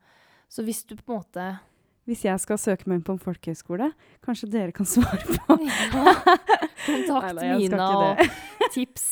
Så 0.49 0.63
hvis 0.63 0.86
du 0.88 0.95
på 0.95 1.13
en 1.13 1.19
måte 1.19 1.60
Hvis 2.07 2.21
jeg 2.23 2.39
skal 2.39 2.55
søke 2.57 2.88
meg 2.88 2.95
inn 2.95 3.03
på 3.03 3.12
en 3.12 3.19
folkehøyskole, 3.19 3.93
kanskje 4.23 4.49
dere 4.49 4.71
kan 4.71 4.86
svare 4.95 5.17
på 5.17 5.57
Kontakt 6.88 7.36
Neida, 7.36 7.58
Mina 7.60 7.88
og 7.91 8.17
tips. 8.76 9.06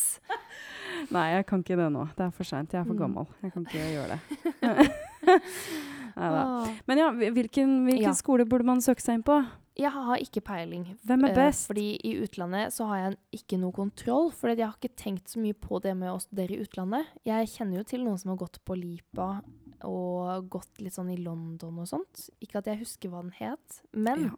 Nei, 1.12 1.26
jeg 1.36 1.46
kan 1.46 1.62
ikke 1.62 1.76
det 1.78 1.92
nå. 1.94 2.08
Det 2.18 2.26
er 2.26 2.32
for 2.34 2.48
seint. 2.48 2.72
Jeg 2.74 2.82
er 2.82 2.88
for 2.88 2.96
Mm. 2.96 3.02
gammel. 3.04 3.28
Jeg 3.44 3.54
kan 3.54 3.66
ikke 3.68 3.92
gjøre 3.94 4.16
det. 4.16 4.96
Neida. 6.16 6.42
Men 6.88 6.98
ja, 7.02 7.10
hvilken, 7.12 7.84
hvilken 7.86 8.02
Ja. 8.10 8.14
skole 8.14 8.46
burde 8.48 8.66
man 8.66 8.80
søke 8.82 9.02
seg 9.04 9.16
inn 9.20 9.24
på? 9.28 9.38
Jeg 9.76 9.92
har 9.92 10.16
ikke 10.24 10.40
peiling. 10.42 10.86
Hvem 11.06 11.26
er 11.26 11.30
Eh, 11.32 11.36
best? 11.36 11.68
fordi 11.68 12.00
i 12.04 12.14
utlandet 12.24 12.72
så 12.72 12.86
har 12.88 12.98
jeg 13.12 13.18
ikke 13.34 13.60
noe 13.60 13.74
kontroll, 13.74 14.32
for 14.32 14.48
jeg 14.48 14.60
har 14.66 14.74
ikke 14.80 14.96
tenkt 14.96 15.28
så 15.28 15.38
mye 15.42 15.54
på 15.54 15.82
det 15.82 15.96
med 15.98 16.10
å 16.10 16.22
studere 16.22 16.52
i 16.56 16.64
utlandet. 16.64 17.06
Jeg 17.26 17.48
kjenner 17.48 17.78
jo 17.78 17.84
til 17.84 18.00
noen 18.06 18.18
som 18.18 18.30
har 18.30 18.38
gått 18.38 18.60
på 18.64 18.74
LIPA 18.80 19.42
og 19.84 20.50
gått 20.50 20.80
litt 20.80 20.94
sånn 20.94 21.12
i 21.12 21.18
London 21.22 21.78
og 21.80 21.88
sånt. 21.88 22.30
Ikke 22.42 22.56
at 22.60 22.66
jeg 22.66 22.80
husker 22.80 23.10
hva 23.10 23.22
den 23.22 23.32
het, 23.32 23.82
men 23.94 24.24
Ja. 24.24 24.30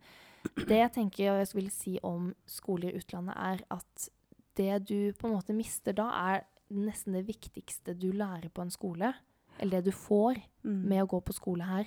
Det 0.67 0.77
jeg 0.79 0.91
tenker 0.93 1.23
jeg 1.25 1.47
vil 1.55 1.69
si 1.71 1.97
om 2.03 2.33
skoler 2.45 2.89
i 2.93 2.97
utlandet, 3.01 3.35
er 3.37 3.63
at 3.71 4.09
det 4.57 4.87
du 4.89 5.13
på 5.13 5.27
en 5.27 5.35
måte 5.35 5.53
mister 5.55 5.93
da, 5.93 6.07
er 6.35 6.43
nesten 6.73 7.13
det 7.13 7.25
viktigste 7.27 7.93
du 7.97 8.09
lærer 8.11 8.49
på 8.49 8.61
en 8.61 8.71
skole, 8.73 9.13
eller 9.59 9.81
det 9.81 9.85
du 9.85 9.91
får 9.95 10.41
Mm. 10.63 10.83
med 10.89 11.03
å 11.03 11.07
gå 11.07 11.19
på 11.23 11.33
skole 11.33 11.63
her, 11.63 11.85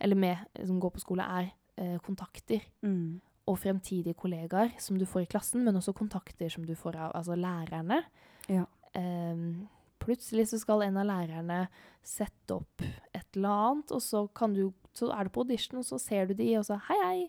eller 0.00 0.16
med 0.16 0.38
som 0.64 0.80
går 0.80 0.90
på 0.94 1.00
skole, 1.00 1.22
er 1.22 1.52
eh, 1.76 1.98
kontakter 1.98 2.62
Mm. 2.82 3.20
og 3.46 3.58
fremtidige 3.58 4.14
kollegaer 4.14 4.72
som 4.80 4.96
du 4.96 5.04
får 5.04 5.22
i 5.22 5.26
klassen, 5.26 5.64
men 5.64 5.74
også 5.76 5.92
kontakter 5.92 6.48
som 6.50 6.64
du 6.64 6.74
får 6.74 6.96
av 6.96 7.12
altså 7.14 7.34
lærerne. 7.36 8.04
Ja. 8.48 8.64
Ehm, 8.94 9.68
plutselig 10.00 10.46
så 10.48 10.58
skal 10.60 10.82
en 10.82 10.96
av 10.96 11.06
lærerne 11.06 11.68
sette 12.02 12.54
opp 12.54 12.80
et 13.14 13.26
eller 13.36 13.48
annet, 13.48 13.90
og 13.92 14.00
så, 14.00 14.26
kan 14.34 14.54
du, 14.54 14.72
så 14.94 15.10
er 15.12 15.24
du 15.24 15.30
på 15.30 15.40
audition, 15.42 15.78
og 15.78 15.84
så 15.84 15.98
ser 16.00 16.26
du 16.26 16.34
de, 16.34 16.56
og 16.58 16.64
så 16.64 16.80
hei, 16.88 16.96
hei. 17.04 17.28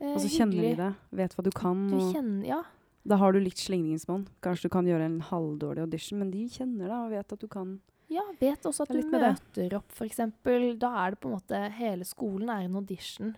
Eh, 0.00 0.12
Og 0.14 0.20
så 0.20 0.28
kjenner 0.28 0.62
de 0.62 0.74
det, 0.76 0.90
vet 1.10 1.34
hva 1.36 1.44
du 1.44 1.50
kan. 1.50 1.86
Du 1.90 1.98
kjenner, 2.12 2.44
ja. 2.46 2.62
da 3.06 3.16
har 3.16 3.32
du 3.32 3.40
litt 3.40 3.58
slingringsmonn. 3.58 4.26
Kanskje 4.42 4.68
du 4.68 4.72
kan 4.76 4.86
gjøre 4.86 5.04
en 5.08 5.20
halvdårlig 5.20 5.84
audition, 5.86 6.18
men 6.18 6.30
de 6.30 6.46
kjenner 6.48 6.86
deg 6.88 6.96
og 6.98 7.10
vet 7.16 7.32
at 7.32 7.40
du 7.40 7.48
kan. 7.48 7.80
Ja, 8.08 8.22
vet 8.40 8.62
også 8.62 8.84
at 8.86 8.92
du 8.94 9.00
møter 9.10 9.68
det. 9.68 9.72
opp, 9.74 9.90
eksempel. 10.04 10.78
Da 10.78 10.92
er 11.06 11.10
det 11.16 11.20
på 11.20 11.26
en 11.28 11.34
måte 11.40 11.58
Hele 11.74 12.04
skolen 12.06 12.48
er 12.48 12.64
en 12.68 12.76
audition. 12.78 13.32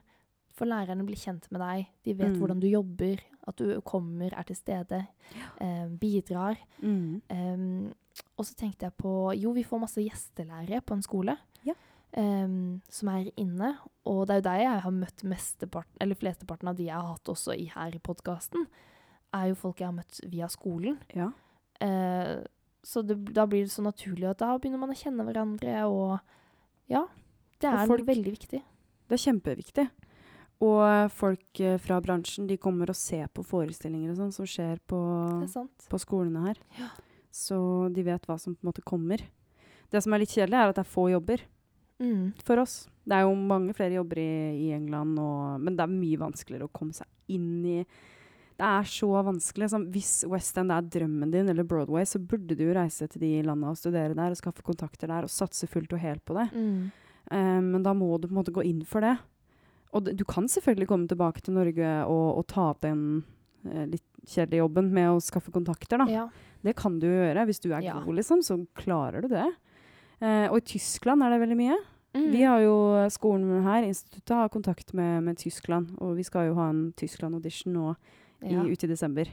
For 0.58 0.66
lærerne 0.66 1.06
blir 1.06 1.16
kjent 1.16 1.46
med 1.54 1.60
deg. 1.62 1.86
De 2.04 2.12
vet 2.18 2.32
Mm. 2.34 2.38
hvordan 2.40 2.60
du 2.60 2.66
jobber, 2.66 3.20
at 3.46 3.56
du 3.56 3.80
kommer, 3.80 4.32
er 4.36 4.42
til 4.44 4.56
stede, 4.56 5.06
eh, 5.60 5.86
bidrar. 5.88 6.58
Mm. 6.82 7.22
Um, 7.30 7.94
og 8.36 8.44
så 8.44 8.54
tenkte 8.56 8.84
jeg 8.84 8.92
på 8.98 9.32
Jo, 9.40 9.52
vi 9.52 9.62
får 9.62 9.80
masse 9.80 10.02
gjestelærere 10.02 10.80
på 10.84 10.94
en 10.94 11.02
skole. 11.02 11.36
Ja. 11.64 11.72
Em, 12.16 12.80
som 12.88 13.10
er 13.12 13.30
inne. 13.36 13.74
Og 14.08 14.26
det 14.26 14.36
er 14.36 14.40
jo 14.40 14.46
der 14.48 14.62
jeg 14.62 14.84
har 14.84 14.94
møtt 14.94 15.24
mesteparten, 15.28 15.96
eller 16.00 16.18
flesteparten 16.18 16.70
av 16.70 16.78
de 16.78 16.88
jeg 16.88 16.96
har 16.96 17.10
hatt 17.14 17.32
også 17.32 17.56
i, 17.56 17.68
her 17.74 17.96
i 17.96 18.02
podkasten. 18.02 18.68
Er 19.36 19.50
jo 19.50 19.58
folk 19.60 19.82
jeg 19.82 19.90
har 19.90 19.96
møtt 19.98 20.20
via 20.30 20.48
skolen. 20.52 20.98
Ja. 21.14 21.30
Uh, 21.82 22.46
så 22.86 23.02
det, 23.04 23.18
da 23.36 23.44
blir 23.46 23.66
det 23.66 23.74
så 23.74 23.82
naturlig 23.84 24.28
at 24.30 24.40
da 24.40 24.54
begynner 24.56 24.80
man 24.80 24.94
å 24.94 24.98
kjenne 24.98 25.26
hverandre, 25.26 25.80
og 25.90 26.18
ja. 26.88 27.04
Det 27.60 27.68
er 27.68 27.88
folk- 27.90 28.06
veldig 28.06 28.32
viktig. 28.32 28.60
Det 29.08 29.16
er 29.16 29.24
kjempeviktig. 29.24 29.88
Og 30.64 31.10
folk 31.14 31.60
eh, 31.62 31.76
fra 31.78 32.00
bransjen 32.02 32.48
de 32.48 32.56
kommer 32.58 32.90
og 32.90 32.96
ser 32.98 33.28
på 33.30 33.44
forestillinger 33.46 34.10
og 34.10 34.16
sånn 34.18 34.32
som 34.34 34.48
skjer 34.48 34.80
på, 34.90 34.98
på 35.86 36.00
skolene 36.02 36.48
her. 36.48 36.58
Ja. 36.80 36.88
Så 37.30 37.58
de 37.94 38.02
vet 38.02 38.26
hva 38.26 38.38
som 38.42 38.56
på 38.56 38.64
en 38.64 38.70
måte 38.72 38.82
kommer. 38.82 39.22
Det 39.92 40.02
som 40.02 40.12
er 40.12 40.24
litt 40.24 40.34
kjedelig, 40.34 40.58
er 40.58 40.72
at 40.72 40.80
det 40.80 40.82
er 40.82 40.90
få 40.90 41.06
jobber 41.12 41.44
Mm. 42.00 42.32
for 42.44 42.60
oss. 42.62 42.88
Det 43.08 43.16
er 43.16 43.24
jo 43.26 43.32
mange 43.34 43.72
flere 43.74 43.96
jobber 43.96 44.20
i, 44.20 44.68
i 44.68 44.72
England, 44.76 45.18
og, 45.18 45.60
men 45.64 45.74
det 45.78 45.82
er 45.82 45.94
mye 45.94 46.20
vanskeligere 46.20 46.68
å 46.68 46.72
komme 46.76 46.92
seg 46.94 47.06
inn 47.34 47.64
i 47.66 47.78
Det 48.58 48.66
er 48.66 48.86
så 48.90 49.06
vanskelig. 49.22 49.68
Sånn, 49.70 49.84
hvis 49.94 50.24
West 50.26 50.56
End 50.58 50.72
er 50.74 50.82
drømmen 50.82 51.30
din, 51.30 51.48
eller 51.48 51.62
Broadway, 51.62 52.02
så 52.04 52.18
burde 52.18 52.56
du 52.58 52.64
jo 52.66 52.74
reise 52.74 53.06
til 53.08 53.22
de 53.22 53.30
landene 53.46 53.70
og 53.70 53.78
studere 53.78 54.16
der 54.18 54.34
og 54.34 54.40
skaffe 54.40 54.64
kontakter 54.66 55.06
der 55.06 55.22
og 55.28 55.30
satse 55.30 55.68
fullt 55.70 55.92
og 55.94 56.00
helt 56.02 56.24
på 56.26 56.34
det. 56.34 56.48
Mm. 56.54 56.90
Um, 57.30 57.68
men 57.76 57.82
da 57.86 57.92
må 57.94 58.08
du 58.18 58.26
på 58.26 58.32
en 58.34 58.40
måte 58.40 58.54
gå 58.56 58.64
inn 58.66 58.82
for 58.88 59.00
det. 59.06 59.14
Og 59.94 60.10
du 60.10 60.24
kan 60.28 60.48
selvfølgelig 60.50 60.88
komme 60.90 61.06
tilbake 61.08 61.40
til 61.46 61.54
Norge 61.54 61.92
og, 62.10 62.26
og 62.42 62.46
ta 62.50 62.66
opp 62.72 62.82
den 62.82 63.22
eh, 63.64 63.86
litt 63.94 64.04
kjedelige 64.28 64.60
jobben 64.60 64.90
med 64.92 65.14
å 65.14 65.22
skaffe 65.22 65.54
kontakter, 65.54 66.02
da. 66.02 66.08
Ja. 66.10 66.26
Det 66.66 66.74
kan 66.76 66.98
du 67.00 67.06
gjøre. 67.06 67.46
Hvis 67.48 67.62
du 67.62 67.70
er 67.72 67.80
Ja. 67.86 67.94
god, 68.02 68.18
liksom, 68.18 68.42
så 68.44 68.58
klarer 68.76 69.22
du 69.22 69.28
det. 69.32 69.46
Eh, 70.20 70.46
og 70.50 70.58
i 70.58 70.66
Tyskland 70.74 71.22
er 71.22 71.34
det 71.34 71.42
veldig 71.44 71.58
mye. 71.58 71.78
Mm. 72.16 72.28
Vi 72.32 72.42
har 72.42 72.62
jo 72.64 72.76
skolen 73.12 73.62
her, 73.66 73.84
instituttet, 73.86 74.34
har 74.34 74.50
kontakt 74.52 74.92
med, 74.96 75.22
med 75.26 75.38
Tyskland. 75.38 75.92
Og 76.02 76.16
vi 76.18 76.26
skal 76.26 76.50
jo 76.50 76.58
ha 76.58 76.70
en 76.72 76.88
Tyskland-audition 76.98 77.74
nå 77.76 77.92
i, 78.42 78.54
ja. 78.54 78.64
ute 78.64 78.88
i 78.88 78.90
desember. 78.90 79.30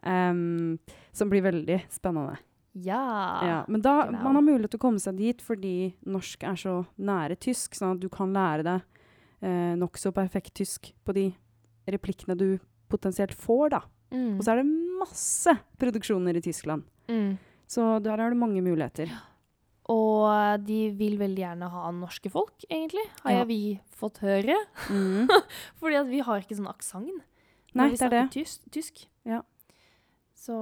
Um, 0.00 0.78
som 1.12 1.28
blir 1.28 1.44
veldig 1.44 1.82
spennende. 1.92 2.38
ja. 2.72 3.02
Ja, 3.46 3.64
men 3.68 3.82
da, 3.82 4.06
genau. 4.06 4.22
man 4.22 4.38
har 4.38 4.44
mulighet 4.46 4.72
til 4.72 4.80
å 4.80 4.84
komme 4.86 5.02
seg 5.02 5.18
dit 5.18 5.42
fordi 5.44 5.92
norsk 6.08 6.44
er 6.46 6.56
så 6.60 6.74
nære 6.96 7.36
tysk, 7.42 7.74
sånn 7.76 7.96
at 7.96 8.02
du 8.02 8.08
kan 8.12 8.32
lære 8.32 8.64
deg 8.64 9.00
eh, 9.44 9.74
nokså 9.80 10.12
perfekt 10.16 10.54
tysk 10.60 10.92
på 11.04 11.16
de 11.16 11.26
replikkene 11.90 12.36
du 12.38 12.48
potensielt 12.90 13.34
får, 13.36 13.74
da. 13.74 13.82
Mm. 14.10 14.38
Og 14.38 14.44
så 14.44 14.54
er 14.54 14.62
det 14.62 14.70
masse 15.00 15.54
produksjoner 15.80 16.38
i 16.38 16.44
Tyskland. 16.44 16.86
Mm. 17.10 17.36
Så 17.70 17.86
der 18.02 18.18
har 18.18 18.32
du 18.32 18.38
mange 18.38 18.62
muligheter. 18.64 19.12
Og 19.90 20.62
de 20.66 20.78
vil 20.94 21.16
veldig 21.18 21.42
gjerne 21.42 21.68
ha 21.72 21.90
norske 21.96 22.30
folk, 22.30 22.62
egentlig, 22.70 23.02
har 23.24 23.32
Ja. 23.40 23.44
vi 23.48 23.80
fått 23.98 24.20
høre. 24.22 24.54
Mm. 24.90 25.26
Fordi 25.80 25.96
at 25.98 26.06
vi 26.12 26.20
har 26.26 26.40
ikke 26.44 26.56
sånn 26.60 26.70
aksent 26.70 27.10
Nei, 27.74 27.88
vi 27.90 27.96
snakker 27.98 28.10
det 28.10 28.18
er 28.20 28.26
det. 28.28 28.30
tysk. 28.34 28.70
tysk. 28.74 29.02
Ja. 29.26 29.40
Så 30.34 30.54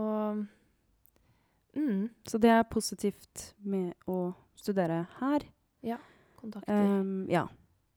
mm, 1.77 2.09
Så 2.27 2.39
det 2.39 2.51
er 2.51 2.63
positivt 2.69 3.53
med 3.65 3.95
å 4.07 4.35
studere 4.59 5.07
her. 5.21 5.45
Ja. 5.83 5.99
kontakter. 6.39 6.73
Um, 7.01 7.27
ja. 7.31 7.47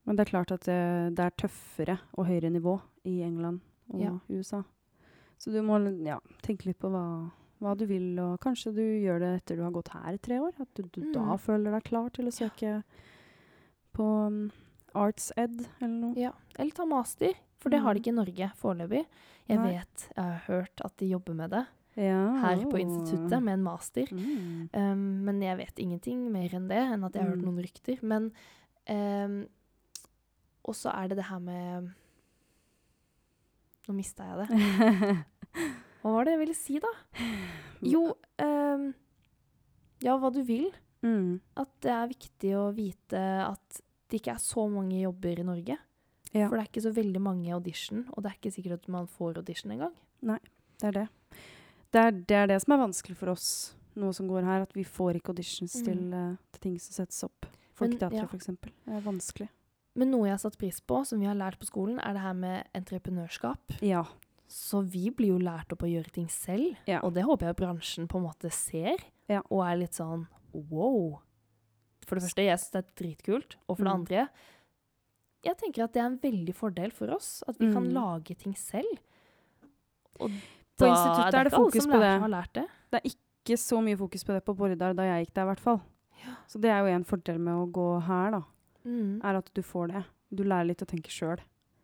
Men 0.05 0.16
det 0.18 0.24
er 0.26 0.32
klart 0.32 0.51
at 0.51 0.64
det, 0.66 0.78
det 1.18 1.26
er 1.26 1.36
tøffere 1.38 1.99
og 2.18 2.26
høyere 2.28 2.49
nivå 2.49 2.80
i 3.05 3.20
England 3.26 3.62
og 3.93 4.01
Ja. 4.01 4.14
USA. 4.30 4.64
Så 5.38 5.51
du 5.51 5.62
må 5.66 5.78
ja, 6.05 6.20
tenke 6.43 6.66
litt 6.70 6.80
på 6.82 6.89
hva, 6.89 7.32
hva 7.62 7.76
du 7.78 7.86
vil, 7.86 8.18
og 8.20 8.39
kanskje 8.41 8.74
du 8.74 8.82
gjør 8.82 9.20
det 9.22 9.32
etter 9.41 9.55
du 9.59 9.64
har 9.64 9.72
gått 9.76 9.91
her 9.93 10.14
i 10.18 10.18
tre 10.18 10.39
år. 10.41 10.53
At 10.59 10.74
du, 10.76 10.84
du 10.89 11.12
da 11.14 11.22
Mm. 11.22 11.39
føler 11.39 11.72
deg 11.78 11.84
klar 11.88 12.09
til 12.12 12.26
å 12.26 12.34
søke 12.34 12.84
på 13.93 14.07
um, 14.28 14.51
Arts 14.95 15.32
Ed 15.38 15.59
eller 15.82 15.99
noe. 15.99 16.16
Ja. 16.18 16.32
Eller 16.57 16.72
ta 16.72 16.86
master, 16.86 17.34
for 17.59 17.70
det 17.70 17.82
har 17.82 17.93
de 17.93 17.99
Mm. 17.99 18.03
ikke 18.03 18.14
i 18.14 18.20
Norge 18.20 18.51
foreløpig. 18.57 19.05
Jeg 19.47 19.57
Nei. 19.59 19.72
vet, 19.78 20.07
jeg 20.16 20.24
har 20.26 20.41
hørt 20.47 20.82
at 20.86 20.97
de 20.97 21.05
jobber 21.12 21.34
med 21.36 21.49
det 21.51 21.66
Ja. 21.97 22.38
her 22.41 22.66
på 22.72 22.80
instituttet, 22.80 23.41
med 23.43 23.53
en 23.53 23.64
master. 23.64 24.05
Mm. 24.12 24.70
Um, 24.74 25.26
men 25.26 25.41
jeg 25.41 25.57
vet 25.57 25.76
ingenting 25.80 26.32
mer 26.32 26.49
enn 26.55 26.68
det, 26.70 26.78
enn 26.78 27.03
at 27.03 27.14
jeg 27.14 27.22
har 27.24 27.30
hørt 27.36 27.41
Mm. 27.43 27.45
noen 27.51 27.64
rykter. 27.64 28.01
Men 28.03 28.32
um, 28.89 29.47
Og 30.64 30.76
så 30.76 30.89
er 30.93 31.07
det 31.09 31.18
det 31.18 31.26
her 31.26 31.39
med 31.39 31.91
Nå 33.88 33.93
mista 33.95 34.24
jeg 34.24 34.47
det. 34.47 35.26
Hva 36.02 36.12
var 36.16 36.26
det 36.26 36.34
jeg 36.36 36.41
ville 36.45 36.58
si, 36.58 36.80
da? 36.82 36.91
Jo 37.82 38.04
um, 38.41 38.88
Ja, 40.06 40.16
hva 40.22 40.30
du 40.34 40.41
vil. 40.45 40.68
mm. 41.06 41.39
At 41.62 41.72
det 41.82 41.91
er 41.93 42.12
viktig 42.12 42.52
å 42.58 42.68
vite 42.78 43.22
at 43.47 43.82
det 44.12 44.20
ikke 44.20 44.34
er 44.36 44.41
så 44.43 44.68
mange 44.70 44.99
jobber 45.02 45.39
i 45.39 45.45
Norge. 45.47 45.78
Ja. 46.34 46.47
For 46.47 46.56
det 46.58 46.62
er 46.66 46.70
ikke 46.70 46.84
så 46.86 46.91
veldig 46.95 47.22
mange 47.24 47.52
audition, 47.56 48.06
og 48.14 48.24
det 48.24 48.32
er 48.32 48.38
ikke 48.39 48.52
sikkert 48.56 48.80
at 48.82 48.88
man 48.91 49.08
får 49.08 49.38
audition 49.41 49.72
engang. 49.74 49.93
Det 50.22 50.88
er 50.89 50.91
det. 50.97 51.08
Det 51.91 52.02
er, 52.02 52.12
det 52.12 52.38
er 52.38 52.47
det 52.54 52.58
som 52.64 52.74
er 52.76 52.82
vanskelig 52.86 53.18
for 53.20 53.32
oss, 53.34 53.47
noe 53.99 54.14
som 54.16 54.28
går 54.32 54.45
her. 54.47 54.64
At 54.68 54.76
vi 54.78 54.84
får 54.88 55.18
ikke 55.20 55.34
auditions 55.34 55.76
Mm. 55.82 55.84
til, 55.86 56.14
eh, 56.14 56.36
til 56.54 56.62
ting 56.68 56.78
som 56.80 56.93
settes 57.02 57.24
opp. 57.28 57.45
Folketeatret, 57.76 58.22
ja. 58.32 58.38
eksempel. 58.38 58.72
Det 58.86 58.95
er 58.95 59.02
vanskelig. 59.02 59.49
Men 59.95 60.12
noe 60.12 60.28
jeg 60.30 60.38
har 60.38 60.43
satt 60.45 60.58
pris 60.58 60.80
på, 60.80 61.02
som 61.06 61.20
vi 61.20 61.26
har 61.28 61.36
lært 61.36 61.60
på 61.60 61.68
skolen, 61.68 61.99
er 61.99 62.14
det 62.14 62.22
her 62.22 62.34
med 62.34 62.68
entreprenørskap. 62.76 63.80
Ja. 63.82 64.06
Så 64.52 64.82
vi 64.84 65.10
blir 65.16 65.32
jo 65.32 65.38
lært 65.39 65.72
opp 65.72 65.84
å 65.86 65.89
gjøre 65.89 66.12
ting 66.12 66.28
selv, 66.28 66.76
Ja. 66.86 66.99
og 67.04 67.14
det 67.16 67.24
håper 67.24 67.47
jeg 67.47 67.56
bransjen 67.62 68.08
på 68.12 68.18
en 68.20 68.26
måte 68.28 68.52
ser, 68.52 68.97
Ja. 69.30 69.41
og 69.49 69.62
er 69.66 69.78
litt 69.78 69.93
sånn 69.95 70.28
wow. 70.54 71.22
For 72.06 72.16
det 72.20 72.24
første, 72.26 72.43
jeg 72.43 72.58
syns 72.60 72.72
det 72.72 72.84
er 72.84 72.91
dritkult, 73.04 73.56
og 73.70 73.78
for 73.78 73.84
det 73.86 73.93
Mm. 73.93 73.99
andre, 74.02 74.30
jeg 75.43 75.58
tenker 75.58 75.84
at 75.86 75.93
det 75.93 76.02
er 76.02 76.06
en 76.08 76.18
veldig 76.20 76.54
fordel 76.56 76.91
for 76.91 77.08
oss, 77.16 77.43
at 77.47 77.58
vi 77.58 77.72
kan 77.72 77.88
Mm. 77.88 77.93
lage 77.93 78.38
ting 78.38 78.54
selv. 78.56 78.99
Og 80.20 80.30
På 80.78 80.86
instituttet 80.88 81.34
er 81.34 81.43
det 81.45 81.54
fokus 81.54 81.86
på 81.88 81.99
det. 81.99 82.54
det. 82.54 82.68
Det 82.91 83.02
er 83.06 83.10
ikke 83.10 83.58
så 83.58 83.82
mye 83.82 83.97
fokus 83.97 84.24
på 84.24 84.34
det 84.34 84.43
på 84.45 84.56
Bordar 84.56 84.93
da 84.95 85.04
jeg 85.04 85.28
gikk 85.28 85.34
der, 85.34 85.41
i 85.43 85.54
hvert 85.54 85.60
fall. 85.60 85.82
Så 86.47 86.60
det 86.62 86.70
er 86.70 86.80
jo 86.82 86.93
en 86.93 87.04
fordel 87.04 87.39
med 87.39 87.54
å 87.54 87.72
gå 87.72 88.02
her, 88.04 88.32
da. 88.32 88.43
Mm. 88.86 89.22
Er 89.24 89.38
at 89.38 89.49
du 89.54 89.62
får 89.62 89.88
det. 89.93 90.06
Du 90.34 90.43
lærer 90.43 90.68
litt 90.68 90.82
å 90.82 90.86
tenke 90.86 91.10
sjøl. 91.10 91.39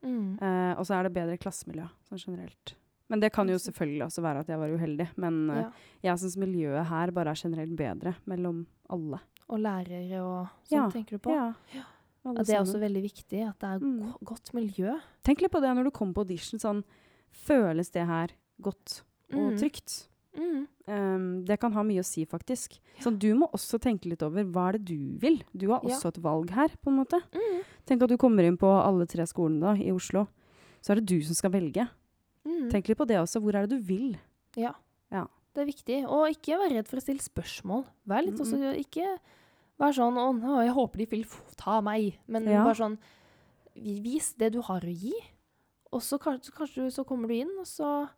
Mm. 0.07 0.37
Eh, 0.41 0.73
og 0.79 0.85
så 0.87 0.95
er 0.97 1.03
det 1.07 1.13
bedre 1.17 1.37
klassemiljø, 1.41 1.87
sånn 2.09 2.21
generelt. 2.23 2.73
Men 3.09 3.21
det 3.23 3.29
kan 3.35 3.47
jo 3.47 3.55
selvfølgelig 3.55 4.03
også 4.07 4.21
være 4.23 4.39
at 4.43 4.47
jeg 4.51 4.59
var 4.59 4.71
uheldig. 4.75 5.07
Men 5.17 5.49
uh, 5.49 5.55
Ja. 5.55 5.71
jeg 6.03 6.19
syns 6.23 6.37
miljøet 6.41 6.87
her 6.89 7.11
bare 7.15 7.31
er 7.31 7.39
generelt 7.39 7.75
bedre 7.79 8.15
mellom 8.27 8.65
alle. 8.89 9.19
Og 9.49 9.59
lærere 9.63 10.19
og 10.23 10.47
sånn, 10.67 10.75
Ja. 10.75 10.89
tenker 10.91 11.15
du 11.15 11.19
på? 11.19 11.31
Ja. 11.31 11.53
Ja. 11.73 11.83
Det 12.43 12.49
er 12.49 12.59
også 12.59 12.79
veldig 12.81 13.01
viktig, 13.03 13.47
at 13.47 13.59
det 13.59 13.69
er 13.69 13.79
Mm. 13.79 13.99
go 14.01 14.17
godt 14.35 14.53
miljø. 14.53 14.97
Tenk 15.23 15.39
litt 15.41 15.51
på 15.51 15.61
det 15.61 15.69
når 15.73 15.85
du 15.85 15.91
kommer 15.91 16.13
på 16.13 16.25
audition. 16.27 16.59
Sånn, 16.59 16.83
føles 17.31 17.89
det 17.91 18.05
her 18.05 18.27
godt 18.61 19.03
og 19.33 19.53
Mm. 19.53 19.57
trygt? 19.57 20.07
Mm. 20.37 20.67
Um, 20.87 21.43
det 21.45 21.59
kan 21.59 21.73
ha 21.73 21.81
mye 21.83 21.99
å 21.99 22.05
si, 22.05 22.23
faktisk. 22.25 22.77
Så 23.01 23.11
du 23.17 23.33
må 23.35 23.49
også 23.51 23.79
tenke 23.81 24.05
litt 24.07 24.21
over 24.23 24.43
hva 24.45 24.69
er 24.69 24.77
det 24.77 24.85
du 24.85 25.17
vil. 25.19 25.41
Du 25.55 25.67
har 25.71 25.81
Ja. 25.83 25.89
også 25.95 26.07
et 26.13 26.21
valg 26.23 26.49
her, 26.51 26.69
på 26.81 26.91
en 26.91 26.97
måte. 27.03 27.19
Mm. 27.33 27.63
Tenk 27.85 28.03
at 28.03 28.09
du 28.09 28.17
kommer 28.17 28.43
inn 28.45 28.57
på 28.57 28.67
alle 28.69 29.05
tre 29.07 29.23
skolene 29.25 29.59
da, 29.61 29.73
i 29.73 29.91
Oslo. 29.91 30.27
Så 30.81 30.91
er 30.91 30.95
det 31.01 31.05
du 31.07 31.21
som 31.23 31.33
skal 31.35 31.51
velge. 31.51 31.89
Mm. 32.45 32.69
Tenk 32.71 32.87
litt 32.87 32.97
på 32.97 33.07
det 33.07 33.17
også. 33.17 33.41
Hvor 33.41 33.55
er 33.55 33.65
det 33.67 33.79
du 33.79 33.83
vil? 33.83 34.17
Ja. 34.55 34.73
Ja. 35.11 35.25
Det 35.53 35.61
er 35.63 35.71
viktig. 35.73 36.05
Og 36.07 36.29
ikke 36.29 36.57
være 36.59 36.75
redd 36.77 36.87
for 36.87 36.97
å 36.97 37.01
stille 37.01 37.19
spørsmål. 37.19 37.85
Vær 38.07 38.23
litt 38.23 38.37
også 38.39 38.77
Ikke 38.77 39.17
vær 39.79 39.91
sånn 39.91 40.15
Å, 40.15 40.63
jeg 40.63 40.73
håper 40.73 40.97
de 40.97 41.05
vil 41.05 41.25
ta 41.57 41.81
meg. 41.81 42.19
Men 42.27 42.45
Ja. 42.45 42.63
bare 42.63 42.75
sånn 42.75 42.97
Vis 43.75 44.33
det 44.33 44.53
du 44.53 44.61
har 44.61 44.81
å 44.81 44.93
gi. 44.93 45.13
Og 45.93 46.01
så 46.01 46.17
kanskje, 46.19 46.51
kanskje 46.51 46.91
så 46.91 47.05
kommer 47.05 47.27
du 47.27 47.33
inn, 47.35 47.51
og 47.59 47.65
så 47.65 48.09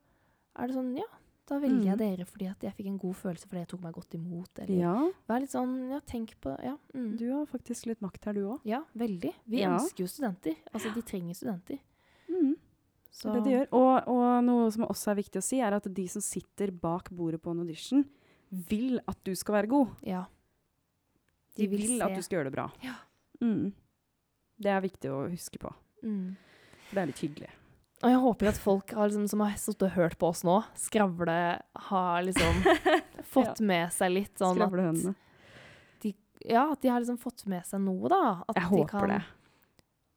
er 0.58 0.68
det 0.68 0.76
sånn 0.76 0.98
Ja, 0.98 1.06
da 1.50 1.58
velger 1.60 1.84
jeg 1.90 1.98
Mm. 1.98 2.02
dere 2.04 2.26
fordi 2.30 2.48
at 2.52 2.62
jeg 2.68 2.76
fikk 2.78 2.88
en 2.92 2.98
god 3.02 3.16
følelse 3.16 3.48
fordi 3.50 3.60
jeg 3.64 3.68
tok 3.74 3.82
meg 3.84 3.94
godt 3.96 4.14
imot. 4.16 4.60
Eller 4.64 4.80
Ja, 4.80 4.96
vær 5.28 5.40
litt 5.42 5.50
sånn 5.52 5.90
Ja, 5.90 6.00
tenk 6.06 6.36
på 6.42 6.56
Ja. 6.64 6.76
Mm. 6.94 7.18
du 7.18 7.26
har 7.34 7.46
faktisk 7.50 7.86
litt 7.90 8.02
makt 8.02 8.26
her, 8.26 8.34
du 8.34 8.44
òg. 8.48 8.60
Ja, 8.66 8.84
veldig. 8.96 9.34
Vi 9.48 9.60
Ja. 9.62 9.76
ønsker 9.78 10.00
jo 10.06 10.08
studenter. 10.08 10.56
Altså, 10.74 10.94
de 10.94 11.02
trenger 11.02 11.34
studenter. 11.36 11.80
Mm. 12.30 12.56
Så 13.12 13.34
Det 13.34 13.44
de 13.44 13.50
gjør. 13.50 13.68
Og, 13.74 14.08
og 14.08 14.44
noe 14.46 14.70
som 14.72 14.86
også 14.86 15.12
er 15.12 15.16
viktig 15.16 15.38
å 15.42 15.44
si, 15.44 15.60
er 15.60 15.74
at 15.74 15.94
de 15.94 16.08
som 16.08 16.22
sitter 16.22 16.72
bak 16.72 17.10
bordet 17.10 17.42
på 17.42 17.52
en 17.52 17.60
audition, 17.60 18.06
vil 18.52 19.00
at 19.08 19.18
du 19.24 19.34
skal 19.36 19.56
være 19.56 19.68
god. 19.68 19.88
Ja. 20.04 20.26
De, 21.56 21.68
vil, 21.68 22.02
at 22.02 22.16
du 22.16 22.22
skal 22.22 22.40
gjøre 22.40 22.52
det 22.52 22.54
bra. 22.54 22.72
Ja. 22.84 22.96
Mm. 23.42 23.74
Det 24.60 24.70
er 24.72 24.82
viktig 24.82 25.10
å 25.10 25.30
huske 25.30 25.58
på. 25.60 25.74
mm. 26.04 26.36
Det 26.92 26.98
er 26.98 27.06
litt 27.06 27.20
hyggelig. 27.20 27.50
Og 28.00 28.08
jeg 28.14 28.20
håper 28.24 28.48
at 28.54 28.60
folk 28.64 28.94
har, 28.96 29.10
liksom, 29.10 29.26
som 29.28 29.42
har 29.44 29.56
sittet 29.60 29.90
og 29.90 29.96
hørt 29.98 30.14
på 30.22 30.30
oss 30.32 30.44
nå, 30.48 30.60
skravle, 30.80 31.34
har 31.90 32.22
liksom 32.24 32.62
fått 33.36 33.60
med 33.60 33.92
seg 33.92 34.14
litt 34.16 34.38
sånn 34.40 34.56
at 34.62 34.72
De, 36.06 36.14
Ja, 36.48 36.70
at 36.72 36.80
de 36.82 36.94
har 36.94 37.02
liksom 37.04 37.18
fått 37.20 37.44
med 37.52 37.66
seg 37.68 37.84
noe, 37.84 38.08
da. 38.14 38.22
At 38.48 38.56
Jeg 38.56 38.70
de 38.70 38.70
håper 38.78 38.94
kan 38.94 39.12
det. 39.12 39.20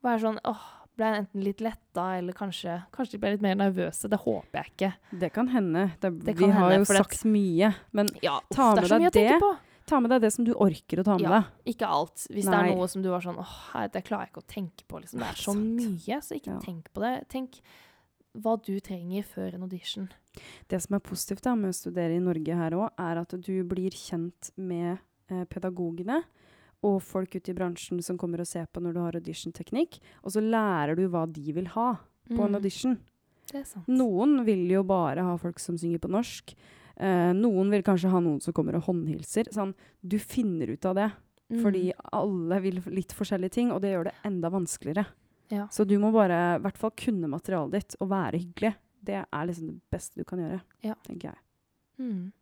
være 0.07 0.23
sånn 0.23 0.39
åh, 0.47 0.63
ble 0.95 1.09
jeg 1.11 1.23
enten 1.25 1.43
litt 1.49 1.61
letta, 1.65 2.07
eller 2.21 2.37
kanskje, 2.37 2.77
kanskje 2.95 3.17
de 3.17 3.21
ble 3.25 3.35
litt 3.35 3.43
mer 3.49 3.59
nervøse. 3.59 4.11
Det 4.13 4.21
håper 4.23 4.61
jeg 4.61 4.73
ikke. 4.77 4.93
Det 5.25 5.33
kan 5.35 5.49
hende. 5.51 5.89
Det, 5.99 6.11
Det 6.23 6.37
vi 6.39 6.51
har 6.53 6.71
hende, 6.71 6.85
jo 6.85 7.01
sagt 7.03 7.25
mye. 7.27 7.73
Men 7.97 8.13
Ja, 8.23 8.39
Ta 8.53 8.75
med 8.77 9.11
deg 9.11 9.11
det. 9.17 9.53
Ta 9.93 10.01
med 10.01 10.11
deg 10.15 10.23
det 10.25 10.33
som 10.35 10.47
du 10.49 10.53
orker 10.57 11.03
å 11.03 11.05
ta 11.07 11.19
med 11.19 11.29
Ja. 11.29 11.39
deg. 11.43 11.75
Ikke 11.77 11.87
alt. 11.93 12.27
Hvis 12.33 12.49
det 12.49 12.57
er 12.59 12.73
noe 12.75 12.89
som 12.89 13.03
du 13.05 13.11
var 13.13 13.21
sånn 13.25 13.39
åh, 13.39 13.89
det 13.93 14.05
klarer 14.09 14.27
jeg 14.27 14.33
ikke 14.33 14.45
å 14.45 14.53
tenke 14.57 14.85
på. 14.89 15.01
Liksom. 15.05 15.21
Det 15.21 15.29
er 15.29 15.41
så 15.45 15.55
mye, 15.57 16.21
så 16.25 16.37
ikke 16.41 16.53
Ja. 16.57 16.59
tenk 16.65 16.93
på 16.95 17.01
det. 17.05 17.29
Tenk 17.29 17.61
hva 18.35 18.57
du 18.65 18.81
trenger 18.81 19.23
før 19.29 19.55
en 19.55 19.63
audition. 19.69 20.09
Det 20.69 20.81
som 20.81 20.95
er 20.97 21.01
positivt 21.05 21.43
da, 21.45 21.55
med 21.55 21.69
å 21.71 21.77
studere 21.77 22.17
i 22.17 22.21
Norge 22.25 22.55
her 22.57 22.71
òg, 22.73 22.91
er 22.99 23.19
at 23.21 23.29
du 23.39 23.63
blir 23.65 23.91
kjent 23.93 24.51
med 24.57 24.99
eh, 25.31 25.45
pedagogene 25.45 26.23
og 26.83 27.01
folk 27.03 27.31
ute 27.37 27.51
i 27.51 27.55
bransjen 27.55 28.03
som 28.03 28.17
kommer 28.19 28.41
og 28.41 28.47
ser 28.49 28.67
på 28.73 28.81
når 28.83 28.95
du 28.95 29.01
har 29.01 29.13
auditionteknikk. 29.21 30.01
Og 30.25 30.33
så 30.33 30.41
lærer 30.43 30.97
du 30.97 31.09
hva 31.09 31.27
de 31.31 31.53
vil 31.53 31.67
ha 31.67 31.95
på 32.29 32.41
en 32.45 32.53
Mm, 32.53 32.57
audition. 32.57 32.99
Det 33.53 33.61
er 33.61 33.65
sant. 33.65 33.87
Noen 33.87 34.45
vil 34.47 34.67
jo 34.71 34.83
bare 34.83 35.23
ha 35.23 35.37
folk 35.37 35.59
som 35.61 35.77
synger 35.77 35.99
på 36.01 36.09
norsk. 36.11 36.55
Eh, 36.97 37.33
noen 37.37 37.71
vil 37.73 37.85
kanskje 37.87 38.11
ha 38.13 38.21
noen 38.21 38.41
som 38.43 38.55
kommer 38.57 38.77
og 38.79 38.87
håndhilser. 38.89 39.51
Sånn, 39.55 39.75
du 40.01 40.19
finner 40.19 40.73
ut 40.75 40.85
av 40.89 40.99
det. 40.99 41.11
Mm. 41.53 41.59
Fordi 41.63 41.83
alle 42.17 42.61
vil 42.65 42.81
litt 42.95 43.13
forskjellige 43.13 43.57
ting, 43.59 43.73
og 43.73 43.83
det 43.85 43.93
gjør 43.93 44.09
det 44.09 44.15
enda 44.25 44.49
vanskeligere. 44.53 45.07
Ja. 45.53 45.67
Så 45.69 45.85
du 45.85 45.99
må 46.01 46.13
bare 46.15 46.39
i 46.57 46.63
hvert 46.65 46.79
fall 46.81 46.95
kunne 46.97 47.29
materialet 47.29 47.75
ditt 47.77 47.97
og 48.01 48.09
være 48.13 48.41
hyggelig. 48.41 48.75
Det 49.03 49.19
er 49.21 49.49
liksom 49.49 49.67
det 49.69 49.81
beste 49.93 50.21
du 50.21 50.25
kan 50.25 50.41
gjøre, 50.41 50.61
Ja. 50.87 50.95
tenker 51.05 51.33
jeg. 51.33 51.39
Mm. 51.99 52.33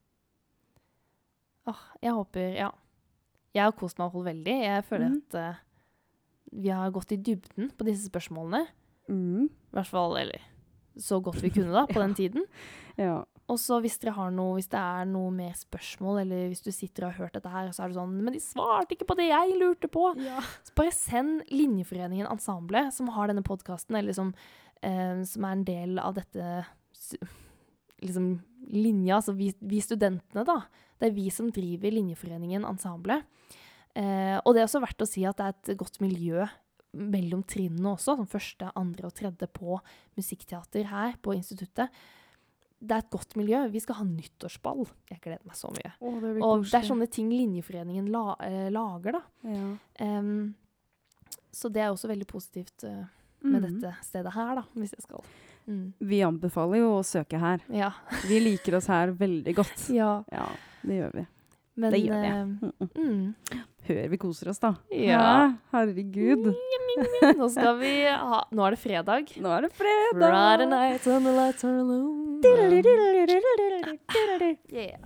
Åh, 1.66 1.82
jeg 2.03 2.12
håper 2.12 2.55
Ja. 2.57 2.70
Jeg 3.53 3.64
har 3.64 3.72
kost 3.72 3.98
meg 3.98 4.12
veldig. 4.14 4.62
Jeg 4.62 4.84
føler 4.86 5.09
mm. 5.09 5.22
at 5.26 5.34
uh, 5.34 5.55
vi 6.53 6.68
har 6.68 6.90
gått 6.94 7.11
i 7.11 7.16
dybden 7.16 7.72
på 7.74 7.84
disse 7.84 8.07
spørsmålene. 8.07 8.68
Mm. 9.09 9.48
I 9.48 9.74
hvert 9.74 9.90
fall, 9.90 10.14
eller 10.20 10.44
så 10.96 11.18
godt 11.22 11.42
vi 11.42 11.51
kunne 11.51 11.72
da, 11.74 11.82
på 11.86 11.98
Ja. 11.98 12.07
den 12.07 12.14
tiden. 12.14 12.46
Ja. 12.96 13.24
Og 13.51 13.59
så 13.59 13.80
hvis 13.82 13.98
dere 13.98 14.14
har 14.14 14.30
noe, 14.34 14.57
hvis 14.59 14.70
det 14.70 14.78
er 14.78 15.09
noe 15.11 15.32
mer 15.34 15.57
spørsmål, 15.59 16.22
eller 16.22 16.48
hvis 16.53 16.62
du 16.62 16.70
sitter 16.70 17.07
og 17.07 17.12
har 17.12 17.26
hørt 17.26 17.36
dette 17.38 17.51
her, 17.51 17.70
så 17.74 17.84
er 17.84 17.90
det 17.90 17.98
sånn 17.98 18.16
Men 18.20 18.36
de 18.36 18.42
svarte 18.44 18.94
ikke 18.94 19.09
på 19.11 19.18
det 19.18 19.30
jeg 19.30 19.59
lurte 19.59 19.90
på! 19.90 20.07
Så 20.66 20.76
bare 20.78 20.94
send 20.94 21.44
Linjeforeningen 21.51 22.30
Ensemble, 22.30 22.86
som 22.94 23.11
har 23.16 23.30
denne 23.30 23.44
podkasten, 23.46 23.98
eller 23.98 24.16
som, 24.16 24.32
eh, 24.86 25.22
som 25.26 25.46
er 25.48 25.57
en 25.57 25.66
del 25.66 26.03
av 26.03 26.14
dette 26.20 26.62
liksom 28.01 28.30
linja, 28.70 29.18
altså 29.18 29.34
vi, 29.36 29.51
vi 29.61 29.80
studentene, 29.82 30.44
da. 30.46 30.61
Det 31.01 31.11
er 31.11 31.16
vi 31.16 31.26
som 31.32 31.51
driver 31.53 31.92
Linjeforeningen 31.92 32.64
Ensemble. 32.68 33.22
Eh, 33.98 34.36
og 34.38 34.55
det 34.55 34.62
er 34.62 34.68
også 34.68 34.82
verdt 34.84 35.05
å 35.05 35.09
si 35.09 35.24
at 35.26 35.40
det 35.40 35.46
er 35.46 35.57
et 35.57 35.78
godt 35.80 35.98
miljø 36.03 36.46
mellom 36.92 37.42
trinnene 37.46 37.94
også, 37.94 38.16
som 38.18 38.28
første, 38.30 38.70
andre 38.78 39.09
og 39.09 39.14
tredje 39.18 39.46
på 39.55 39.78
musikkteater 40.18 40.88
her 40.90 41.16
på 41.22 41.34
instituttet. 41.36 41.92
Det 42.81 42.97
er 42.97 43.03
et 43.05 43.11
godt 43.12 43.35
miljø. 43.37 43.59
Vi 43.68 43.81
skal 43.85 43.99
ha 43.99 44.05
nyttårsball. 44.09 44.87
Jeg 45.11 45.20
gleder 45.20 45.45
meg 45.45 45.57
så 45.59 45.68
mye. 45.74 45.91
Å, 46.01 46.12
det 46.22 46.31
og 46.39 46.45
Og 46.49 46.62
det 46.64 46.78
er 46.78 46.87
sånne 46.89 47.09
ting 47.12 47.28
Linjeforeningen 47.28 48.07
la, 48.12 48.22
uh, 48.41 48.68
lager, 48.72 49.18
da. 49.18 49.22
Ja. 49.45 49.66
Um, 50.01 50.55
så 51.53 51.68
det 51.68 51.83
er 51.85 51.91
også 51.93 52.09
veldig 52.09 52.26
positivt 52.31 52.85
uh, 52.89 53.05
med 53.43 53.62
Mm. 53.64 53.81
dette 53.81 53.93
stedet 54.05 54.33
her, 54.35 54.55
da, 54.61 54.64
hvis 54.76 54.93
jeg 54.97 55.03
skal. 55.05 55.24
Mm. 55.66 55.93
Vi 56.01 56.22
anbefaler 56.24 56.81
jo 56.81 56.89
å 56.99 57.05
søke 57.05 57.39
her. 57.41 57.61
Ja. 57.72 57.93
Vi 58.28 58.41
liker 58.41 58.76
oss 58.81 58.89
her 58.89 59.12
veldig 59.16 59.55
godt. 59.61 59.85
ja. 60.01 60.22
Ja, 60.33 60.49
det 60.83 60.99
gjør 61.03 61.14
vi. 61.20 61.26
Men 61.76 61.92
Det 61.94 62.00
gjør 62.02 62.20
vi. 62.20 62.26
eh, 62.26 62.44
Mm, 62.44 62.72
mm. 62.80 62.88
mm. 62.96 63.34
Hør 63.90 64.08
vi 64.12 64.16
koser 64.20 64.48
oss, 64.50 64.58
da. 64.60 64.74
Ja. 64.92 65.54
Herregud. 65.72 66.50
Nå 67.38 67.48
skal 67.50 67.78
vi 67.80 67.92
ha 68.06 68.42
Nå 68.52 68.66
er 68.66 68.70
det 68.76 68.78
fredag. 68.82 69.32
Nå 69.40 69.48
er 69.56 69.60
det 69.66 69.72
fredag! 69.72 70.20
Friday 70.20 70.66
night 70.68 71.06
and 71.06 71.24
the 71.26 71.32
lights 71.32 71.64
are 71.64 71.78
alone. 71.80 72.40
Yeah. 74.70 74.98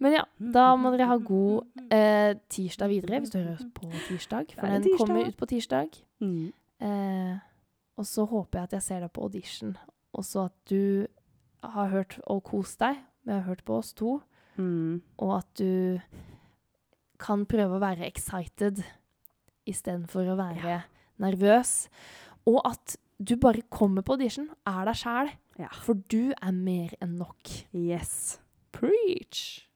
Men 0.00 0.14
ja, 0.16 0.22
da 0.40 0.64
må 0.80 0.90
dere 0.94 1.08
ha 1.10 1.16
god 1.20 1.82
eh, 1.92 2.32
tirsdag 2.48 2.88
videre, 2.88 3.18
hvis 3.20 3.32
du 3.34 3.38
hører 3.42 3.66
på 3.76 3.90
tirsdag. 4.08 4.54
For 4.56 4.66
den 4.72 4.86
tirsdag. 4.86 4.98
kommer 5.02 5.28
ut 5.28 5.36
på 5.36 5.48
tirsdag. 5.50 5.98
Mm. 6.24 6.52
Eh, 6.80 7.34
og 8.00 8.06
så 8.08 8.24
håper 8.30 8.62
jeg 8.62 8.68
at 8.70 8.76
jeg 8.78 8.86
ser 8.86 9.02
deg 9.04 9.12
på 9.12 9.26
audition. 9.26 9.74
Og 10.16 10.24
så 10.24 10.46
at 10.48 10.56
du 10.72 11.04
har 11.62 11.92
hørt 11.92 12.18
og 12.26 12.42
kost 12.48 12.80
deg 12.80 13.00
med 13.26 13.34
å 13.34 13.40
ha 13.40 13.48
hørt 13.50 13.64
på 13.66 13.78
oss 13.80 13.92
to. 13.96 14.18
Mm. 14.60 15.00
Og 15.20 15.36
at 15.38 15.48
du 15.60 16.00
kan 17.20 17.44
prøve 17.48 17.76
å 17.76 17.82
være 17.82 18.08
excited 18.08 18.82
istedenfor 19.68 20.32
å 20.32 20.38
være 20.40 20.82
nervøs. 21.20 21.88
Og 22.48 22.60
at 22.64 22.96
du 23.20 23.36
bare 23.36 23.62
kommer 23.68 24.02
på 24.02 24.16
audition, 24.16 24.48
er 24.66 24.84
deg 24.88 24.96
sjæl. 24.96 25.32
Ja. 25.60 25.68
For 25.84 25.94
du 26.08 26.32
er 26.32 26.54
mer 26.56 26.94
enn 27.04 27.18
nok. 27.20 27.50
Yes. 27.76 28.40
Preach! 28.72 29.66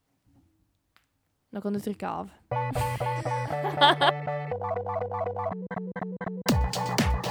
Nå 1.53 1.61
kan 1.63 1.77
du 1.77 1.81
trykke 1.85 2.09
av. 2.09 2.33